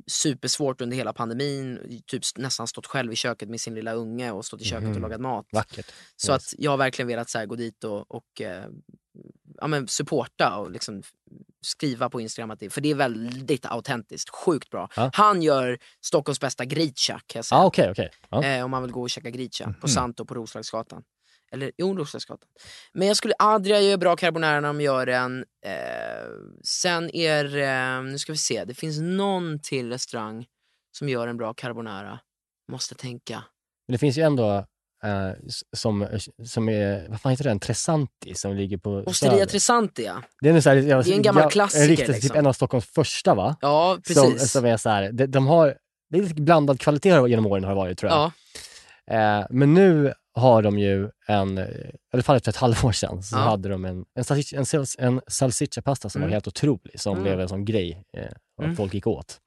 [0.06, 2.00] supersvårt under hela pandemin.
[2.06, 4.92] Typ nästan stått själv i köket med sin lilla unge och stått i köket och
[4.92, 5.02] Mhm.
[5.02, 5.46] lagat mat.
[5.52, 5.92] Vackert.
[6.16, 6.52] Så Yes.
[6.54, 8.64] att jag har verkligen velat så här, gå dit och, och eh,
[9.60, 11.02] ja, men supporta och liksom
[11.64, 14.88] skriva på Instagram att det, för det är väldigt autentiskt, sjukt bra.
[14.96, 15.10] Ja.
[15.14, 17.58] Han gör Stockholms bästa gritcha kan jag säga.
[17.58, 18.10] Ja, okej, okej.
[18.30, 18.44] Ja.
[18.44, 19.88] Eh, om man vill gå och käka gritcha på Mhm.
[19.88, 21.02] Santo på Roslagsgatan.
[21.52, 22.48] Eller jo, Roslagsgatan.
[22.92, 25.44] Men jag skulle, Adria gör bra carbonara när de gör den.
[25.66, 25.72] Eh,
[26.64, 30.46] sen är eh, nu ska vi se, det finns någon till restaurang
[30.98, 32.18] som gör en bra carbonara.
[32.72, 33.44] Måste tänka.
[33.88, 34.56] Men det finns ju ändå
[35.04, 36.06] eh, s- som,
[36.44, 39.46] som är, vad fan heter den, Tresanti som ligger på Osteria Söder.
[39.46, 40.22] Tresanti ja.
[40.40, 42.22] Det är en, så här, ja, Det är en gammal ja, klassiker, En, riktigt, typ
[42.22, 42.38] liksom.
[42.38, 43.56] en av Stockholms första va?
[43.60, 44.50] Ja, Som, precis.
[44.52, 45.76] som är så här, de, de har,
[46.10, 48.18] det är lite blandad kvalitet genom åren har det varit tror jag.
[48.18, 49.40] ja.
[49.40, 53.22] Eh, men nu har de ju en, eh, i alla fall för ett halvår sedan,
[53.22, 53.40] så Ja.
[53.40, 54.58] hade de en, en, salsiccia,
[54.98, 56.28] en, en salsiccia-pasta som Mm.
[56.30, 57.22] var helt otrolig, som Mm.
[57.22, 58.24] blev en sån grej eh,
[58.58, 58.76] att Mm.
[58.76, 59.40] folk gick åt.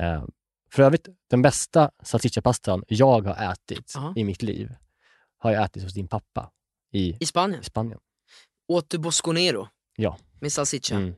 [0.00, 0.24] Eh,
[0.72, 4.12] för övrigt, den bästa salsiccia-pastan jag har ätit Ja.
[4.16, 4.74] i mitt liv
[5.38, 6.50] har jag ätit hos din pappa
[6.92, 7.60] i, I Spanien.
[7.60, 7.98] i Spanien.
[8.68, 9.68] Åt Bosconero.
[9.96, 10.18] Ja.
[10.40, 10.96] Med salsiccia.
[10.96, 11.14] Mm.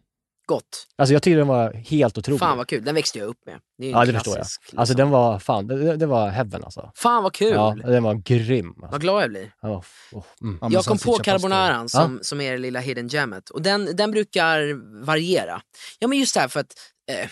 [0.46, 0.86] Gott.
[0.96, 2.40] Alltså jag tyckte den var helt otrolig.
[2.40, 2.84] Fan vad kul.
[2.84, 3.60] Den växte jag upp med.
[3.78, 4.40] Det är ja, det förstår jag.
[4.40, 4.96] Alltså liksom.
[4.96, 6.92] den var, fan, det, det var heaven alltså.
[6.94, 7.52] Fan vad kul.
[7.52, 8.68] Ja, den var grym.
[8.68, 8.86] Alltså.
[8.90, 9.52] Vad glad jag blir.
[9.62, 10.58] Var, oh, mm.
[10.60, 14.10] Ja, jag kom på carbonaran som, som är det lilla hidden gemmet och den, den
[14.10, 14.60] brukar
[15.04, 15.62] variera.
[15.98, 16.72] Ja men just det här för att
[17.10, 17.30] eh,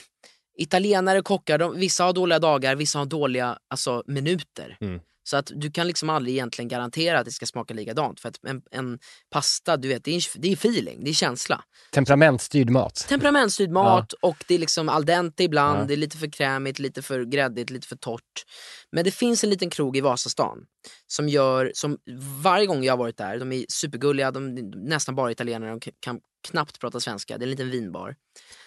[0.58, 4.76] italienare, kockar, de, vissa har dåliga dagar, vissa har dåliga alltså, minuter.
[4.80, 5.00] Mm.
[5.26, 8.20] Så att du kan liksom aldrig egentligen garantera att det ska smaka likadant.
[8.20, 8.98] För att en, en
[9.30, 11.64] pasta, du vet, det är, det är feeling, det är känsla.
[11.92, 12.94] Temperamentstyrd mat.
[13.08, 15.84] Temperamentstyrd mat och det är liksom al dente ibland, Ja.
[15.84, 18.44] det är lite för krämigt, lite för gräddigt, lite för torrt.
[18.92, 20.58] Men det finns en liten krog i Vasastan
[21.06, 21.98] som gör, som
[22.42, 25.80] varje gång jag har varit där, de är supergulliga, de är nästan bara italienare, de
[26.00, 28.16] kan knappt prata svenska, det är en liten vinbar.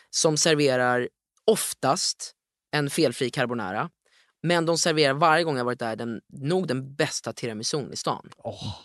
[0.10, 1.10] Som serverar
[1.46, 2.34] oftast
[2.72, 3.90] en felfri carbonara.
[4.44, 8.30] Men de serverar varje gång jag varit där den, nog den bästa tiramisun i stan.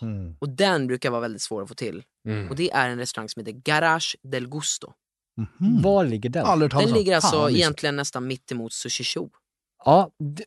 [0.01, 0.35] Mm.
[0.39, 2.03] Och den brukar vara väldigt svår att få till.
[2.27, 2.49] Mm.
[2.49, 4.93] Och det är en restaurang som heter Garage del Gusto.
[5.37, 5.81] Mhm.
[5.81, 6.45] Var ligger den?
[6.45, 9.29] Aldrig Den ligger alltså Fan, egentligen nästan mitt emot Sushi Show.
[9.85, 10.43] Ja, det,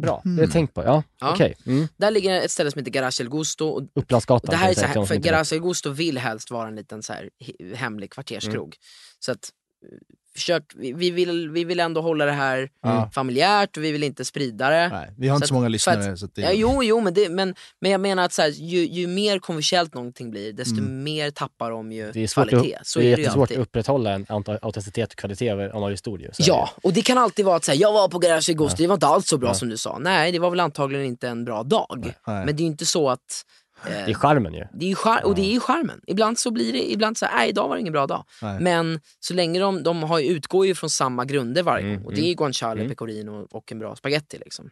[0.00, 0.20] bra.
[0.24, 0.50] Det har jag Mm.
[0.50, 0.84] tänkt på.
[0.84, 1.32] Ja, Ja.
[1.32, 1.54] okej.
[1.66, 1.88] Mm.
[1.96, 3.66] Där ligger ett ställe som heter Garage del Gusto.
[3.66, 4.50] Och Upplandsgatan.
[4.50, 5.14] det här är så här, för.
[5.16, 8.76] Garage del Gusto vill helst vara en liten så här he- hemlig kvarterskrog.
[9.18, 9.50] Så att
[9.92, 9.98] eh,
[10.36, 13.10] försök, vi, vi, vill, vi vill ändå hålla det här Ja.
[13.14, 14.88] familjärt och vi vill inte sprida det.
[14.88, 16.12] Nej, vi har inte Så så att- många för lyssnare.
[16.12, 18.42] att- så att det, Ja, jo, jo men, det, men, men jag menar att så
[18.42, 22.48] här, ju, ju mer kommersiellt någonting blir, desto mer tappar de ju Det är, svårt
[22.48, 22.74] kvalitet.
[22.76, 25.74] att, Så det är är det jättesvårt att upprätthålla en aut- autenticitet och kvalitet över-
[25.74, 26.30] om man är studio.
[26.38, 28.86] Ja, och det kan alltid vara att säga jag var på Garage i Gusto, det
[28.86, 29.54] var inte alls så bra Ja.
[29.54, 29.98] som du sa.
[29.98, 32.14] Nej, det var väl antagligen inte en bra dag.
[32.26, 32.44] Nej.
[32.46, 33.44] Men det är ju inte så att...
[33.84, 34.00] det.
[34.00, 34.64] Eh, det är charmen ju.
[34.72, 36.00] det är ju char- och det är ju charmen.
[36.06, 38.24] Ibland så blir det, ibland så här, nej idag var det ingen bra dag.
[38.42, 38.60] Nej.
[38.60, 42.06] Men så länge de, de har, ju- utgår ju från samma grunder varje Mm, gång.
[42.06, 42.88] Och det är ju guanciale, mm.
[42.90, 44.38] pecorino och en bra spaghetti.
[44.38, 44.66] Liksom.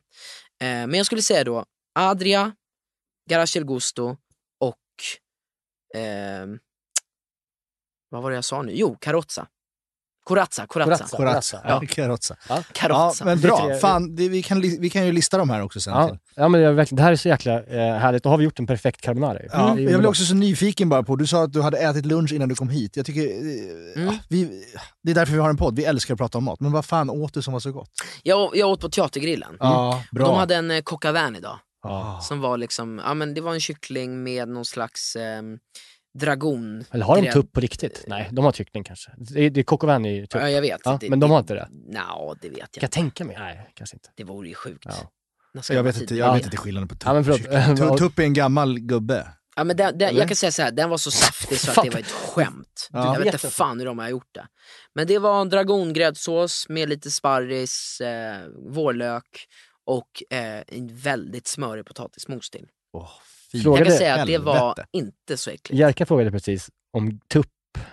[0.62, 2.52] Eh, men jag skulle säga då Adria,
[3.30, 4.16] Garage del Gusto
[4.60, 4.76] och...
[5.94, 6.58] ehm,
[8.10, 8.72] vad var det jag sa nu?
[8.74, 9.46] Jo, Carrozza.
[10.24, 11.16] Corazza, Corazza.
[11.16, 11.60] Corazza.
[11.64, 11.80] Ja.
[11.82, 11.86] Ja.
[11.94, 12.36] Carozza.
[12.48, 13.24] Ja, Carozza.
[13.24, 13.74] men Det bra.
[13.80, 15.92] Fan, det, vi, kan, vi kan ju lista de här också sen.
[15.92, 18.22] Ja, ja men det, det här är så jäkla eh, härligt.
[18.22, 19.38] Då har vi gjort en perfekt carbonara.
[19.52, 20.06] Ja, jag underbart.
[20.06, 22.68] också så nyfiken bara på, du sa att du hade ätit lunch innan du kom
[22.68, 22.96] hit.
[22.96, 24.14] Jag tycker, eh, Mm.
[24.28, 24.64] vi,
[25.02, 26.60] det är därför vi har en podd, vi älskar att prata om mat.
[26.60, 27.90] Men vad fan åt du som var så gott?
[28.22, 29.56] Jag, jag åt på Teatergrillen.
[29.60, 31.04] Ja, Och De hade en eh, coq
[31.38, 31.58] idag.
[31.84, 32.20] Ah.
[32.20, 35.42] Som var liksom, ja men det var en kyckling med någon slags eh,
[36.18, 36.84] dragon.
[36.90, 38.04] Eller har de tupp på riktigt?
[38.06, 39.12] Nej, de har kyckling kanske.
[39.16, 40.40] Det, det, Coq au vin är ju tupp.
[40.42, 40.80] Ja, jag vet.
[40.84, 41.68] Ja, Det- men de det- har inte det.
[41.70, 42.94] Nja, det vet jag Kan jag inte.
[42.94, 43.36] tänka mig?
[43.38, 44.08] Nej, kanske inte.
[44.16, 44.84] Det vore ju sjukt.
[44.88, 45.10] Ja.
[45.68, 46.32] Jag det vet inte, jag Ja.
[46.34, 47.24] vet inte skillnaden på tupp Ja, men
[47.76, 47.98] förlåt.
[47.98, 49.28] Tupp är en gammal gubbe.
[49.56, 51.84] Ja, men den, den, jag kan säga så här, den var så saftig så att
[51.84, 52.88] det var ett skämt.
[52.92, 53.14] Ja.
[53.14, 54.46] Jag vet inte fan hur de har gjort det.
[54.94, 59.46] Men det var en dragongräddsås med lite sparris, eh, vårlök
[59.86, 62.66] och eh, en väldigt smörig potatismos till.
[62.92, 63.10] Oh,
[63.53, 64.86] fy Fråga- Jag kan säga att det var helvete.
[64.92, 65.78] inte så äckligt.
[65.80, 67.46] Jerka frågade precis om tupp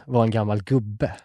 [0.05, 1.16] var en gammal gubbe.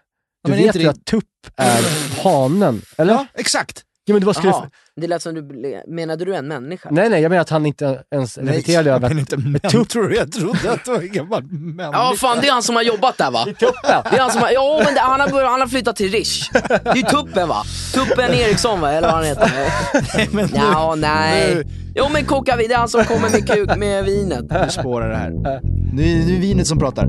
[0.45, 1.25] Du men är vet inte ju det- att tupp
[1.57, 1.83] är
[2.23, 3.13] hanen, eller?
[3.15, 3.85] Ja, exakt!
[4.07, 6.89] Ja, men det var skulle Jaha, det lät som du, ble- menade du en människa?
[6.93, 9.19] Nej, nej, jag menar att han inte ens reflekterade över men att...
[9.19, 10.17] inte män, tror du?
[10.17, 11.91] Jag trodde att det var en gammal människa.
[11.93, 13.45] Ja fan det är han som har jobbat där va?
[13.45, 14.03] Tuppen!
[14.11, 16.11] Det är han som har, jo men det, han, har, börjat- han har flyttat till
[16.13, 16.51] Rish.
[16.53, 17.63] Det är ju Tuppen va?
[17.95, 19.53] Tuppen Eriksson va, eller vad han heter.
[20.17, 21.55] Nej, men nu, Ja, nej.
[21.55, 21.63] nu,
[21.97, 24.45] Jo men koka det är han som kommer med, kuk, med vinet.
[24.51, 25.31] nu spårar det här.
[25.31, 27.09] Nu, nu är vinet som pratar.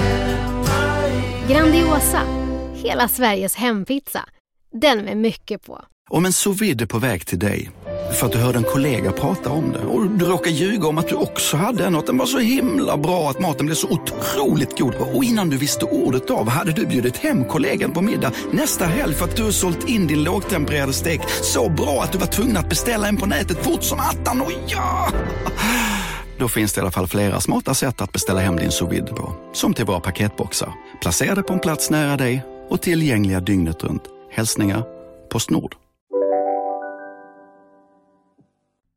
[1.51, 2.21] Grandiosa,
[2.73, 4.25] hela Sveriges hempizza.
[4.73, 5.81] Den med mycket på.
[6.09, 7.69] Om en sous vide är på väg till dig
[8.19, 11.07] för att du hörde en kollega prata om det och du råkade ljuga om att
[11.07, 13.87] du också hade en och att den var så himla bra att maten blev så
[13.87, 18.31] otroligt god och innan du visste ordet av hade du bjudit hem kollegan på middag
[18.51, 22.27] nästa helg för att du sålt in din lågtempererade stek så bra att du var
[22.27, 24.41] tvungen att beställa en på nätet fort som attan.
[24.41, 25.09] Och ja!
[26.41, 29.35] Då finns det i alla fall flera smarta sätt att beställa hem din sous på.
[29.53, 34.03] Som till våra paketboxar, placerade på en plats nära dig och tillgängliga dygnet runt.
[34.31, 34.83] Hälsningar
[35.29, 35.75] Postnord.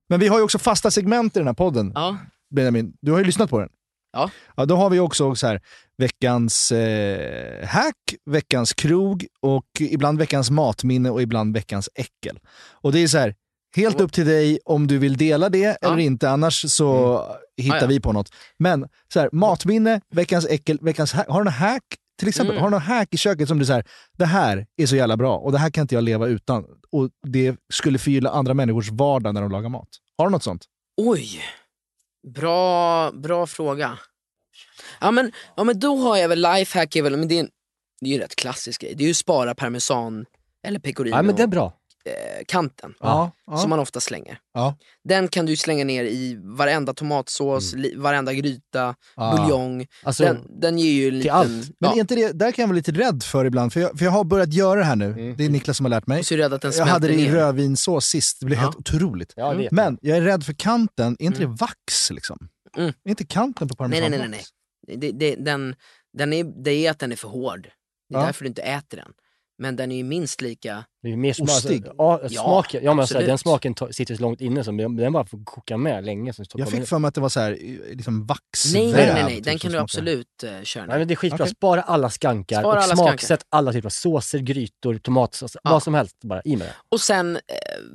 [0.09, 1.93] Men vi har ju också fasta segment i den här podden.
[1.95, 2.17] Ja.
[2.55, 3.69] Benjamin, du har ju lyssnat på den.
[4.13, 4.31] Ja.
[4.57, 5.61] ja då har vi också så här,
[5.99, 12.39] veckans eh, hack, veckans krog och ibland veckans matminne och ibland veckans äckel.
[12.73, 13.35] Och det är så här,
[13.77, 17.19] helt upp till dig om du vill dela det eller inte, annars så
[17.57, 17.87] hittar Ah, ja.
[17.87, 18.31] vi på något.
[18.59, 21.29] Men så här, matminne, veckans äckel, veckans hack.
[21.29, 21.83] Har du någon hack?
[22.19, 22.63] Till exempel, Mm.
[22.63, 23.85] har du någon hack i köket som du säger,
[24.19, 26.65] det här är så jävla bra och det här kan inte jag leva utan.
[26.93, 29.89] Och det skulle förgylla andra människors vardag när de lagar mat.
[30.19, 30.65] Har du något sånt?
[30.97, 31.41] Oj,
[32.35, 33.99] bra, bra fråga.
[35.01, 37.49] Ja men, ja men då har jag väl lifehack, är väl, men det är, en,
[38.01, 38.95] det är ju en rätt klassisk grej.
[38.97, 40.25] Det är ju spara parmesan
[40.67, 41.73] eller pecorino Ja, men det är bra.
[42.07, 42.95] Eh, kanten.
[43.01, 43.57] Ja, ja.
[43.57, 44.39] Som man ofta slänger.
[44.55, 44.77] Ja.
[45.09, 49.37] Den kan du slänga ner i varenda tomatsås, li, varenda gryta, Ah.
[49.37, 49.87] buljong.
[50.03, 51.35] Alltså, den, den ger ju en liten...
[51.37, 51.49] allt.
[51.51, 53.99] Men Ja, är inte det, där kan jag vara lite rädd för ibland, för jag,
[53.99, 55.35] för jag har börjat göra det här nu.
[55.39, 56.19] Det är Niklas som har lärt mig.
[56.19, 57.33] och så är rädd att den Jag hade det i ner.
[57.33, 58.63] rödvinssås sist, det blev Ja.
[58.65, 59.33] helt otroligt.
[59.37, 62.49] Är Men jag är rädd för kanten, är inte det vax liksom?
[62.77, 62.89] Mm.
[63.05, 64.45] Är inte kanten på parmesan nej, nej, nej.
[64.89, 64.99] nej.
[64.99, 65.75] Det, det, den,
[66.19, 67.63] den är, det är att den är för hård.
[68.09, 68.27] Det är Ja.
[68.27, 69.13] därför du inte äter den.
[69.59, 70.85] Men den är ju minst lika...
[71.03, 71.85] Det är ju mer smak, Ostig.
[71.99, 73.29] ja, Ja, smaken, ja, men alltså, absolut.
[73.29, 76.33] den smaken sitter så långt inne så den bara får koka med länge.
[76.33, 77.59] Som Jag fick för mig att det var så här,
[77.95, 78.83] liksom vaxväv.
[78.83, 79.35] Nej, nej, nej, nej.
[79.35, 79.83] typ, den kan du smakar.
[79.85, 81.55] absolut uh, köra Nej men det är skitbra, Okej.
[81.55, 85.71] spara alla skankar Spara och alla smaksätt alla typer av såser, grytor, tomatsås, Ja.
[85.71, 86.75] vad som helst bara i med det.
[86.89, 87.41] Och sen eh,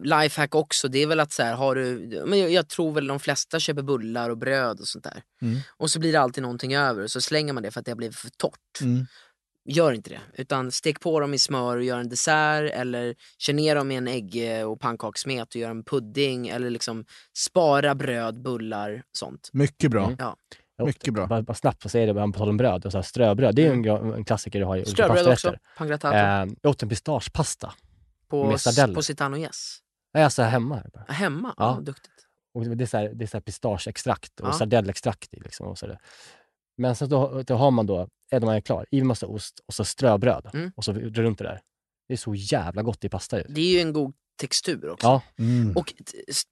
[0.03, 2.21] lifehack också, det är väl att så här, har du...
[2.25, 5.21] Men jag, jag tror väl de flesta köper bullar och bröd och sånt där.
[5.41, 5.59] Mm.
[5.77, 7.91] Och så blir det alltid någonting över och så slänger man det för att det
[7.91, 8.81] har blivit för torrt.
[8.81, 9.05] Mm.
[9.71, 10.19] Gör inte det.
[10.33, 13.95] Utan stek på dem i smör och gör en dessert eller kör ner dem i
[13.95, 16.47] en ägg och pannkakssmet och gör en pudding.
[16.47, 17.05] Eller liksom
[17.37, 19.49] spara bröd, bullar, sånt.
[19.53, 20.05] Mycket bra.
[20.05, 20.15] Mm.
[20.19, 20.35] Ja.
[20.85, 21.27] Mycket bra.
[21.27, 23.55] Bara, bara snabbt så säger det bara på tal om bröd, och så här ströbröd,
[23.55, 26.15] det är ju en, gra- en klassiker du har i olika Ströbröd också, pangrattato.
[26.15, 27.73] Eh, jag åt en pistagepasta.
[28.29, 28.57] på,
[28.95, 29.77] på Citano Yes.
[30.13, 30.75] Nej, alltså hemma.
[30.75, 31.05] Här bara.
[31.13, 31.53] Hemma?
[31.57, 31.75] Ja.
[31.77, 31.81] Ja.
[31.81, 32.13] duktigt.
[32.53, 34.53] Och det är så här, det är så här pistageextrakt och Ja.
[34.53, 35.39] sardellextrakt i.
[35.39, 35.99] Liksom, och så där.
[36.77, 39.73] Men sen då, då har man då, är man är klar, i massa ost och
[39.73, 40.71] så ströbröd Mm.
[40.75, 41.61] och så runt det där.
[42.07, 43.43] Det är så jävla gott i pasta ju.
[43.49, 45.07] Det är ju en god textur också.
[45.07, 45.77] Ja, Mm.
[45.77, 45.93] Och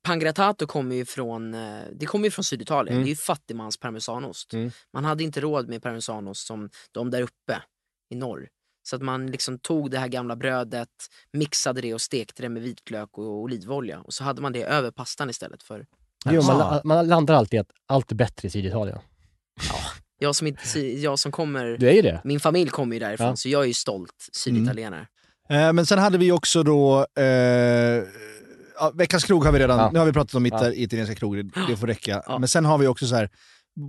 [0.04, 2.94] pangrattato kommer ju från, eh, det kommer ju från Syditalien.
[2.94, 3.04] Mm.
[3.06, 4.54] Det är ju fattigmans parmesanost.
[4.54, 4.72] Mm.
[4.94, 7.62] Man hade inte råd med parmesanost som de där uppe
[8.10, 8.48] i norr.
[8.90, 10.90] Så att man liksom tog det här gamla brödet,
[11.32, 14.00] mixade det och stekte det med vitlök och olivolja.
[14.02, 15.86] Och så hade man det över pastan istället för
[16.26, 19.00] det gör man, man landar alltid att allt är bättre i Syditalien.
[20.20, 21.78] Jag som, inte, jag som kommer...
[21.80, 22.22] Du är ju det.
[22.24, 23.36] Min familj kommer ju därifrån Ja.
[23.36, 25.08] så jag är ju stolt syditalienare.
[25.50, 27.24] Eh, men sen hade vi också då, eh,
[28.80, 29.90] ja, veckans krog har vi redan, Ja.
[29.94, 30.58] nu har vi pratat om Ja.
[30.58, 32.24] ital- italienska krogar, det, det får räcka.
[32.28, 32.40] Ja.
[32.40, 33.30] Men sen har vi också så här,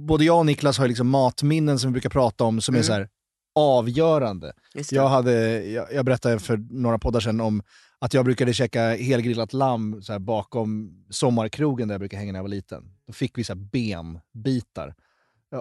[0.09, 2.79] både jag och Niklas har ju liksom matminnen som vi brukar prata om som är
[2.79, 2.85] Mm.
[2.87, 3.09] så här
[3.55, 4.53] avgörande.
[4.91, 7.62] Jag, hade, jag, jag berättade för några poddar sedan om
[7.99, 12.39] att jag brukade käka helgrillat lamm så här, bakom sommarkrogen där jag brukade hänga när
[12.39, 12.83] jag var liten.
[13.07, 14.95] Då fick vi så här, benbitar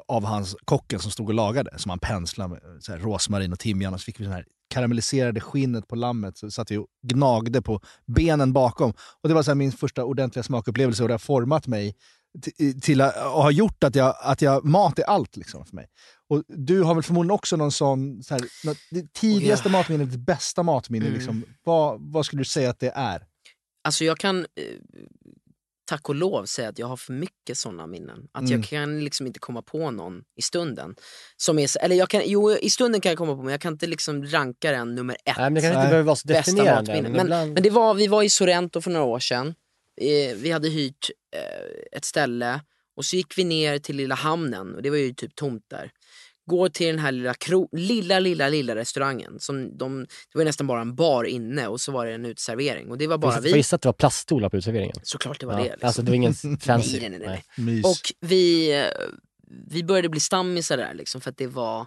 [0.07, 3.59] av hans kocken som stod och lagade, som han penslade med så här, rosmarin och
[3.59, 3.93] timjan.
[3.93, 7.61] Och så fick vi så här karamelliserade skinnet på lammet, så satt vi och gnagde
[7.61, 8.93] på benen bakom.
[9.22, 11.95] Och Det var så här, min första ordentliga smakupplevelse och det har format mig
[12.81, 15.88] till, att, och har gjort att, jag, att jag, mat är allt liksom för mig.
[16.30, 20.19] Och du har väl förmodligen också någon sån, så här, något, det tidigaste matminnet, ditt
[20.19, 21.05] bästa matminne.
[21.05, 21.18] Mm.
[21.18, 21.43] Liksom.
[21.64, 23.26] Vad, vad skulle du säga att det är?
[23.84, 24.45] Alltså jag kan, eh,
[25.88, 28.27] tack och lov, säga att jag har för mycket sådana minnen.
[28.31, 28.51] Att Mm.
[28.51, 30.95] jag kan liksom inte komma på någon i stunden.
[31.38, 33.73] Som är, eller jag kan, jo, i stunden kan jag komma på men jag kan
[33.73, 35.38] inte liksom ranka den nummer ett.
[35.38, 35.84] Nej, men det kanske Nej.
[35.84, 36.91] inte behöver vara så bästa definierande.
[36.91, 37.03] matminnen.
[37.03, 37.53] Men, Men, ibland...
[37.53, 39.47] men det var, vi var i Sorrento för några år sedan.
[40.01, 42.61] Eh, vi hade hyrt eh, ett ställe
[42.95, 45.91] och så gick vi ner till lilla hamnen och det var ju typ tomt där.
[46.49, 49.40] Går till den här lilla, kro- lilla, lilla, lilla restaurangen.
[49.40, 52.90] Som de, det var nästan bara en bar inne och så var det en uteservering.
[52.91, 53.49] Och det var bara Får vi.
[53.49, 54.95] jag gissa att det var plaststolar på uteserveringen?
[55.03, 55.69] Såklart det var Ja, det.
[55.72, 55.88] Liksom.
[55.88, 56.99] Alltså det var ingen fancy.
[56.99, 57.84] Nej, nej, nej, nej.
[57.84, 58.86] Och vi, eh,
[59.68, 61.86] vi började bli stammisar där liksom, för att det var,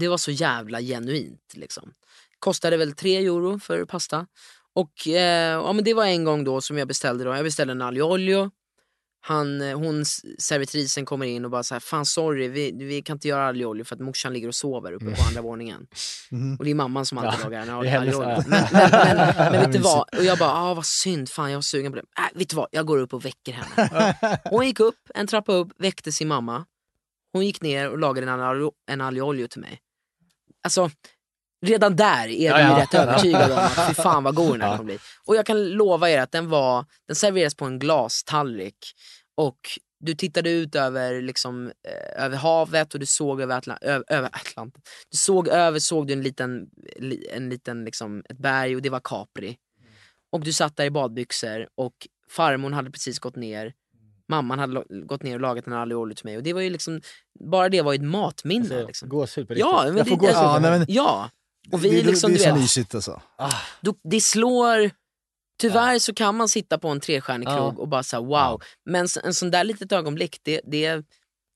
[0.00, 1.52] det var så jävla genuint.
[1.54, 1.92] Liksom.
[2.38, 4.26] Kostade väl tre euro för pasta.
[4.74, 7.24] Och eh, ja, men det var en gång då som jag beställde.
[7.24, 7.30] Då.
[7.34, 8.50] Jag beställde en aglio olio.
[9.22, 10.04] Han, eh, hon,
[10.38, 13.64] servitrisen kommer in och bara så här, fan sorry, vi, vi kan inte göra aglio
[13.66, 15.86] olio för att morsan ligger och sover uppe på andra våningen.
[16.32, 16.56] Mhm.
[16.56, 18.30] Och det är mamman som alltid Ja, lagar en det är hennes- aglio olio.
[18.36, 18.44] ja.
[18.46, 20.14] Men, men, men, men vet du vad?
[20.18, 22.04] Och jag bara, ah, vad synd, fan jag var sugen på det.
[22.18, 24.16] Äh, vet du vad, jag går upp och väcker henne.
[24.44, 26.64] Hon gick upp, en trappa upp, väckte sin mamma.
[27.32, 29.80] Hon gick ner och lagade en en aglio olio till mig.
[30.64, 30.90] Alltså,
[31.66, 32.78] redan där är vi Ja, ja.
[32.82, 34.76] rätt övertygade om att fy fan vad god den här Ja.
[34.76, 34.98] kommer bli.
[35.26, 38.76] Och jag kan lova er att den var, den serverades på en glastallrik
[39.36, 39.58] och
[40.04, 44.82] du tittade ut över, liksom, eh, över havet och du såg över, Atla- över Atlanten.
[45.10, 46.66] Du såg över, såg du en liten,
[46.98, 49.56] li- en liten liksom, ett berg och det var Capri.
[50.32, 51.92] Och du satt där i badbyxor och
[52.30, 53.72] farmor hade precis gått ner.
[54.28, 56.70] Mamman hade gått ner och lagat en aglio olio till mig och det var ju
[56.70, 57.00] liksom,
[57.50, 58.62] bara det var ju ett matminne.
[58.64, 59.08] Alltså, liksom.
[59.08, 59.88] Gåshud på Ja, riktigt.
[59.88, 60.36] men jag får det- gåshud.
[60.36, 61.30] Ja, men, Ja,
[61.72, 63.22] och vi det, liksom, det är så vet, mysigt alltså.
[63.80, 64.90] då, det slår...
[65.60, 68.62] Tyvärr så kan man sitta på en trestjärnig krog och bara säga wow.
[68.84, 71.04] Men en sån där litet ögonblick, det, det,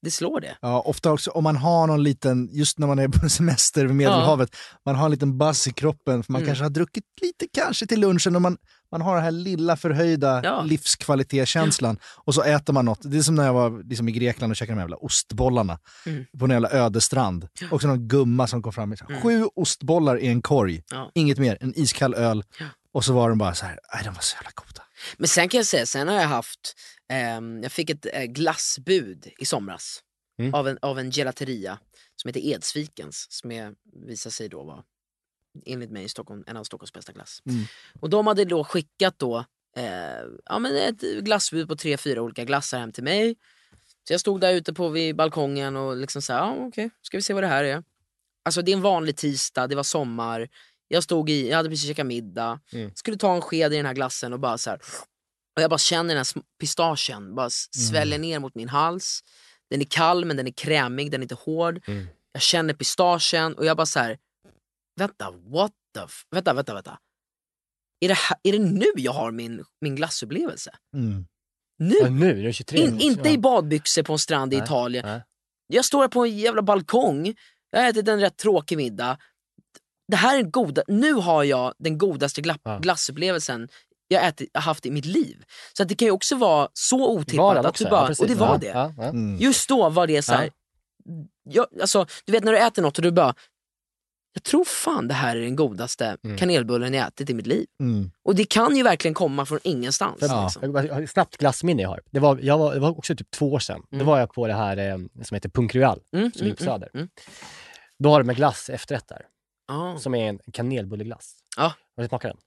[0.05, 0.57] det slår det.
[0.63, 3.97] Ja, ofta också om man har någon liten, just när man är på semester vid
[3.97, 4.57] Medelhavet,
[4.87, 6.47] man har en liten buzz i kroppen för man Mm.
[6.49, 8.57] kanske har druckit lite kanske till lunchen och man,
[8.93, 10.63] man har den här lilla förhöjda Ja.
[10.63, 13.01] livskvalitetskänslan och så äter man något.
[13.03, 16.25] Det är som när jag var liksom i Grekland och käkade de jävla ostbollarna Mm.
[16.39, 17.49] på en jävla ödestrand.
[17.71, 21.11] Och så någon gumma som kom fram med här, sju ostbollar i en korg, Ja.
[21.15, 22.45] inget mer, en iskall öl.
[22.61, 22.67] Ja.
[22.93, 24.83] Och så var de bara så här, nej de var så jävla goda.
[25.17, 26.75] Men sen kan jag säga, sen har jag haft,
[27.09, 30.01] ehm, jag fick ett eh, glassbud i somras
[30.39, 30.55] Mm.
[30.55, 31.79] av, en, av en gelateria
[32.17, 33.75] som heter Edsvikens som är,
[34.07, 34.85] visar sig då vara
[35.67, 37.43] enligt mig Stockholm, en av Stockholms bästa glass.
[37.47, 37.65] Mm.
[38.01, 39.45] Och de hade då skickat då
[39.77, 39.85] eh,
[40.45, 43.37] ja, men ett glassbud på tre, fyra olika glassar hem till mig.
[44.09, 47.23] Så jag stod där ute på vid balkongen och liksom sa, ja okej, ska vi
[47.23, 47.85] se vad det här är.
[48.45, 50.49] Alltså det är en vanlig tisdag, det var sommar.
[50.89, 52.61] Jag stod i, jag hade precis käkat middag.
[52.73, 52.91] Mm.
[52.95, 54.81] Skulle ta en sked i den här glassen och bara så här.
[55.57, 59.21] Och jag bara känner den här pistagen bara s- sväller ner mot min hals.
[59.71, 61.83] Den är kall men den är krämig, den är inte hård.
[61.89, 62.07] Mm.
[62.33, 64.19] Jag känner pistagen och jag bara så här.
[64.97, 66.99] Vänta, what the f- Vänta, vänta, vänta.
[68.01, 70.71] Är det, här, är det nu jag har min, min glassupplevelse?
[70.97, 71.27] Mm.
[71.79, 71.95] Nu?
[72.01, 72.79] Ja, nu, är det 23.
[72.81, 73.35] In, inte ja.
[73.35, 75.07] i badbyxor på en strand i Italien.
[75.07, 75.23] nej.
[75.67, 77.35] Jag står här på en jävla balkong,
[77.71, 79.19] jag har ätit en rätt tråkig middag.
[80.09, 82.79] Det här är goda, nu har jag den godaste gla, Ja.
[82.79, 83.69] glassupplevelsen
[84.09, 85.45] jag ätit, har haft i mitt liv.
[85.77, 87.85] Så att det kan ju också vara så otippat den att också?
[87.85, 88.23] du bara, Ja, precis.
[88.23, 88.67] och det var Ja, det.
[88.67, 89.03] ja, ja.
[89.05, 89.37] Mm.
[89.39, 90.51] Just då var det så här.
[91.51, 93.35] Jag, alltså, du vet när du äter något och du bara,
[94.33, 96.37] jag tror fan det här är den godaste Mm.
[96.39, 97.67] kanelbullen jag ätit i mitt liv.
[97.81, 98.11] Mm.
[98.25, 100.21] Och det kan ju verkligen komma från ingenstans.
[100.21, 100.75] För- Liksom.
[100.91, 102.01] Har ett snabbt glassminne jag har.
[102.11, 103.83] Det var, jag var, det var också typ två år sedan.
[103.91, 104.07] Då Mm.
[104.07, 106.75] var jag på det här eh, som heter Punk Royal, Mm, som ligger på mm,
[106.75, 106.91] Söder.
[106.95, 107.09] mm.
[107.99, 109.23] Då har de en glass efterrätt där,
[109.69, 109.99] Ja.
[109.99, 111.35] som är en kanelbulleglass.
[111.57, 111.63] Ja.
[111.97, 112.41] Har du smakat den?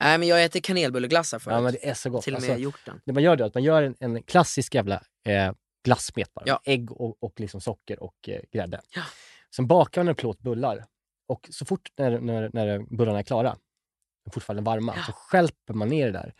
[0.00, 1.54] Nej men jag äter kanelbulleglassar förut.
[1.54, 2.24] Ja, men det är så gott.
[2.24, 3.00] Till och med Alltså, gjort den.
[3.04, 5.52] det man gör då är att man gör en, en klassisk jävla eh,
[5.84, 6.44] glassmet bara.
[6.46, 6.60] Ja.
[6.64, 8.80] Ägg och, och liksom socker och eh, grädde.
[8.94, 9.02] Ja.
[9.56, 10.84] Sen bakar man en plåt bullar
[11.28, 13.56] och så fort när, när, när bullarna är klara,
[14.30, 15.02] fortfarande varma, Ja.
[15.06, 16.34] så skälper man ner det där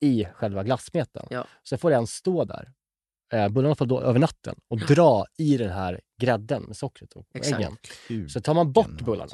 [0.00, 1.26] i själva glassmeten.
[1.30, 1.46] Ja.
[1.62, 2.72] Så får den stå där.
[3.32, 7.26] Eh, bullarna får då över natten och dra i den här grädden med sockret och
[7.34, 7.60] Exakt.
[8.08, 8.28] äggen.
[8.28, 9.32] Så tar man bort bullarna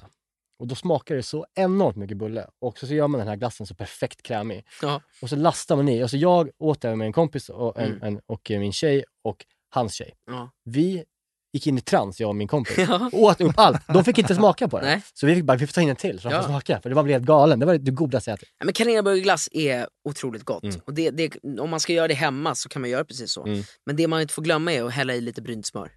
[0.58, 2.46] och då smakar det så enormt mycket bulle.
[2.60, 4.64] Och så, så gör man den här glassen så perfekt krämig.
[4.82, 5.00] Ja.
[5.22, 6.02] Och så lastar man i.
[6.02, 8.02] Alltså jag åt det med en kompis och, en, Mm.
[8.02, 10.14] en, och min tjej och hans tjej.
[10.26, 10.50] Ja.
[10.64, 11.04] Vi
[11.52, 12.78] gick in i trans, jag och min kompis.
[12.88, 13.10] Ja.
[13.12, 13.82] Och åt upp allt.
[13.88, 14.86] De fick inte smaka på det.
[14.86, 15.02] Nej.
[15.14, 16.42] Så vi fick bara, vi får ta in en till så de Ja.
[16.42, 16.80] får smaka.
[16.80, 17.58] För det var helt galen.
[17.60, 18.48] Det var det godaste jag ätit.
[18.58, 20.62] Ja, men kanelbullglass är otroligt gott.
[20.62, 20.76] Mm.
[20.84, 21.30] Och det, det,
[21.60, 23.46] om man ska göra det hemma så kan man göra precis så.
[23.46, 23.62] Mm.
[23.86, 25.90] Men det man inte får glömma är att hälla i lite brynt smör.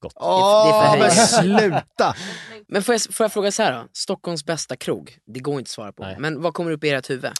[0.00, 0.12] Gott.
[0.16, 2.14] Åh, det är för men sluta!
[2.68, 3.88] Men får jag, får jag fråga så här då?
[3.92, 5.18] Stockholms bästa krog?
[5.26, 6.02] Det går inte att svara på.
[6.02, 6.16] Nej.
[6.18, 7.32] Men vad kommer upp i ert huvud?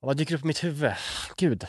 [0.00, 0.92] Vad dyker upp i mitt huvud?
[1.36, 1.62] Gud.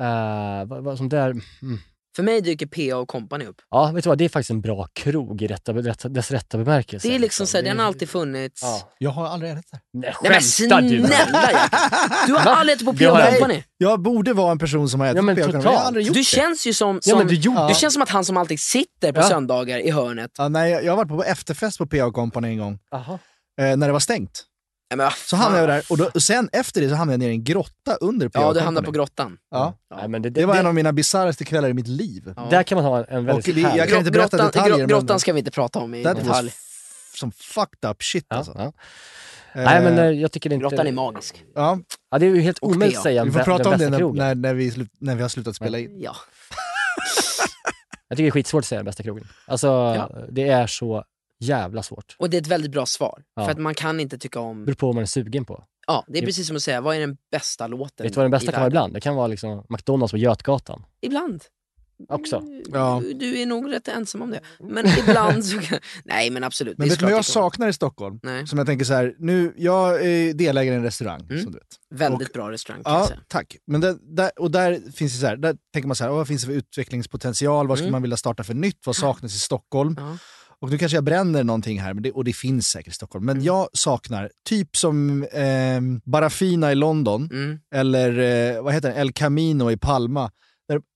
[0.00, 1.30] Uh, vad, vad som där...
[1.30, 1.78] Mm.
[2.18, 3.56] För mig dyker PA och Company upp.
[3.70, 4.18] Ja, vet du vad?
[4.18, 7.08] Det är faktiskt en bra krog i rätta, rätta, dess rätta bemärkelse.
[7.08, 8.62] Det är liksom så här, den har alltid funnits.
[8.62, 8.88] Ja.
[8.98, 9.80] Jag har aldrig ätit det.
[9.92, 10.88] Nej, Nej men skämtar du?
[11.06, 11.78] snälla Jakob!
[12.26, 13.62] Du har aldrig ätit på PA och jag- Company.
[13.78, 16.06] Jag borde vara en person som har ätit Ja, men PH, men jag har aldrig
[16.06, 16.24] gjort Du det.
[16.24, 18.60] känns ju som, Ja, som, men du gjorde du känns som att han som alltid
[18.60, 19.28] sitter på Ja.
[19.28, 20.30] söndagar i hörnet.
[20.38, 23.18] Ja, nej, jag har varit på efterfest på PH Company en gång, Aha.
[23.60, 24.44] eh, när det var stängt.
[24.96, 27.28] Men Så hamnade jag där och, då, och sen efter det så hamnade jag ner
[27.28, 29.38] i en grotta under PH Ja, du hamnar på grottan.
[29.50, 29.74] Ja.
[29.96, 32.32] Nej, men det, det, Det var det, en av mina bisarraste kvällar i mitt liv.
[32.36, 32.46] Ja.
[32.50, 33.80] Där kan man ha en, en Och väldigt det- härlig...
[33.80, 36.04] jag kan inte berätta grottan, detaljer, gro- men- grottan ska vi inte prata om i
[36.04, 36.52] was detalj.
[37.14, 38.52] som fucked up shit Ja, alltså.
[38.56, 38.64] ja.
[39.52, 40.62] Eh, Nej, men eh, jag tycker inte...
[40.62, 41.44] Grottan är magisk.
[41.54, 41.78] ja,
[42.10, 42.98] Ja, det är ju helt Och omöjligt PA.
[42.98, 45.28] att säga vi får prata om det när, när, när, vi slut, när vi har
[45.28, 46.00] slutat spela in.
[46.00, 46.16] Ja.
[48.08, 49.28] Jag tycker det är skitsvårt att säga den bästa krogen.
[49.46, 51.04] Alltså, det är så
[51.40, 52.16] jävla svårt.
[52.18, 53.22] Och det är ett väldigt bra svar.
[53.36, 53.44] Ja.
[53.44, 54.64] För att man kan inte tycka om...
[54.64, 55.64] beror på vad man är sugen på.
[55.86, 58.16] Ja, det är Det- precis som att säga, vad är den bästa låten Vet du
[58.16, 58.94] vad den bästa kan vara ibland?
[58.94, 60.82] Det kan vara liksom McDonalds på Götgatan.
[61.00, 61.44] Ibland.
[62.08, 62.42] Också.
[62.72, 63.00] Ja.
[63.04, 64.40] Du, du är nog rätt ensam om det.
[64.60, 65.78] Men ibland så kan...
[66.04, 66.78] Nej men absolut.
[66.78, 68.20] Men det vet du vad jag det saknar i Stockholm?
[68.22, 68.46] Nej.
[68.46, 71.66] Som jag tänker så här, nu, jag är delägare i en restaurang, som du vet.
[71.90, 73.20] Väldigt bra restaurang kan jag Ja, säga.
[73.28, 73.56] tack.
[73.66, 76.16] Men där, där, och där finns det så här, där tänker man så här, "Åh,
[76.16, 77.68] vad finns det för utvecklingspotential?
[77.68, 77.92] Vad skulle Mm.
[77.92, 78.86] man vilja starta för nytt?
[78.86, 79.96] Vad saknas i Stockholm?
[80.60, 83.24] Och nu kanske jag bränner någonting här, men det, och det finns säkert i Stockholm.
[83.28, 83.36] Mm.
[83.36, 87.58] Men jag saknar, typ som eh, Barafina i London, Mm.
[87.74, 88.18] eller
[88.56, 90.30] eh, vad heter det, El Camino i Palma.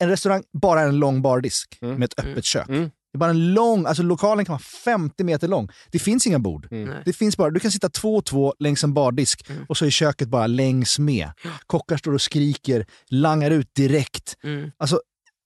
[0.02, 1.94] En restaurang bara är en lång bardisk Mm.
[1.98, 2.66] med ett öppet kök.
[3.12, 5.68] Det är bara en lång, alltså lokalen kan vara 50 meter lång.
[5.90, 6.68] Det finns inga bord.
[7.04, 9.64] Det finns bara, du kan sitta två och två längs en bardisk Mm.
[9.68, 11.30] och så är köket bara längs med.
[11.66, 14.36] Kockar står och skriker, langar ut direkt.
[14.44, 14.70] Mm.
[14.78, 15.00] Alltså,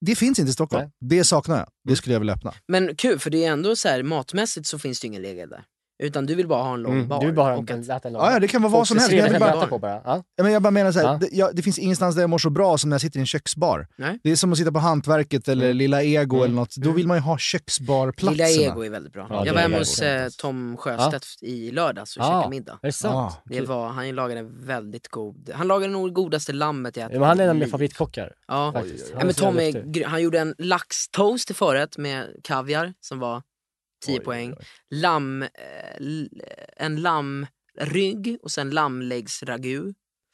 [0.06, 0.90] det finns inte i Stockholm.
[1.00, 1.68] Det saknar jag.
[1.88, 2.54] Det skulle jag vilja öppna.
[2.68, 5.48] Men kul, för det är ändå så här, matmässigt så finns det ju ingen regel
[5.48, 5.64] där.
[5.98, 7.20] Utan du vill bara ha en lång Mm, bar.
[7.20, 9.12] du vill bara ha och en- en lång Ja, det kan vara vad som helst.
[9.12, 10.00] Jag, det vill bara, på bara.
[10.04, 10.22] Ja.
[10.36, 11.18] Ja, men jag bara menar så här, Ja.
[11.20, 13.20] det, jag, det finns ingenstans där jag mår så bra som när jag sitter i
[13.20, 13.86] en köksbar.
[13.96, 14.18] Nej.
[14.22, 16.76] Det är som att sitta på Hantverket eller Lilla Ego eller något.
[16.76, 18.46] Då vill man ju ha köksbarplatserna.
[18.48, 19.26] Lilla Ego är väldigt bra.
[19.30, 22.78] Ja, jag det var hemma hos eh, Tom Sjöstedt i lördags och Ja, käkade middag.
[22.82, 23.32] är det sant?
[23.44, 25.50] Det var, han lagade väldigt god...
[25.54, 28.32] Han lagade nog godaste lammet jag ätit han är en i av mina favoritkockar.
[28.48, 28.72] Ja.
[28.74, 28.84] Han
[29.18, 33.42] ja, men Tom är, han gjorde en laxtoast till förrätt med kaviar som var
[34.04, 34.54] 10 poäng.
[34.94, 35.48] Lamm, eh,
[36.76, 39.92] en lammrygg och sen lammläggsragu.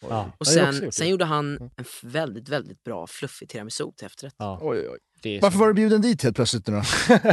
[0.09, 0.33] Ja.
[0.39, 3.07] Och Ja, det har jag också sen, sen gjorde han en f- väldigt, väldigt bra
[3.07, 4.35] fluffig tiramisu till efterrätt.
[4.39, 4.61] Ja.
[5.23, 6.83] Det är Varför var du bjuden dit helt plötsligt nu då?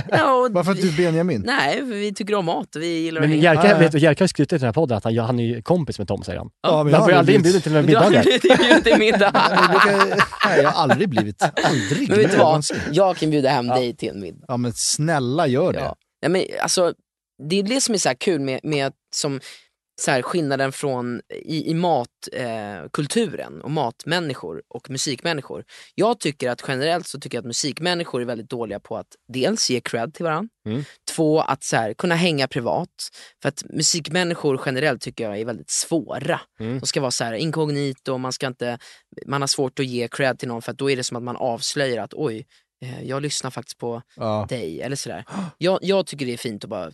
[0.09, 1.43] Ja, och Bara för att du är Benjamin?
[1.45, 3.39] Nej, för vi tycker om mat och vi gillar Men.
[3.39, 3.77] Jerka, ja.
[3.77, 5.99] vet du, Jerka har skrutit i den här podden att han, han är ju kompis
[5.99, 6.49] med Tom säger han.
[6.61, 8.23] Ja, men jag han får ju har aldrig inbjuden till några Du har middagar.
[8.23, 9.31] blivit inbjuden till middag.
[10.45, 11.41] Nej, jag har aldrig blivit.
[11.63, 12.09] Aldrig.
[12.09, 12.63] Men vet du vad?
[12.91, 14.45] Jag kan bjuda hem dig till en middag.
[14.47, 15.93] Ja men snälla gör det.
[16.19, 16.29] Ja.
[16.29, 16.93] Men, alltså,
[17.49, 19.39] det är det som är så här kul med, med som,
[20.01, 25.63] så här, skillnaden från i, i matkulturen eh, och matmänniskor och musikmänniskor.
[25.95, 29.69] Jag tycker att generellt så tycker jag att musikmänniskor är väldigt dåliga på att dels
[29.69, 30.83] ge cred till varandra, Mm.
[31.15, 32.89] två att så här, kunna hänga privat.
[33.41, 36.41] För att musikmänniskor generellt tycker jag är väldigt svåra.
[36.59, 36.79] Mm.
[36.79, 38.77] De ska vara så här inkognito, man, ska inte,
[39.25, 41.23] man har svårt att ge cred till någon för att då är det som att
[41.23, 42.45] man avslöjar att oj,
[43.03, 44.45] jag lyssnar faktiskt på Ja.
[44.49, 45.25] dig eller sådär.
[45.57, 46.91] Jag, jag tycker det är fint att bara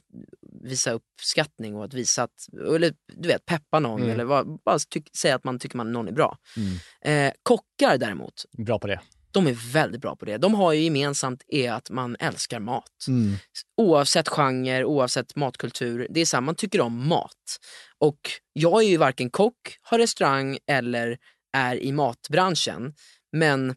[0.64, 4.12] visa uppskattning och att visa att, eller du vet, peppa någon Mm.
[4.14, 6.38] eller bara, bara tyck, säga att man tycker man någon är bra.
[6.58, 7.28] Mm.
[7.28, 9.00] Eh, kockar däremot, Bra på det.
[9.32, 10.38] de är väldigt bra på det.
[10.38, 13.06] De har ju gemensamt är att man älskar mat.
[13.08, 13.36] Mm.
[13.78, 16.08] Oavsett genre, oavsett matkultur.
[16.10, 17.60] Det är här, man tycker om mat.
[18.00, 18.20] Och
[18.54, 21.18] jag är ju varken kock, har restaurang eller
[21.58, 22.94] är i matbranschen.
[23.32, 23.76] Men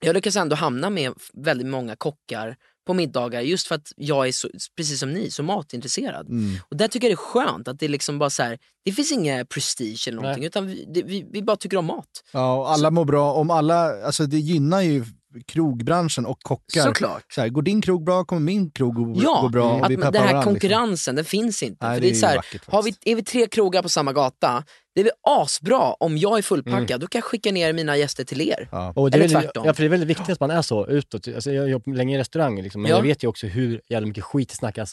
[0.00, 2.56] jag lyckas ändå hamna med väldigt många kockar
[2.86, 6.28] på middagar just för att jag är, så, precis som ni, så matintresserad.
[6.28, 6.58] Mm.
[6.70, 9.12] Och där tycker jag det är skönt att det liksom bara så här, det finns
[9.12, 10.46] inga prestige eller någonting Nej.
[10.46, 12.24] utan vi, det, vi, vi bara tycker om mat.
[12.32, 13.32] Ja, och alla mår bra.
[13.32, 15.04] Om alla, alltså det gynnar ju
[15.46, 16.82] krogbranschen och kockar.
[16.82, 17.24] Såklart.
[17.32, 19.72] Så här, går din krog bra kommer min krog gå, Ja, gå bra.
[19.72, 20.52] Och vi peppar den här varandra, liksom.
[20.52, 21.86] konkurrensen den finns inte.
[21.86, 23.88] Nej, För det det är så här, vackert har vi, är vi tre krogar på
[23.88, 24.64] samma gata,
[24.94, 27.00] det är väl asbra om jag är fullpackad, Mm.
[27.00, 28.68] då kan jag skicka ner mina gäster till er.
[28.72, 28.92] Ja.
[28.96, 29.66] Och det är Eller väldigt, tvärtom.
[29.66, 31.28] ja, för det är väldigt viktigt att man är så utåt.
[31.28, 32.96] Alltså, jag har jobbat länge i restaurang, liksom, men Ja.
[32.96, 34.92] jag vet ju också hur jävla mycket skit snackas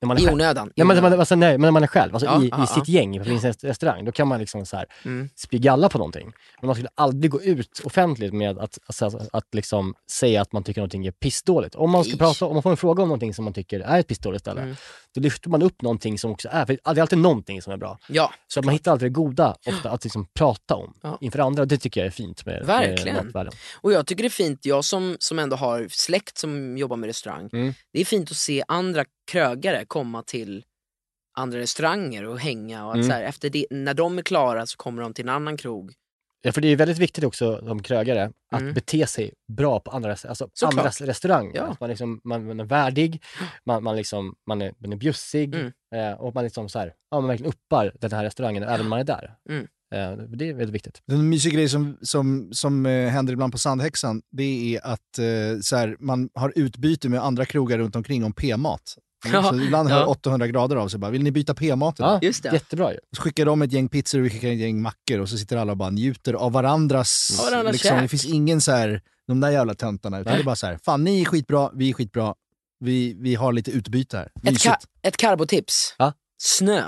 [0.00, 0.34] när man är I själv.
[0.34, 0.66] onödan.
[0.76, 1.10] Nej, men, onödan.
[1.10, 3.18] man, alltså, nej, men när man är själv, alltså, Ja, i, ja, i sitt gäng
[3.18, 5.28] på sin restaurang, då kan man liksom så här, Mm.
[5.36, 6.32] spy galla på någonting.
[6.60, 10.52] Men man skulle aldrig gå ut offentligt med att, alltså, att, att liksom säga att
[10.52, 11.74] man tycker någonting är pissdåligt.
[11.74, 12.18] Om man, ska Nej.
[12.18, 14.60] prata, om man får en fråga om någonting som man tycker är ett pissdåligt ställe,
[14.60, 14.76] Mm.
[15.14, 17.76] Då lyfter man upp någonting som också är, för det är alltid någonting som är
[17.76, 17.98] bra.
[18.08, 21.18] Ja, Så att man hittar alltid det goda ofta att liksom prata om Ja.
[21.20, 23.30] inför andra och det tycker jag är fint med, Verkligen.
[23.34, 23.50] med
[23.80, 27.06] och jag tycker det är fint, jag som, som ändå har släkt som jobbar med
[27.06, 27.74] restaurang, Mm.
[27.92, 30.64] det är fint att se andra krögare komma till
[31.36, 33.06] andra restauranger och hänga och att Mm.
[33.08, 35.92] så här, efter det, när de är klara så kommer de till en annan krog.
[36.46, 38.74] Ja, för det är väldigt viktigt också som krögare att Mm.
[38.74, 40.78] bete sig bra på andras, alltså, Såklart.
[40.78, 41.56] andras restauranger.
[41.56, 41.62] Ja.
[41.62, 43.22] Att man, liksom, man, man är värdig,
[43.66, 45.72] man, man, liksom, man, är, man är bjussig Mm.
[45.94, 48.88] eh, och man, liksom så här, ja, man verkligen uppar den här restaurangen även när
[48.88, 49.34] man är där.
[49.50, 49.66] Mm.
[49.94, 51.02] Eh, det är väldigt viktigt.
[51.12, 55.60] En mysig grej som, som, som eh, händer ibland på Sandhäxan, det är att eh,
[55.62, 58.96] så här, man har utbyte med andra krogar runt omkring om p-mat.
[59.32, 60.06] Ja, Så ibland hör ja.
[60.06, 62.00] 800 grader av sig bara, vill ni byta p-mat?
[62.00, 62.52] idag?" Ja, Just det.
[62.52, 62.98] Jättebra ju.
[63.16, 65.56] Så skickar de ett gäng pizzor och vi skickar ett gäng mackor och så sitter
[65.56, 67.38] alla och bara njuter av varandras...
[67.40, 68.10] Av varandras liksom, det käk.
[68.10, 71.04] finns ingen så här, de där jävla töntarna, utan det är bara så här, fan
[71.04, 72.34] ni är skitbra, vi är skitbra,
[72.80, 74.26] vi, vi har lite utbyte här.
[74.26, 74.66] Ett, Mysigt.
[74.66, 75.94] ka- ett karbotips.
[75.98, 76.12] Ja.
[76.42, 76.82] Snö.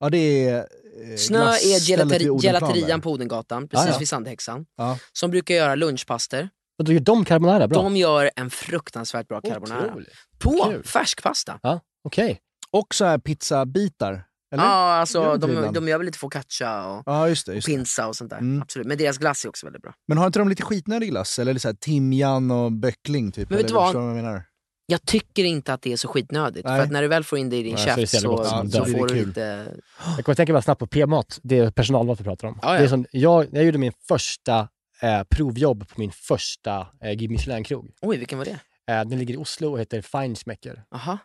[0.00, 0.56] Ja det är...
[0.56, 2.98] eh, Snö är glasstället vid gelateri- Odenplan gelaterian där.
[3.02, 3.98] på Odengatan, precis Ja, ja.
[3.98, 4.66] vid Sandhäxan.
[4.76, 4.98] Ja.
[5.12, 6.48] Som brukar göra lunchpaster.
[6.78, 7.82] Och då gör de carbonara bra.
[7.82, 9.84] De gör en fruktansvärt bra carbonara.
[9.86, 10.08] Otroligt.
[10.38, 10.82] På Kul.
[10.84, 11.58] färskpasta.
[11.62, 12.38] Ja, okej.
[12.70, 14.24] Och så här pizzabitar.
[14.54, 14.64] Eller?
[14.64, 17.52] Ja, alltså de, de gör väl lite focaccia och, Ja, just det.
[17.52, 17.72] och Just det.
[17.72, 18.38] pinsa och sånt där.
[18.38, 18.62] Mm.
[18.62, 18.86] Absolut.
[18.88, 19.92] Men deras glass är också väldigt bra.
[20.08, 21.38] Men har inte de lite skitnödig glass?
[21.38, 23.32] Eller så här timjan och böckling?
[23.32, 24.08] Typ, Men vet eller du vad?
[24.08, 24.42] jag menar?
[24.86, 26.64] Jag tycker inte att det är så skitnödigt.
[26.66, 26.76] Nej.
[26.76, 28.62] För att när du väl får in det i din så käft så så, så,
[28.62, 28.84] dör.
[28.84, 29.72] får du lite...
[30.16, 31.38] Jag kommer tänka bara snabbt på P-mat.
[31.42, 32.58] Det är personalmat vi pratar om.
[32.62, 32.78] Ja, ja.
[32.78, 34.68] Det är som, jag, jag gjorde min första
[35.02, 37.90] eh, provjobb på min första eh, Guide Michelin-krog.
[38.00, 38.60] Oj, vilken var det?
[38.92, 40.84] Eh, den ligger i Oslo och heter Feinschmecker.
[40.90, 41.18] Aha.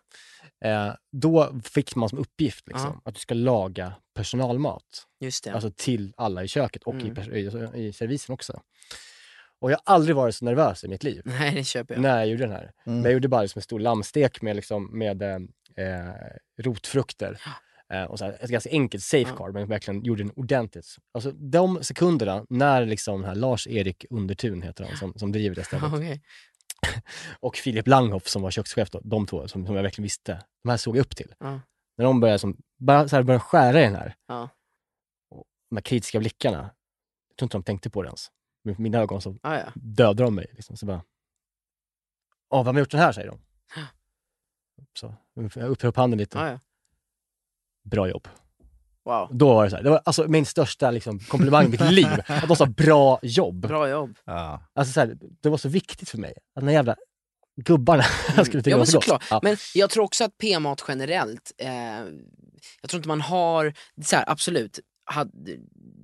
[0.65, 4.83] Eh, då fick man som uppgift liksom, att du ska laga personalmat.
[5.19, 5.53] Just det.
[5.53, 7.15] Alltså till alla i köket och i, Mm.
[7.15, 8.61] pers- i, i servisen också.
[9.61, 12.01] Och jag har aldrig varit så nervös i mitt liv Nej, det köper jag.
[12.01, 12.61] när jag gjorde den här.
[12.63, 12.71] Mm.
[12.97, 15.35] Men jag gjorde bara liksom en stor lammstek med, liksom, med eh,
[15.77, 16.13] eh,
[16.61, 17.41] rotfrukter.
[17.93, 20.85] Eh, och så här, ett ganska enkelt safeguard, men verkligen gjorde den ordentligt.
[21.13, 25.85] Alltså de sekunderna när liksom här Lars-Erik Undertun heter han som, som driver det stället.
[25.93, 26.21] Okej.
[27.39, 30.43] Och Filip Langhoff som var kökschef då, de två som, som jag verkligen visste.
[30.63, 31.35] De här såg jag upp till.
[31.39, 31.59] Ja.
[31.97, 34.49] När de började, som, bara, så här, började skära i den här, Ja.
[35.29, 36.57] och de här kritiska blickarna,
[37.29, 38.31] jag tror inte de tänkte på det ens.
[38.63, 39.71] Med mina ögon så Ah, ja.
[39.75, 40.47] dödade de mig.
[40.53, 40.77] Liksom.
[40.77, 41.03] Så bara,
[42.49, 43.11] Åh, vem har gjort den här?
[43.11, 43.39] säger de.
[44.99, 46.39] Så jag öppnar upp handen lite.
[46.39, 46.59] Ah, ja.
[47.83, 48.27] Bra jobb.
[49.05, 49.27] Wow.
[49.31, 52.07] Då var det så här, det var alltså min största liksom, komplimang i mitt liv.
[52.27, 53.67] Att de sa bra jobb.
[53.67, 54.17] Bra jobb.
[54.25, 54.63] Ja.
[54.75, 56.33] Alltså, så här, det var så viktigt för mig.
[56.55, 56.95] Att den jävla
[57.61, 58.03] gubbarna
[58.45, 59.23] skulle tycka Ja det men så gott.
[59.29, 59.39] Ja.
[59.43, 61.71] Men jag tror också att p-mat generellt, eh,
[62.81, 63.73] jag tror inte man har,
[64.03, 65.57] så här, absolut, hade,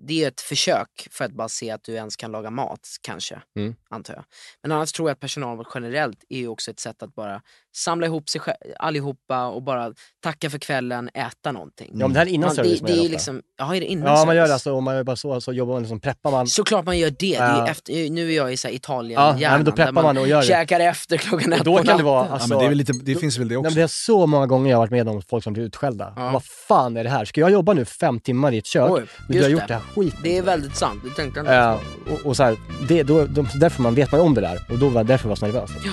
[0.07, 3.41] det är ett försök för att bara se att du ens kan laga mat kanske,
[3.57, 3.76] Mm.
[3.89, 4.23] antar jag.
[4.63, 7.41] Men annars tror jag att personalmat generellt är ju också ett sätt att bara
[7.76, 8.41] samla ihop sig
[8.80, 9.93] allihopa och bara
[10.23, 11.91] tacka för kvällen, äta någonting.
[11.93, 13.76] Ja, men det här är innan Man- service det, man det gör är liksom, ja,
[13.76, 14.35] är det innan Ja, man service?
[14.38, 14.53] gör det.
[14.53, 16.47] Alltså, om man jobbar så, så jobbar man liksom, preppar man.
[16.47, 17.15] Såklart man gör det.
[17.19, 19.91] det är efter, nu är jag i så här Italien Ja, nej, men då preppar
[20.03, 20.47] man och gör det.
[20.47, 22.77] käkar efter klockan ett då på kan det vara, alltså, ja, men det, är väl
[22.77, 23.69] lite, det finns väl det Nej, också?
[23.69, 26.13] men det är så många gånger jag har varit med om folk som blir utskällda.
[26.15, 26.31] Ja.
[26.31, 27.26] Vad fan är det här?
[27.26, 28.91] Ska jag jobba nu fem timmar i ett kök?
[28.91, 29.67] Oj, du har gjort det.
[29.67, 30.19] det här skiten.
[30.23, 31.55] Det är väldigt sant, det tänkte jag inte.
[31.55, 32.57] Eh, och, och så här,
[32.87, 35.31] det, då, då, därför man vet man om det där och då var därför var
[35.31, 35.69] jag så nervös.
[35.85, 35.91] Ja.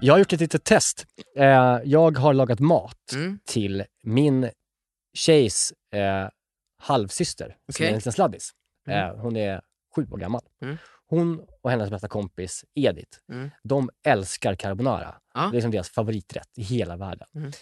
[0.00, 1.06] Jag har gjort ett litet test.
[1.36, 3.38] Eh, jag har lagat mat Mm.
[3.46, 4.50] till min
[5.14, 6.28] tjejs eh,
[6.82, 7.86] halvsyster, som Okej.
[7.86, 8.50] är en liten sladdis.
[8.88, 8.98] Mm.
[9.10, 9.60] Eh, hon är
[9.96, 10.40] sju år gammal.
[10.62, 10.76] Mm.
[11.16, 13.50] Hon och hennes bästa kompis Edith, Mm.
[13.62, 15.14] de älskar carbonara.
[15.34, 15.48] Ja.
[15.52, 17.28] Det är som deras favoriträtt i hela världen.
[17.34, 17.52] Mm.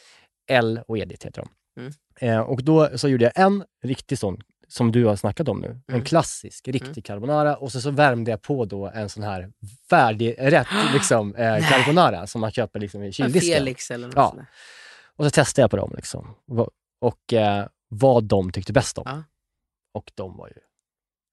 [0.50, 1.80] Elle och Edith heter de.
[1.80, 1.92] Mm.
[2.20, 5.68] Eh, och då så gjorde jag en riktig sån, som du har snackat om nu.
[5.68, 6.04] En Mm.
[6.04, 7.56] klassisk, riktig carbonara.
[7.56, 9.52] Och så, så värmde jag på då en sån här
[9.90, 13.54] färdig rätt liksom, eh, carbonara som man köper liksom i En kyldisken.
[13.58, 14.36] Felix eller något Ja.
[15.16, 16.34] Och så testade jag på dem liksom.
[16.46, 16.70] Va-
[17.00, 19.04] och eh, vad de tyckte bäst om.
[19.06, 19.22] Ja.
[19.94, 20.54] Och de var ju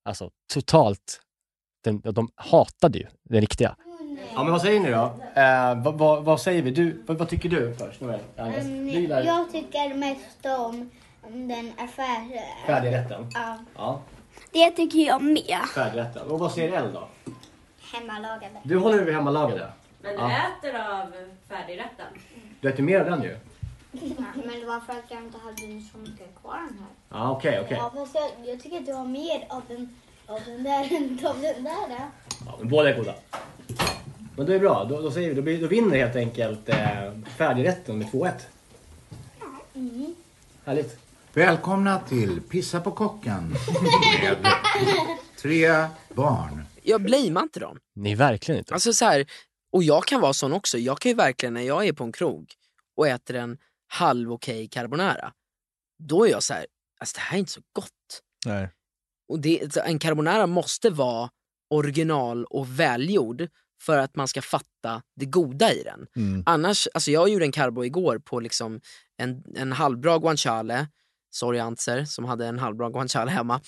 [0.05, 1.21] alltså totalt,
[1.81, 3.75] den, de hatade ju den riktiga.
[4.33, 5.13] Ja men vad säger ni då?
[5.41, 6.71] Eh, vad, vad, vad säger vi?
[6.71, 8.01] Du, vad, vad tycker du först?
[8.01, 8.19] Noel?
[8.37, 8.65] Agnes?
[8.65, 10.89] Du gillar Jag tycker mest om
[11.21, 12.41] om den affär...
[12.67, 13.29] färdigrätten?
[13.33, 14.01] Ja, Ja,
[14.51, 15.61] det tycker jag med.
[15.75, 16.27] färdigrätten.
[16.31, 17.07] Och vad säger Elle då?
[17.93, 18.53] Hemmalagade.
[18.63, 19.71] Du håller vid hemmalagade?
[20.01, 20.31] Men du Ja.
[20.31, 21.13] äter av
[21.49, 22.05] färdigrätten?
[22.61, 23.37] Du äter mer av den ju.
[24.35, 25.57] Men det var för att jag inte hade
[25.91, 27.19] så mycket kvar den här.
[27.19, 27.77] Ja okej, okej.
[27.77, 29.95] Ja, fast jag, jag tycker att du har mer av den,
[30.27, 30.89] av den där
[31.53, 32.09] den där.
[32.45, 33.15] Ja, men båda är goda.
[34.37, 37.11] Men det är bra, då, då, säger vi, då, blir- då vinner helt enkelt eh,
[37.37, 38.31] färdigrätten med 2-1.
[39.75, 40.15] Mm.
[40.65, 40.99] Härligt.
[41.33, 43.55] Välkomna till Pissa på kocken
[44.21, 44.37] med
[45.41, 46.63] tre barn.
[46.83, 47.79] Jag blamear inte dem.
[47.95, 48.73] Nej, verkligen inte.
[48.73, 49.25] Alltså så här,
[49.71, 50.77] och jag kan vara sån också.
[50.77, 52.53] Jag kan ju verkligen när jag är på en krog
[52.97, 55.33] och äter en halv okej carbonara,
[56.03, 56.65] då är jag så här,
[56.99, 58.21] alltså det här är inte så gott.
[58.45, 58.69] Nej.
[59.29, 61.29] Och det, en carbonara måste vara
[61.69, 63.47] original och välgjord
[63.81, 66.07] för att man ska fatta det goda i den.
[66.15, 66.43] Mm.
[66.45, 68.81] Annars, alltså jag gjorde en carbo igår på liksom
[69.17, 70.87] en, en halvbra guanciale,
[71.31, 73.61] sorry Antzer som hade en halvbra guanciale hemma,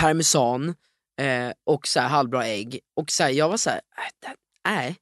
[0.00, 0.74] parmesan
[1.20, 2.80] eh, och så här halvbra ägg.
[2.96, 4.34] Och så här, jag var så här, "Äh, det,
[4.64, 4.96] nej,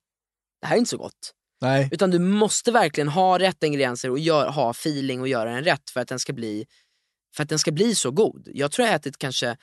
[0.61, 1.33] det här är inte så gott.
[1.61, 1.89] Nej.
[1.93, 5.91] Utan du måste verkligen ha rätt ingredienser och gör, ha feeling och göra den rätt
[5.91, 6.67] för att den ska bli
[7.37, 8.49] för att den ska bli så god.
[8.53, 9.57] Jag tror jag har ätit kanske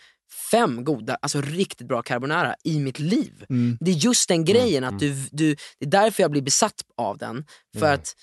[0.52, 3.46] fem goda, alltså riktigt bra carbonara i mitt liv.
[3.50, 3.78] Mm.
[3.82, 7.18] Det är just den grejen, att du, du, det är därför jag blir besatt av
[7.18, 7.46] den.
[7.78, 7.94] För Mm.
[7.94, 8.16] att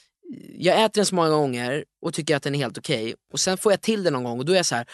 [0.59, 3.15] jag äter den så många gånger och tycker att den är helt okej.
[3.33, 4.87] Och sen får jag till den någon gång och då är jag så här: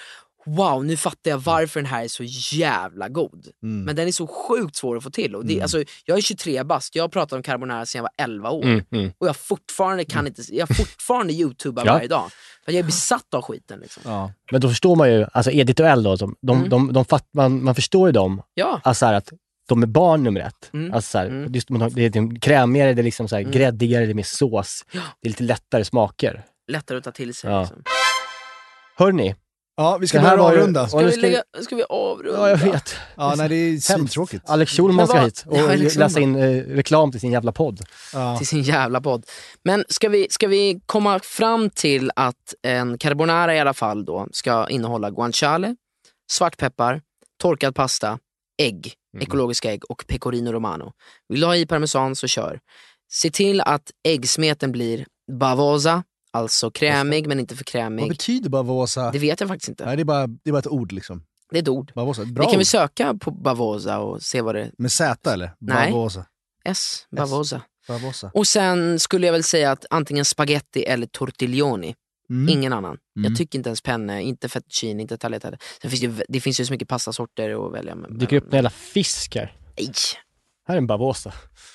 [0.47, 2.25] wow nu fattar jag varför den här är så
[2.57, 3.47] jävla god.
[3.63, 3.85] Mm.
[3.85, 5.35] Men den är så sjukt svår att få till.
[5.37, 5.63] Och det, Mm.
[5.63, 8.65] alltså, jag är 23 bast, jag har pratat om carbonara sedan jag var 11 år.
[8.65, 9.13] Mm, mm.
[9.19, 11.93] Och jag fortfarande kan inte, jag fortfarande youtubar Ja.
[11.93, 12.31] varje dag.
[12.65, 13.81] För jag är besatt av skiten.
[13.81, 14.31] Liksom.
[14.53, 16.69] Men då förstår man ju, alltså Edith och Elle då, de, de, Mm.
[16.69, 18.43] de, de fatt, man, man förstår ju dem.
[18.55, 18.81] Ja.
[18.85, 19.33] Alltså här att
[19.69, 20.71] de är barn nummer ett.
[20.73, 20.95] Mm.
[20.95, 23.43] Alltså så här, just, man har, det är liksom krämigare, det är liksom så här,
[23.43, 23.53] Mm.
[23.53, 24.85] gräddigare, det är mer sås.
[24.93, 24.99] Det
[25.29, 26.45] är lite lättare smaker.
[26.69, 27.51] Lättare att ta till sig.
[27.51, 27.61] Ja.
[27.61, 27.83] Liksom.
[28.97, 29.35] Hörni.
[29.77, 30.89] Ja, vi ska börja avrunda.
[30.89, 32.39] Ska, vi ska lägga, ska vi avrunda?
[32.39, 32.95] Ja, jag vet.
[33.17, 34.35] Ja, nej, det är Hemskt.
[34.45, 37.81] Alex Schulman ska hit och Ja, läsa in eh, reklam till sin jävla podd.
[38.13, 38.39] Ja.
[38.39, 39.27] till sin jävla podd.
[39.65, 44.29] Men ska vi, ska vi komma fram till att en carbonara i alla fall då
[44.33, 45.77] ska innehålla guanciale,
[46.31, 47.01] svartpeppar,
[47.43, 48.19] torkad pasta,
[48.63, 50.93] ägg, ekologiska ägg och pecorino romano.
[51.29, 52.61] Vill du ha i parmesan så kör.
[53.13, 56.03] Se till att äggsmeten blir bavosa,
[56.35, 58.09] alltså krämig men inte för Vad krämig.
[58.09, 59.11] betyder bavosa?
[59.11, 59.85] Det vet jag faktiskt inte.
[59.87, 61.23] Nej, det är bara, det är bara ett ord liksom.
[61.51, 61.93] Det är ett ord.
[61.95, 62.25] Bavosa.
[62.25, 62.59] Bra Vi kan ord.
[62.59, 65.55] vi söka på bavosa och se vad det Med Z eller?
[65.61, 65.91] Nej.
[65.93, 66.27] Bavosa.
[66.65, 67.07] S.
[67.17, 67.61] Bavosa.
[67.89, 68.31] Bavosa.
[68.35, 71.95] Och sen skulle jag väl säga att antingen spaghetti eller tortiglioni.
[72.31, 72.49] Mm.
[72.49, 72.97] Ingen annan.
[73.19, 73.31] Mm.
[73.31, 75.59] Jag tycker inte ens penne, inte fettuccine, inte tagliatelle.
[75.83, 78.19] Sen finns det, det finns ju så mycket pastasorter att välja med.
[78.19, 79.57] Dyker upp en jävla fisk här.
[79.79, 79.93] Nej,
[80.69, 81.33] Här är en bavosa.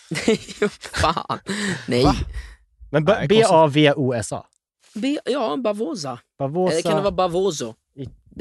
[0.91, 1.39] fan.
[1.87, 2.05] Nej.
[2.91, 4.45] Men ba- Nej, B-A-V-O-S-A.
[5.01, 6.19] B, ja, bavosa.
[6.37, 6.73] Bavosa.
[6.73, 7.75] Eller kan det vara bavoso?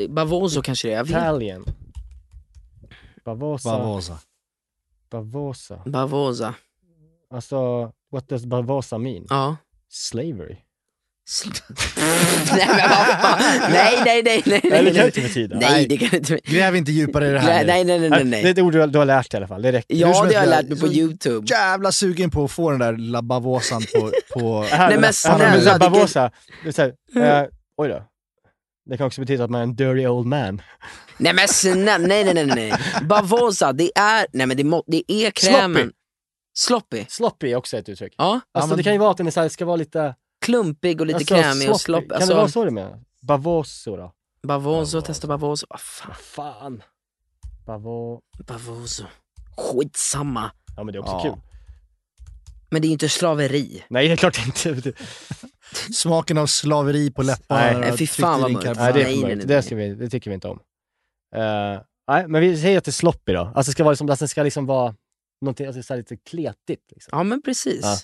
[0.08, 1.04] Bavoso kanske det är.
[1.04, 1.64] Italien.
[3.24, 3.78] Bavosa.
[3.78, 4.18] Bavosa.
[5.10, 5.82] Bavosa.
[5.86, 6.54] Bavosa.
[7.30, 9.26] Alltså, what does bavosa mean?
[9.28, 9.56] Ja.
[9.88, 10.56] Slavery.
[12.56, 13.38] nej, men vad fan.
[13.70, 14.60] nej, nej, nej, nej.
[14.64, 15.58] Nej, det nej, kan inte betyda.
[15.58, 17.64] Nej, det kan inte Gräv inte djupare i det här.
[17.66, 18.42] Nej, nej, nej, nej, nej.
[18.42, 19.62] Det är ett ord du, du har lärt dig i alla fall.
[19.62, 19.94] Det räcker.
[19.94, 21.46] Ja, det har jag lärt mig på Youtube.
[21.50, 24.12] Jävla sugen på att få den där lilla bavosan på...
[24.32, 24.66] på...
[24.70, 25.90] Nej, men ja, snälla, här, det.
[26.62, 28.02] Det är så här, eh, oj då.
[28.90, 30.62] Det kan också betyda att man är en dirty old man.
[31.18, 32.72] Nej men snälla, nej nej nej nej.
[33.02, 35.74] Bavosa, det är, nej men det, må, det är krämen.
[35.82, 35.92] Sloppy.
[36.54, 37.04] Sloppy.
[37.08, 38.14] Sloppy är också ett uttryck.
[38.18, 40.14] Ja, Alltså men- det kan ju vara att den är så här, ska vara lite...
[40.48, 42.06] klumpig och lite alltså, krämig och sloppy.
[42.06, 42.18] sloppy.
[42.18, 43.00] Kan det vara Alltså, så du menar?
[43.22, 44.12] Bavoso då?
[44.42, 45.66] Bavoso, testa Bavoso.
[45.70, 46.82] Vad fan, fan?
[47.66, 48.20] Bavo...
[48.46, 49.04] Bavoso.
[49.56, 50.50] Skitsamma.
[50.76, 51.22] Ja men det är också Ja.
[51.22, 51.40] kul.
[52.70, 53.84] Men det är ju inte slaveri.
[53.90, 54.92] Nej det är klart inte.
[55.94, 57.78] Smaken av slaveri på läpparna.
[57.78, 58.64] Nej, fy fan vad mörkt.
[58.66, 60.58] Nej det Nej, för nej, nej, Det, ska vi, det tycker vi inte om.
[61.36, 63.40] Eh, nej men vi säger att det är sloppy då.
[63.40, 64.94] Alltså det ska vara liksom, alltså det ska liksom vara
[65.40, 66.84] någonting, alltså så här lite kletigt.
[66.92, 67.18] Liksom.
[67.18, 67.80] Ja men precis.
[67.82, 67.96] Ja.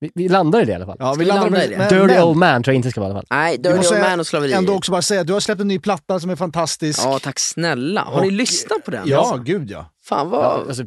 [0.00, 0.96] Vi, vi landar i det i alla fall.
[0.98, 1.78] Ja, vi vi landar i det?
[1.78, 3.26] men, Dirty men, old man tror jag inte ska vara i alla fall.
[3.30, 4.52] Nej, Dirty Old Man och slaveri.
[4.52, 7.00] ändå också bara säga du har släppt en ny platta som är fantastisk.
[7.04, 8.00] Ja tack snälla.
[8.02, 9.02] Har ni Och- lyssnat på den?
[9.08, 9.86] Ja, Alltså, gud ja.
[10.04, 10.82] Fan vad, Ja, alltså,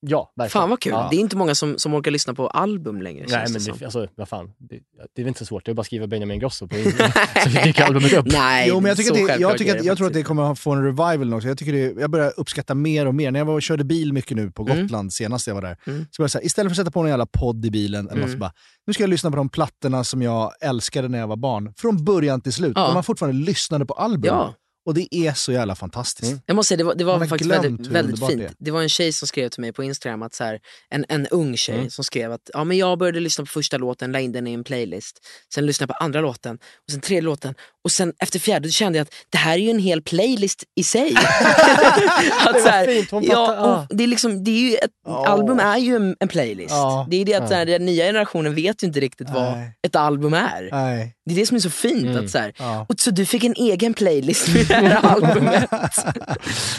[0.00, 0.50] ja verkligen.
[0.62, 0.92] fan vad kul.
[0.92, 1.08] Ja.
[1.10, 3.84] Det är inte många som, som orkar lyssna på album längre Nej men det det,
[3.84, 4.50] alltså, vad fan.
[4.58, 4.74] Det,
[5.14, 7.48] det är väl inte så svårt, det är bara att skriva Benjamin Ingrosso på så
[7.64, 8.26] dyker albumet upp.
[8.32, 10.22] Nej, Jo, men jag, tycker så att det, jag, tycker att, jag tror att det
[10.22, 11.48] kommer att få en revival också.
[11.48, 13.30] Jag, tycker det, jag börjar uppskatta mer och mer.
[13.30, 14.82] När jag var körde bil mycket nu på Mm.
[14.82, 16.06] Gotland senast jag var där, Mm.
[16.10, 18.08] så var jag så här, istället för att sätta på en jävla podd i bilen,
[18.10, 18.32] Mm.
[18.32, 18.52] så bara,
[18.86, 21.72] nu ska jag lyssna på de plattorna som jag älskade när jag var barn.
[21.76, 22.72] Från början till slut.
[22.76, 22.88] Ja.
[22.88, 24.24] Och man fortfarande lyssnade på album.
[24.34, 24.54] Ja.
[24.88, 26.28] Och det är så jävla fantastiskt.
[26.32, 26.40] Mm.
[26.46, 28.40] Jag måste säga, det var, det var faktiskt väldigt, väldigt fint.
[28.40, 28.54] det.
[28.58, 30.60] Det var en tjej som skrev till mig på Instagram, att så här,
[30.90, 31.90] en, en ung tjej Mm.
[31.90, 34.52] som skrev att ja, men jag började lyssna på första låten, la in den i
[34.52, 35.20] en playlist.
[35.54, 36.54] Sen lyssnade jag på andra låten,
[36.86, 37.54] och sen tredje låten.
[37.84, 40.84] Och sen efter fjärde kände jag att det här är ju en hel playlist i
[40.84, 41.14] sig.
[42.46, 43.86] att, så här, fint, hon ja, ah.
[43.90, 45.26] det är liksom, det är ju ett, Ja.
[45.26, 46.70] Album är ju en, en playlist.
[46.70, 47.06] Ja.
[47.10, 47.48] Det är det att Ja.
[47.48, 50.68] så här, den nya generationen vet ju inte riktigt vad ett album är.
[50.72, 51.14] Nej.
[51.28, 52.06] Det är det som är så fint.
[52.06, 52.24] Mm.
[52.24, 52.86] att så här, Ja.
[52.88, 55.70] och så du fick en egen playlist med det här albumet.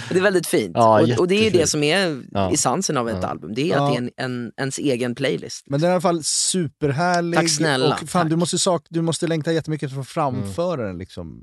[0.09, 0.71] det är väldigt fint.
[0.73, 2.51] Ja, och, och det är ju det som är Ja.
[2.53, 3.27] essensen av ett Ja.
[3.27, 3.53] album.
[3.53, 5.63] Det är att det är en, en, ens egen playlist.
[5.67, 7.39] Men den är i alla fall superhärlig.
[7.39, 8.29] Tack snälla, Och fan, tack.
[8.29, 10.97] Du, måste sak, du måste längta jättemycket för att framföra den.
[10.97, 11.39] Liksom.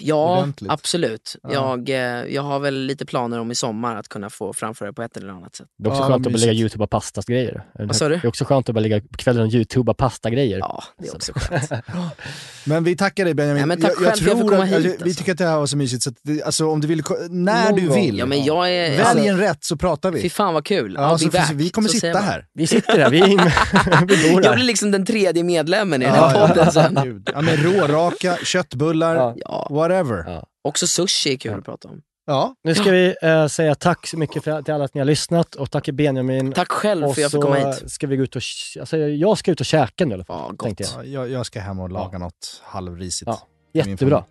[0.00, 0.70] Ja, Ordentligt.
[0.70, 1.36] absolut.
[1.42, 1.52] Ja.
[1.52, 1.96] Jag, eh,
[2.34, 5.28] jag har väl lite planer om i sommar att kunna få framföra på ett eller
[5.28, 5.66] annat sätt.
[5.78, 7.62] Det är också Ja, skönt att bara lägga youtube och pasta-grejer.
[7.78, 8.14] Vad sa du?
[8.16, 10.58] Det är också skönt att bara lägga på kvällen och youtube och pasta-grejer.
[10.58, 11.70] Ja, det är också skönt.
[12.64, 13.60] Men vi tackar dig Benjamin.
[13.60, 15.18] Ja, men tack själv för att jag fick komma att, hit, alltså, Vi alltså.
[15.18, 16.02] tycker att det här var så mysigt.
[16.02, 18.90] Så att det, alltså, om du vill, när Någon du vill, Ja, men jag är...
[18.90, 20.22] välj Alltså, en rätt så pratar vi.
[20.22, 20.94] fy fan vad kul.
[20.98, 21.50] Ja, I'll så, be back.
[21.54, 22.46] vi kommer sitta här.
[22.54, 23.20] Vi sitter här, vi,
[24.16, 24.54] vi bor Jag här.
[24.56, 26.98] blir liksom den tredje medlemmen i den här podden sen.
[27.04, 27.30] Gud.
[27.34, 29.66] ja, men råraka, köttbullar, Ja.
[29.90, 30.02] Ja.
[30.02, 30.24] whatever.
[30.34, 30.46] Ja.
[30.64, 31.58] Också sushi är kul Ja.
[31.58, 32.02] att prata om.
[32.26, 32.54] Ja.
[32.64, 35.54] Nu ska vi eh, säga tack så mycket för, till alla att ni har lyssnat
[35.54, 36.52] och tack Benjamin.
[36.52, 37.90] Tack själv och för att jag fick så komma hit.
[37.90, 38.42] ska vi gå ut och,
[38.80, 40.36] alltså, jag ska ut och käka nu i alla fall.
[40.48, 40.80] Ja, gott.
[40.80, 40.88] jag.
[40.96, 43.26] Ja, Jag, jag ska hem och laga något halvrisigt.
[43.30, 43.46] Ja.
[43.84, 44.24] Jättebra.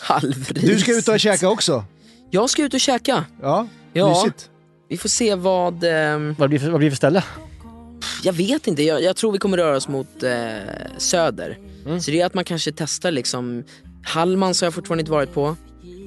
[0.00, 0.48] Halvris.
[0.48, 1.84] Du ska ut och käka också.
[2.30, 3.24] Jag ska ut och käka.
[3.42, 4.50] Ja, Ja, mysigt.
[4.88, 5.84] vi får se vad...
[5.84, 7.24] ehm, Vad blir, för- vad blir det för ställe?
[8.22, 10.30] jag vet inte, jag, jag tror vi kommer röra oss mot eh,
[10.98, 11.58] söder.
[11.86, 12.00] Mm.
[12.00, 13.64] Så det är att man kanske testar liksom...
[14.06, 15.56] Hallmans har jag fortfarande inte varit på.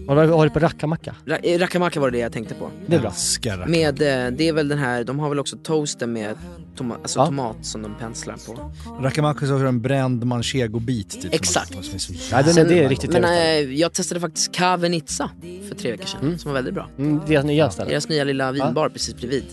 [0.07, 1.15] Har du varit på Rackamacka?
[1.25, 2.69] Ra- eh, Rackamacka var det jag tänkte på.
[2.87, 3.09] Det är bra.
[3.09, 3.65] Älskar.
[3.67, 6.35] Med, eh, det är väl den här, de har väl också toasten med
[6.75, 7.25] toma, alltså Ja.
[7.25, 8.71] tomat som de penslar på.
[9.01, 11.21] Rackamacka har en bränd manchego-bit typ.
[11.21, 11.73] som Exakt.
[11.75, 13.69] man- Som är så Ja, den är, det är riktigt Men trevligt.
[13.75, 15.29] eh, jag testade faktiskt Cave Nizza
[15.67, 16.89] för tre veckor sedan, som var väldigt bra.
[16.97, 17.89] Mm, deras nya ställe.
[17.89, 19.43] Deras nya lilla vinbar precis bredvid.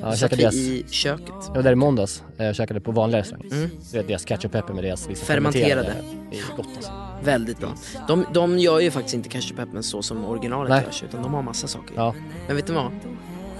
[0.00, 1.34] Ja, jag käkade deras, i köket.
[1.46, 3.48] jag var där i måndags, eh, jag käkade på vanliga restaurang.
[3.52, 3.70] Mm.
[3.92, 5.94] Du vet deras ketchup pepper med deras liksom Fermenterade.
[6.30, 6.92] Det är gott alltså.
[7.24, 7.74] Väldigt bra.
[8.08, 10.82] De, de gör ju faktiskt inte ketchup så som originalet Nej.
[10.86, 11.92] görs, utan de har massa saker.
[11.96, 12.14] Ja.
[12.46, 12.90] Men vet du vad?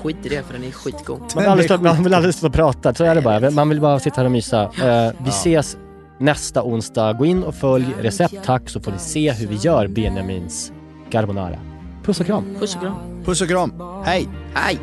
[0.03, 1.21] Skit i det för den är skitgod.
[1.21, 3.51] Man vill aldrig stå, man vill aldrig stå och prata, så är det bara.
[3.51, 4.63] Man vill bara sitta här och mysa.
[4.63, 5.77] Eh, vi ses
[6.19, 7.13] nästa onsdag.
[7.13, 10.73] Gå in och följ recept tack så får ni se hur vi gör Benjamins
[11.11, 11.59] carbonara.
[12.05, 12.57] Puss och kram.
[12.61, 13.23] Puss och kram.
[13.25, 13.73] Puss och kram.
[14.05, 14.29] Hej!
[14.55, 14.79] Hej!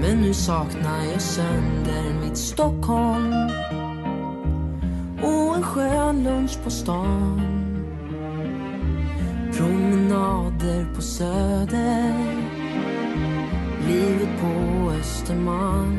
[0.00, 3.34] Men nu saknar jag sönder mitt Stockholm
[5.22, 7.40] och en skön lunch på stan.
[9.56, 12.14] Promenader på Söder,
[13.88, 15.98] livet på Östermalm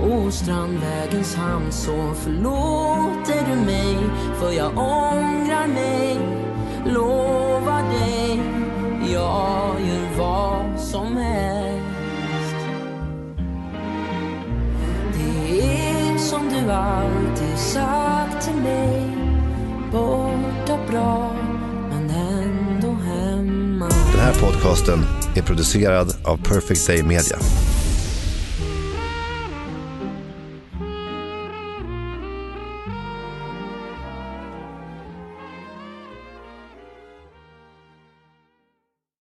[0.00, 1.72] och Strandvägens hamn.
[1.72, 3.96] Så förlåter du mig
[4.40, 6.18] för jag ångrar mig,
[6.84, 8.40] lovar dig
[9.12, 11.91] jag gör vad som helst.
[15.60, 19.02] Är som du alltid sagt till mig
[19.92, 21.36] Borta bra
[21.90, 24.98] men ändå hemma Den här podcasten
[25.36, 27.38] är producerad av Perfect Day Media.